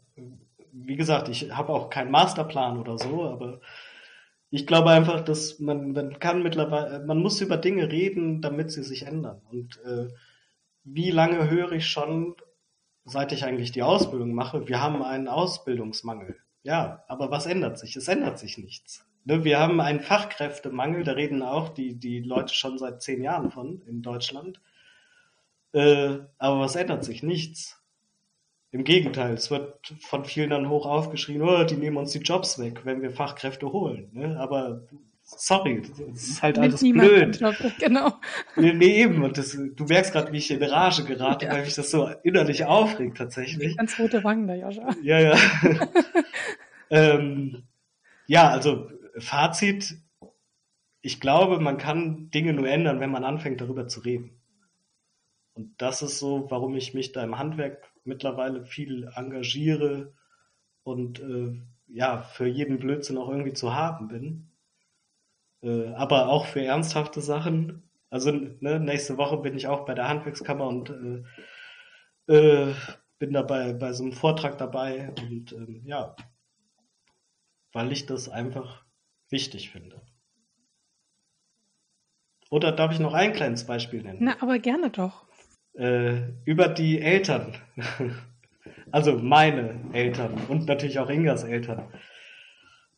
[0.73, 3.61] Wie gesagt, ich habe auch keinen Masterplan oder so, aber
[4.49, 8.83] ich glaube einfach, dass man, man kann mittlerweile, man muss über Dinge reden, damit sie
[8.83, 9.43] sich ändern.
[9.51, 10.09] Und äh,
[10.83, 12.37] wie lange höre ich schon,
[13.05, 16.37] seit ich eigentlich die Ausbildung mache, wir haben einen Ausbildungsmangel.
[16.63, 17.97] Ja, aber was ändert sich?
[17.97, 19.07] Es ändert sich nichts.
[19.27, 23.51] Ne, wir haben einen Fachkräftemangel, da reden auch die, die Leute schon seit zehn Jahren
[23.51, 24.59] von in Deutschland.
[25.73, 27.23] Äh, aber was ändert sich?
[27.23, 27.83] Nichts.
[28.71, 32.59] Im Gegenteil, es wird von vielen dann hoch aufgeschrien, oh, die nehmen uns die Jobs
[32.59, 34.11] weg, wenn wir Fachkräfte holen.
[34.13, 34.39] Ne?
[34.39, 34.87] Aber
[35.23, 37.41] sorry, das ist halt alles blöd.
[37.41, 38.13] Job, genau.
[38.57, 39.23] Nee, nee, eben.
[39.23, 41.53] Und das, du merkst gerade, wie ich in Rage gerate, ja.
[41.53, 43.77] weil mich das so innerlich aufregt tatsächlich.
[43.77, 44.95] Ganz rote Wangen da, Joscha.
[45.03, 45.37] Ja, ja.
[46.91, 47.65] ähm,
[48.27, 49.97] ja, also Fazit,
[51.01, 54.39] ich glaube, man kann Dinge nur ändern, wenn man anfängt, darüber zu reden.
[55.59, 60.15] Und das ist so, warum ich mich da im Handwerk mittlerweile viel engagiere
[60.85, 64.53] und äh, ja, für jeden Blödsinn auch irgendwie zu haben bin.
[65.61, 67.83] Äh, aber auch für ernsthafte Sachen.
[68.09, 71.25] Also ne, nächste Woche bin ich auch bei der Handwerkskammer und
[72.29, 72.75] äh, äh,
[73.19, 76.15] bin dabei bei so einem Vortrag dabei und ähm, ja,
[77.73, 78.85] weil ich das einfach
[79.29, 80.01] wichtig finde.
[82.49, 84.21] Oder darf ich noch ein kleines Beispiel nennen?
[84.23, 85.28] Na, aber gerne doch.
[85.75, 87.55] Äh, über die Eltern.
[88.91, 91.93] also meine Eltern und natürlich auch Ingas Eltern.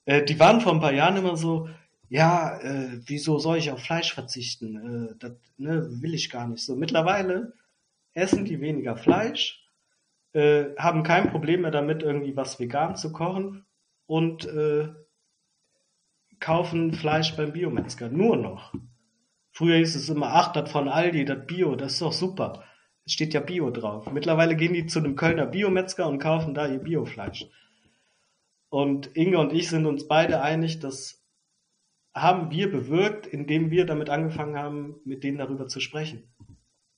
[0.05, 1.69] Äh, die waren vor ein paar Jahren immer so,
[2.09, 5.11] ja, äh, wieso soll ich auf Fleisch verzichten?
[5.11, 6.75] Äh, das ne, will ich gar nicht so.
[6.75, 7.53] Mittlerweile
[8.15, 9.65] essen die weniger Fleisch,
[10.33, 13.65] äh, haben kein Problem mehr damit, irgendwie was vegan zu kochen
[14.07, 14.89] und äh,
[16.41, 18.09] kaufen Fleisch beim Biometzger.
[18.09, 18.73] Nur noch.
[19.61, 22.65] Früher hieß es immer, ach, das von Aldi, das Bio, das ist doch super.
[23.05, 24.11] Es steht ja Bio drauf.
[24.11, 27.47] Mittlerweile gehen die zu einem Kölner Biometzger und kaufen da ihr Biofleisch.
[28.70, 31.23] Und Inge und ich sind uns beide einig, dass
[32.15, 36.32] haben wir bewirkt, indem wir damit angefangen haben, mit denen darüber zu sprechen.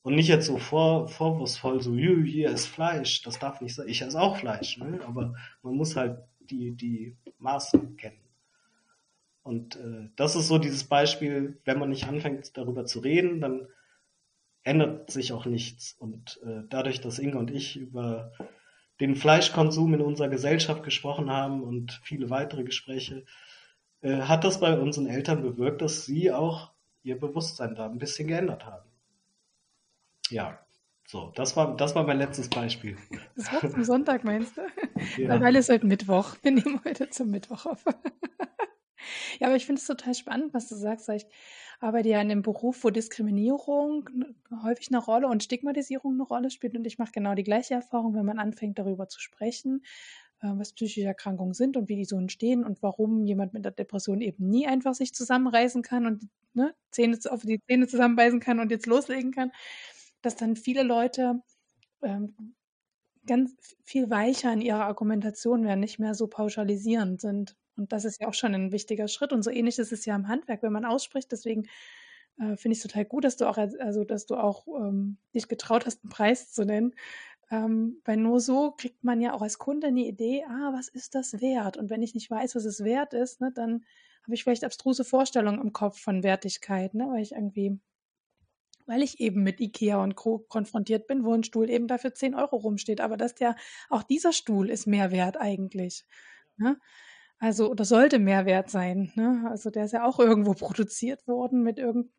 [0.02, 3.88] Und nicht jetzt so vor, vorwurfsvoll, so, hier ist Fleisch, das darf nicht sein.
[3.88, 5.00] Ich esse auch Fleisch, ne?
[5.04, 8.21] aber man muss halt die, die Maßen kennen.
[9.42, 13.68] Und äh, das ist so dieses Beispiel, wenn man nicht anfängt, darüber zu reden, dann
[14.62, 15.94] ändert sich auch nichts.
[15.98, 18.32] Und äh, dadurch, dass Inge und ich über
[19.00, 23.24] den Fleischkonsum in unserer Gesellschaft gesprochen haben und viele weitere Gespräche,
[24.00, 28.28] äh, hat das bei unseren Eltern bewirkt, dass sie auch ihr Bewusstsein da ein bisschen
[28.28, 28.88] geändert haben.
[30.30, 30.60] Ja,
[31.06, 32.96] so, das war, das war mein letztes Beispiel.
[33.36, 34.62] Das war zum Sonntag, meinst du?
[35.16, 35.40] Ja.
[35.40, 36.36] Weil es heute Mittwoch.
[36.42, 37.84] Wir nehmen heute zum Mittwoch auf.
[39.40, 41.08] ja, aber ich finde es total spannend, was du sagst.
[41.10, 41.26] Ich
[41.80, 44.08] arbeite ja in einem Beruf, wo Diskriminierung
[44.62, 46.76] häufig eine Rolle und Stigmatisierung eine Rolle spielt.
[46.76, 49.82] Und ich mache genau die gleiche Erfahrung, wenn man anfängt, darüber zu sprechen,
[50.40, 53.72] äh, was psychische Erkrankungen sind und wie die so entstehen und warum jemand mit der
[53.72, 58.60] Depression eben nie einfach sich zusammenreißen kann und ne, Zähne auf die Zähne zusammenbeißen kann
[58.60, 59.52] und jetzt loslegen kann,
[60.22, 61.42] dass dann viele Leute
[62.02, 62.54] ähm,
[63.26, 67.56] ganz viel weicher in ihrer Argumentation werden, nicht mehr so pauschalisierend sind.
[67.76, 69.32] Und das ist ja auch schon ein wichtiger Schritt.
[69.32, 71.32] Und so ähnlich ist es ja im Handwerk, wenn man ausspricht.
[71.32, 71.64] Deswegen
[72.38, 75.48] äh, finde ich es total gut, dass du auch, also dass du auch ähm, dich
[75.48, 76.94] getraut hast, einen Preis zu nennen,
[77.50, 81.14] ähm, weil nur so kriegt man ja auch als Kunde eine Idee, ah, was ist
[81.14, 81.76] das wert?
[81.76, 83.84] Und wenn ich nicht weiß, was es wert ist, ne, dann
[84.24, 87.78] habe ich vielleicht abstruse Vorstellungen im Kopf von Wertigkeit, ne, weil ich irgendwie,
[88.86, 90.38] weil ich eben mit Ikea und Co.
[90.38, 93.00] konfrontiert bin, wo ein Stuhl eben dafür 10 Euro rumsteht.
[93.00, 93.56] Aber dass der,
[93.88, 96.04] auch dieser Stuhl ist mehr wert eigentlich.
[96.56, 96.78] Ne?
[97.38, 99.12] Also, oder sollte mehr wert sein.
[99.14, 99.44] Ne?
[99.48, 102.12] Also, der ist ja auch irgendwo produziert worden mit irgendeiner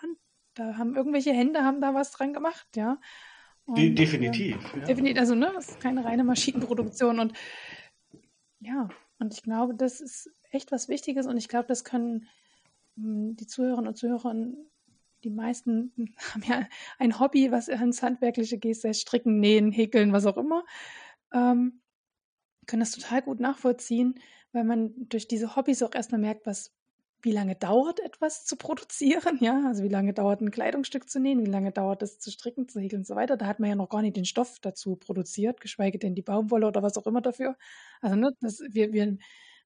[0.00, 0.18] Hand.
[0.54, 2.98] Da haben irgendwelche Hände haben da was dran gemacht, ja.
[3.66, 4.56] Und, definitiv.
[4.74, 4.84] Äh, ja.
[4.84, 7.34] Definitiv, also ne, das ist keine reine Maschinenproduktion und
[8.58, 8.88] ja,
[9.18, 12.26] und ich glaube, das ist echt was Wichtiges und ich glaube, das können
[12.96, 14.34] hm, die Zuhörerinnen und Zuhörer,
[15.24, 15.92] die meisten
[16.32, 16.66] haben ja
[16.98, 20.64] ein Hobby, was ins Handwerkliche geht, sei Stricken, Nähen, Häkeln, was auch immer,
[21.32, 21.80] ähm,
[22.66, 24.14] können das total gut nachvollziehen,
[24.52, 26.72] weil man durch diese Hobbys auch erstmal merkt, was
[27.22, 31.44] wie lange dauert etwas zu produzieren, ja, also wie lange dauert ein Kleidungsstück zu nähen,
[31.44, 33.36] wie lange dauert es zu stricken, zu häkeln und so weiter.
[33.36, 36.66] Da hat man ja noch gar nicht den Stoff dazu produziert, geschweige denn die Baumwolle
[36.66, 37.56] oder was auch immer dafür.
[38.00, 39.18] Also ne, das, wir, wir,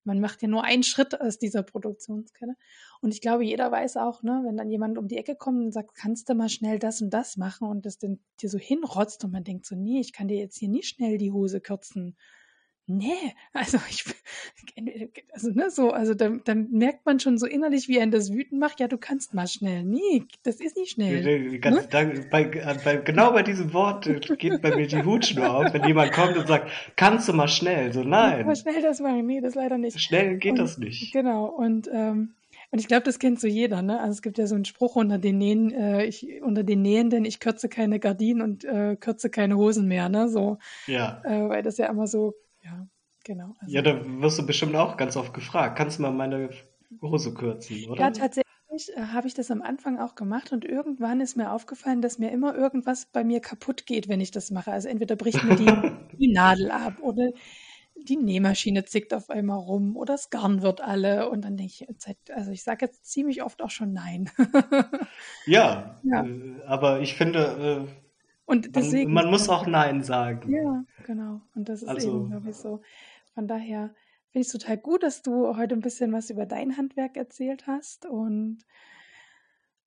[0.04, 2.54] man macht ja nur einen Schritt aus dieser Produktionskette.
[3.00, 5.72] Und ich glaube, jeder weiß auch, ne, wenn dann jemand um die Ecke kommt und
[5.72, 9.24] sagt, kannst du mal schnell das und das machen und das dann dir so hinrotzt
[9.24, 12.16] und man denkt so, nee, ich kann dir jetzt hier nie schnell die Hose kürzen
[12.86, 14.04] Nee, also ich,
[15.32, 18.60] also ne, so, also dann, dann merkt man schon so innerlich, wie er das wütend
[18.60, 18.78] macht.
[18.78, 19.84] Ja, du kannst mal schnell.
[19.84, 21.58] Nee, das ist nicht schnell.
[21.60, 22.26] Ganz, ne?
[22.30, 22.44] bei,
[22.84, 24.04] bei, genau bei diesem Wort
[24.38, 27.90] geht bei mir die Hutschnur auf, wenn jemand kommt und sagt, kannst du mal schnell?
[27.94, 28.44] So, nein.
[28.44, 29.24] Mal schnell das machen.
[29.24, 29.98] Nee, das leider nicht.
[29.98, 31.10] Schnell geht und, das nicht.
[31.14, 31.46] Genau.
[31.46, 32.34] Und, ähm,
[32.70, 33.98] und ich glaube, das kennt so jeder, ne?
[34.00, 37.24] Also es gibt ja so einen Spruch unter den Nähen, äh, ich, unter den Nähenden,
[37.24, 40.28] ich kürze keine Gardinen und äh, kürze keine Hosen mehr, ne?
[40.28, 40.58] So.
[40.86, 41.22] Ja.
[41.24, 42.34] Äh, weil das ja immer so
[42.64, 42.86] ja,
[43.24, 43.54] genau.
[43.60, 45.76] Also, ja, da wirst du bestimmt auch ganz oft gefragt.
[45.76, 46.50] Kannst du mal meine
[47.02, 48.00] Hose kürzen, oder?
[48.00, 48.44] Ja, tatsächlich
[48.96, 52.30] äh, habe ich das am Anfang auch gemacht und irgendwann ist mir aufgefallen, dass mir
[52.30, 54.72] immer irgendwas bei mir kaputt geht, wenn ich das mache.
[54.72, 55.66] Also entweder bricht mir die,
[56.18, 57.30] die Nadel ab oder
[57.96, 61.86] die Nähmaschine zickt auf einmal rum oder das Garn wird alle und dann denke ich,
[62.34, 64.30] also ich sage jetzt ziemlich oft auch schon nein.
[65.46, 66.24] ja, ja.
[66.24, 68.03] Äh, aber ich finde, äh,
[68.46, 70.50] und deswegen, man, man, muss auch Nein sagen.
[70.50, 71.40] Ja, genau.
[71.54, 72.82] Und das ist also, eben, glaube ich, so.
[73.34, 73.94] Von daher
[74.30, 77.66] finde ich es total gut, dass du heute ein bisschen was über dein Handwerk erzählt
[77.66, 78.06] hast.
[78.06, 78.64] Und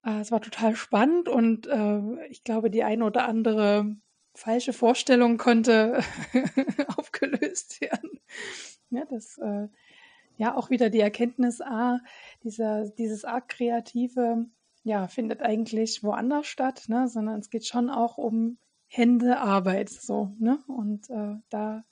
[0.04, 3.96] äh, es war total spannend und äh, ich glaube, die eine oder andere
[4.34, 6.00] falsche Vorstellung konnte
[6.96, 8.20] aufgelöst werden.
[8.90, 9.68] Ja, das äh,
[10.36, 12.00] ja auch wieder die Erkenntnis, ah,
[12.44, 14.46] dieser, dieses arg kreative
[14.88, 17.08] ja, findet eigentlich woanders statt, ne?
[17.08, 18.56] sondern es geht schon auch um
[18.86, 20.60] Händearbeit, so, ne?
[20.66, 21.84] Und äh, da.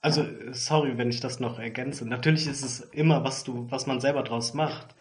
[0.00, 2.08] Also, sorry, wenn ich das noch ergänze.
[2.08, 4.96] Natürlich ist es immer, was du, was man selber draus macht.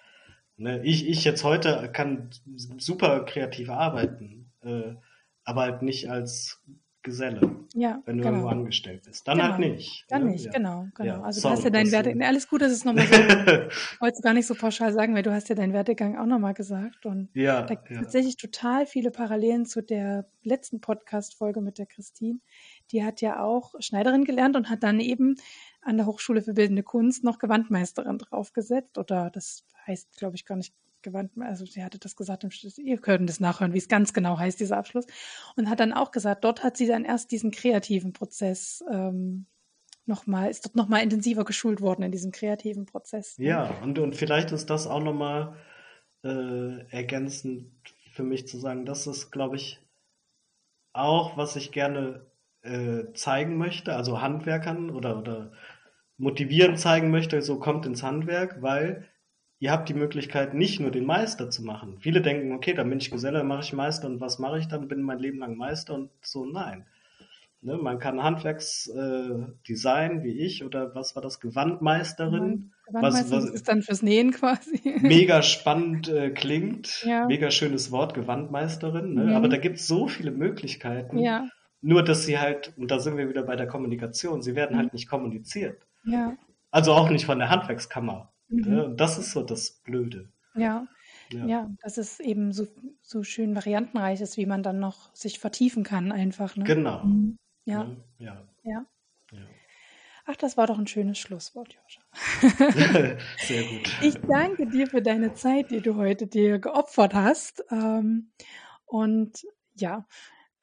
[0.57, 0.83] Ne?
[0.83, 2.29] Ich, ich jetzt heute kann
[2.77, 4.95] super kreativ arbeiten, äh,
[5.45, 6.61] aber halt nicht als
[7.03, 7.41] Geselle.
[7.73, 8.35] Ja, wenn du genau.
[8.35, 9.27] irgendwo angestellt bist.
[9.27, 9.67] Dann halt genau.
[9.67, 10.05] halt nicht.
[10.09, 10.31] Dann ne?
[10.31, 10.51] nicht, ja.
[10.51, 11.07] genau, genau.
[11.07, 14.01] Ja, also sorry, du hast ja deinen Werdegang, alles gut, das ist nochmal so, ich
[14.01, 16.53] wollte es gar nicht so pauschal sagen, weil du hast ja deinen Werdegang auch nochmal
[16.53, 21.77] gesagt und ja, da gibt es tatsächlich total viele Parallelen zu der letzten Podcast-Folge mit
[21.77, 22.39] der Christine.
[22.91, 25.35] Die hat ja auch Schneiderin gelernt und hat dann eben
[25.81, 30.55] an der Hochschule für Bildende Kunst noch Gewandmeisterin draufgesetzt oder das heißt, glaube ich, gar
[30.55, 32.45] nicht gewandt, also sie hatte das gesagt,
[32.77, 35.05] ihr könnt es nachhören, wie es ganz genau heißt, dieser Abschluss.
[35.55, 39.47] Und hat dann auch gesagt, dort hat sie dann erst diesen kreativen Prozess ähm,
[40.05, 43.35] nochmal, ist dort nochmal intensiver geschult worden in diesem kreativen Prozess.
[43.37, 45.55] Ja, und, und vielleicht ist das auch nochmal
[46.23, 47.71] äh, ergänzend
[48.11, 49.79] für mich zu sagen, das ist, glaube ich,
[50.93, 52.25] auch, was ich gerne
[52.61, 55.51] äh, zeigen möchte, also Handwerkern oder, oder
[56.21, 59.07] motivieren zeigen möchte, so kommt ins Handwerk, weil
[59.59, 61.97] ihr habt die Möglichkeit, nicht nur den Meister zu machen.
[61.99, 64.67] Viele denken, okay, dann bin ich Geselle, dann mache ich Meister und was mache ich
[64.67, 64.87] dann?
[64.87, 66.85] Bin mein Leben lang Meister und so, nein.
[67.63, 72.71] Ne, man kann Handwerksdesign äh, wie ich oder was war das, Gewandmeisterin.
[72.87, 74.79] Gewandmeisterin was, was ist dann fürs Nähen quasi.
[75.01, 77.27] Mega spannend äh, klingt, ja.
[77.27, 79.13] mega schönes Wort, Gewandmeisterin.
[79.13, 79.25] Ne?
[79.25, 79.33] Mhm.
[79.33, 81.19] Aber da gibt es so viele Möglichkeiten.
[81.19, 81.47] Ja.
[81.81, 84.79] Nur, dass sie halt, und da sind wir wieder bei der Kommunikation, sie werden mhm.
[84.81, 85.77] halt nicht kommuniziert.
[86.05, 86.35] Ja.
[86.71, 88.31] Also auch nicht von der Handwerkskammer.
[88.47, 88.73] Mhm.
[88.73, 90.29] Ja, das ist so das Blöde.
[90.55, 90.87] Ja.
[91.31, 91.45] Ja.
[91.45, 92.67] ja, dass es eben so,
[93.01, 96.57] so schön variantenreich ist, wie man dann noch sich vertiefen kann, einfach.
[96.57, 96.65] Ne?
[96.65, 97.03] Genau.
[97.03, 97.37] Mhm.
[97.65, 97.89] Ja.
[98.17, 98.45] ja.
[98.63, 98.85] ja.
[99.31, 99.39] Ja.
[100.25, 102.01] Ach, das war doch ein schönes Schlusswort, Joscha.
[103.39, 103.97] Sehr gut.
[104.01, 107.63] Ich danke dir für deine Zeit, die du heute dir geopfert hast.
[107.71, 108.31] Ähm,
[108.85, 109.45] und
[109.75, 110.05] ja,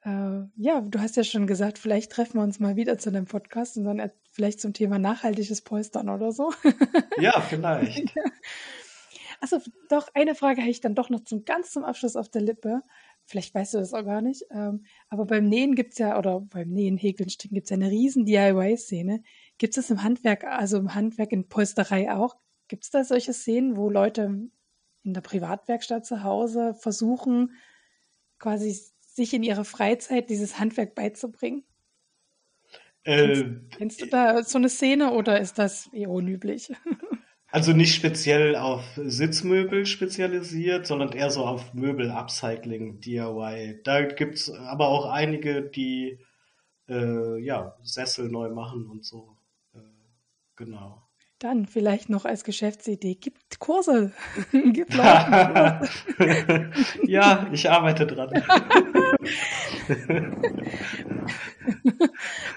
[0.03, 3.25] äh, ja, du hast ja schon gesagt, vielleicht treffen wir uns mal wieder zu einem
[3.25, 4.01] Podcast und dann
[4.39, 6.53] vielleicht zum Thema nachhaltiges Polstern oder so.
[7.21, 8.15] Ja, vielleicht.
[9.41, 9.59] Achso,
[9.89, 12.83] doch, eine Frage habe ich dann doch noch zum ganz zum Abschluss auf der Lippe.
[13.25, 14.45] Vielleicht weißt du das auch gar nicht.
[14.53, 17.75] Ähm, aber beim Nähen gibt es ja, oder beim Nähen, Häkeln, Stricken gibt es ja
[17.75, 19.25] eine riesen DIY-Szene.
[19.59, 22.37] Gibt es das im Handwerk, also im Handwerk in Polsterei auch?
[22.69, 24.49] Gibt es da solche Szenen, wo Leute
[25.03, 27.55] in der Privatwerkstatt zu Hause versuchen,
[28.39, 31.65] quasi sich in ihrer Freizeit dieses Handwerk beizubringen?
[33.09, 36.71] Äh, kennst, du da so eine Szene oder ist das eher unüblich?
[37.51, 43.81] Also nicht speziell auf Sitzmöbel spezialisiert, sondern eher so auf Möbel-Upcycling, DIY.
[43.85, 46.19] Da gibt es aber auch einige, die
[46.91, 49.39] äh, ja, Sessel neu machen und so.
[49.75, 49.79] Äh,
[50.57, 51.09] genau.
[51.39, 54.13] Dann vielleicht noch als Geschäftsidee, gibt Kurse.
[54.53, 55.89] gibt Leute.
[57.07, 58.43] ja, ich arbeite dran.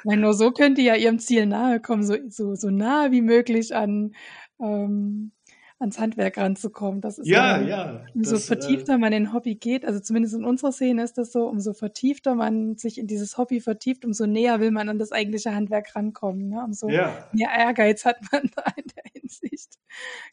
[0.03, 3.21] Weil nur so könnt ihr ja ihrem Ziel nahe kommen, so, so, so nah wie
[3.21, 4.13] möglich an
[4.59, 5.31] ähm,
[5.81, 7.01] ans Handwerk ranzukommen.
[7.01, 7.67] Das ist ja, ja.
[7.67, 11.17] ja umso das, äh, vertiefter man in Hobby geht, also zumindest in unserer Szene ist
[11.17, 14.99] das so, umso vertiefter man sich in dieses Hobby vertieft, umso näher will man an
[14.99, 16.49] das eigentliche Handwerk rankommen.
[16.49, 16.63] Ne?
[16.63, 17.27] Umso ja.
[17.33, 19.73] mehr Ehrgeiz hat man da in der Hinsicht.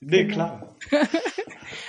[0.00, 0.34] Nee, genau.
[0.34, 0.76] klar.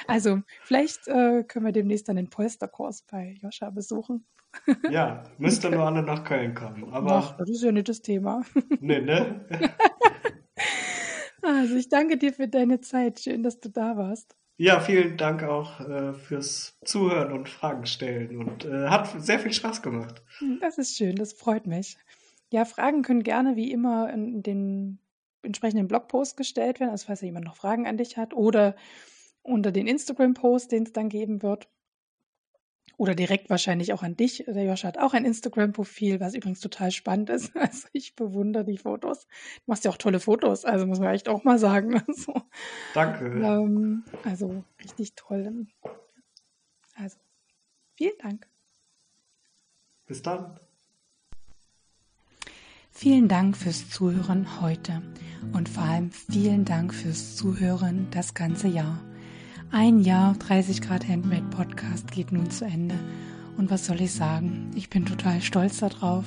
[0.07, 4.25] also vielleicht äh, können wir demnächst dann den Polsterkurs bei Joscha besuchen.
[4.89, 6.91] ja, müsste nur alle nach Köln kommen.
[6.91, 8.43] Aber Ach, das ist ja nicht das Thema.
[8.79, 9.45] nee, ne?
[11.41, 13.19] Also ich danke dir für deine Zeit.
[13.19, 14.35] Schön, dass du da warst.
[14.57, 19.53] Ja, vielen Dank auch äh, fürs Zuhören und Fragen stellen und äh, hat sehr viel
[19.53, 20.21] Spaß gemacht.
[20.39, 21.97] Hm, das ist schön, das freut mich.
[22.51, 24.99] Ja, Fragen können gerne wie immer in den
[25.43, 28.75] entsprechenden Blogpost gestellt werden, also falls jemand noch Fragen an dich hat oder
[29.43, 31.69] unter den Instagram-Post, den es dann geben wird.
[32.99, 34.43] Oder direkt wahrscheinlich auch an dich.
[34.45, 37.55] Der Joscha hat auch ein Instagram-Profil, was übrigens total spannend ist.
[37.59, 39.25] Also ich bewundere die Fotos.
[39.25, 42.03] Du machst ja auch tolle Fotos, also muss man echt auch mal sagen.
[42.09, 42.41] Also,
[42.93, 43.25] Danke.
[43.25, 45.67] Ähm, also richtig toll.
[46.95, 47.17] Also
[47.95, 48.47] vielen Dank.
[50.05, 50.59] Bis dann.
[52.91, 55.01] Vielen Dank fürs Zuhören heute
[55.53, 58.99] und vor allem vielen Dank fürs Zuhören das ganze Jahr.
[59.71, 62.95] Ein Jahr 30 Grad Handmade Podcast geht nun zu Ende.
[63.55, 64.71] Und was soll ich sagen?
[64.73, 66.25] Ich bin total stolz darauf,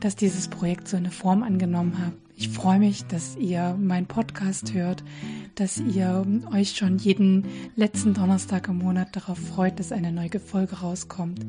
[0.00, 2.14] dass dieses Projekt so eine Form angenommen hat.
[2.36, 5.04] Ich freue mich, dass ihr meinen Podcast hört,
[5.56, 6.24] dass ihr
[6.54, 7.44] euch schon jeden
[7.76, 11.44] letzten Donnerstag im Monat darauf freut, dass eine neue Folge rauskommt.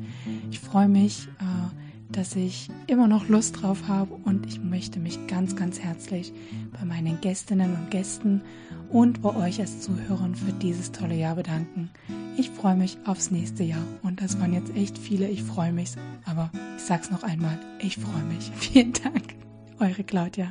[0.50, 5.26] Ich freue mich, äh, dass ich immer noch Lust drauf habe und ich möchte mich
[5.26, 6.32] ganz, ganz herzlich
[6.78, 8.42] bei meinen Gästinnen und Gästen
[8.90, 11.90] und bei euch als Zuhörern für dieses tolle Jahr bedanken.
[12.36, 15.90] Ich freue mich aufs nächste Jahr und das waren jetzt echt viele, ich freue mich,
[16.24, 18.50] aber ich sag's noch einmal, ich freue mich.
[18.56, 19.34] Vielen Dank,
[19.78, 20.50] eure Claudia.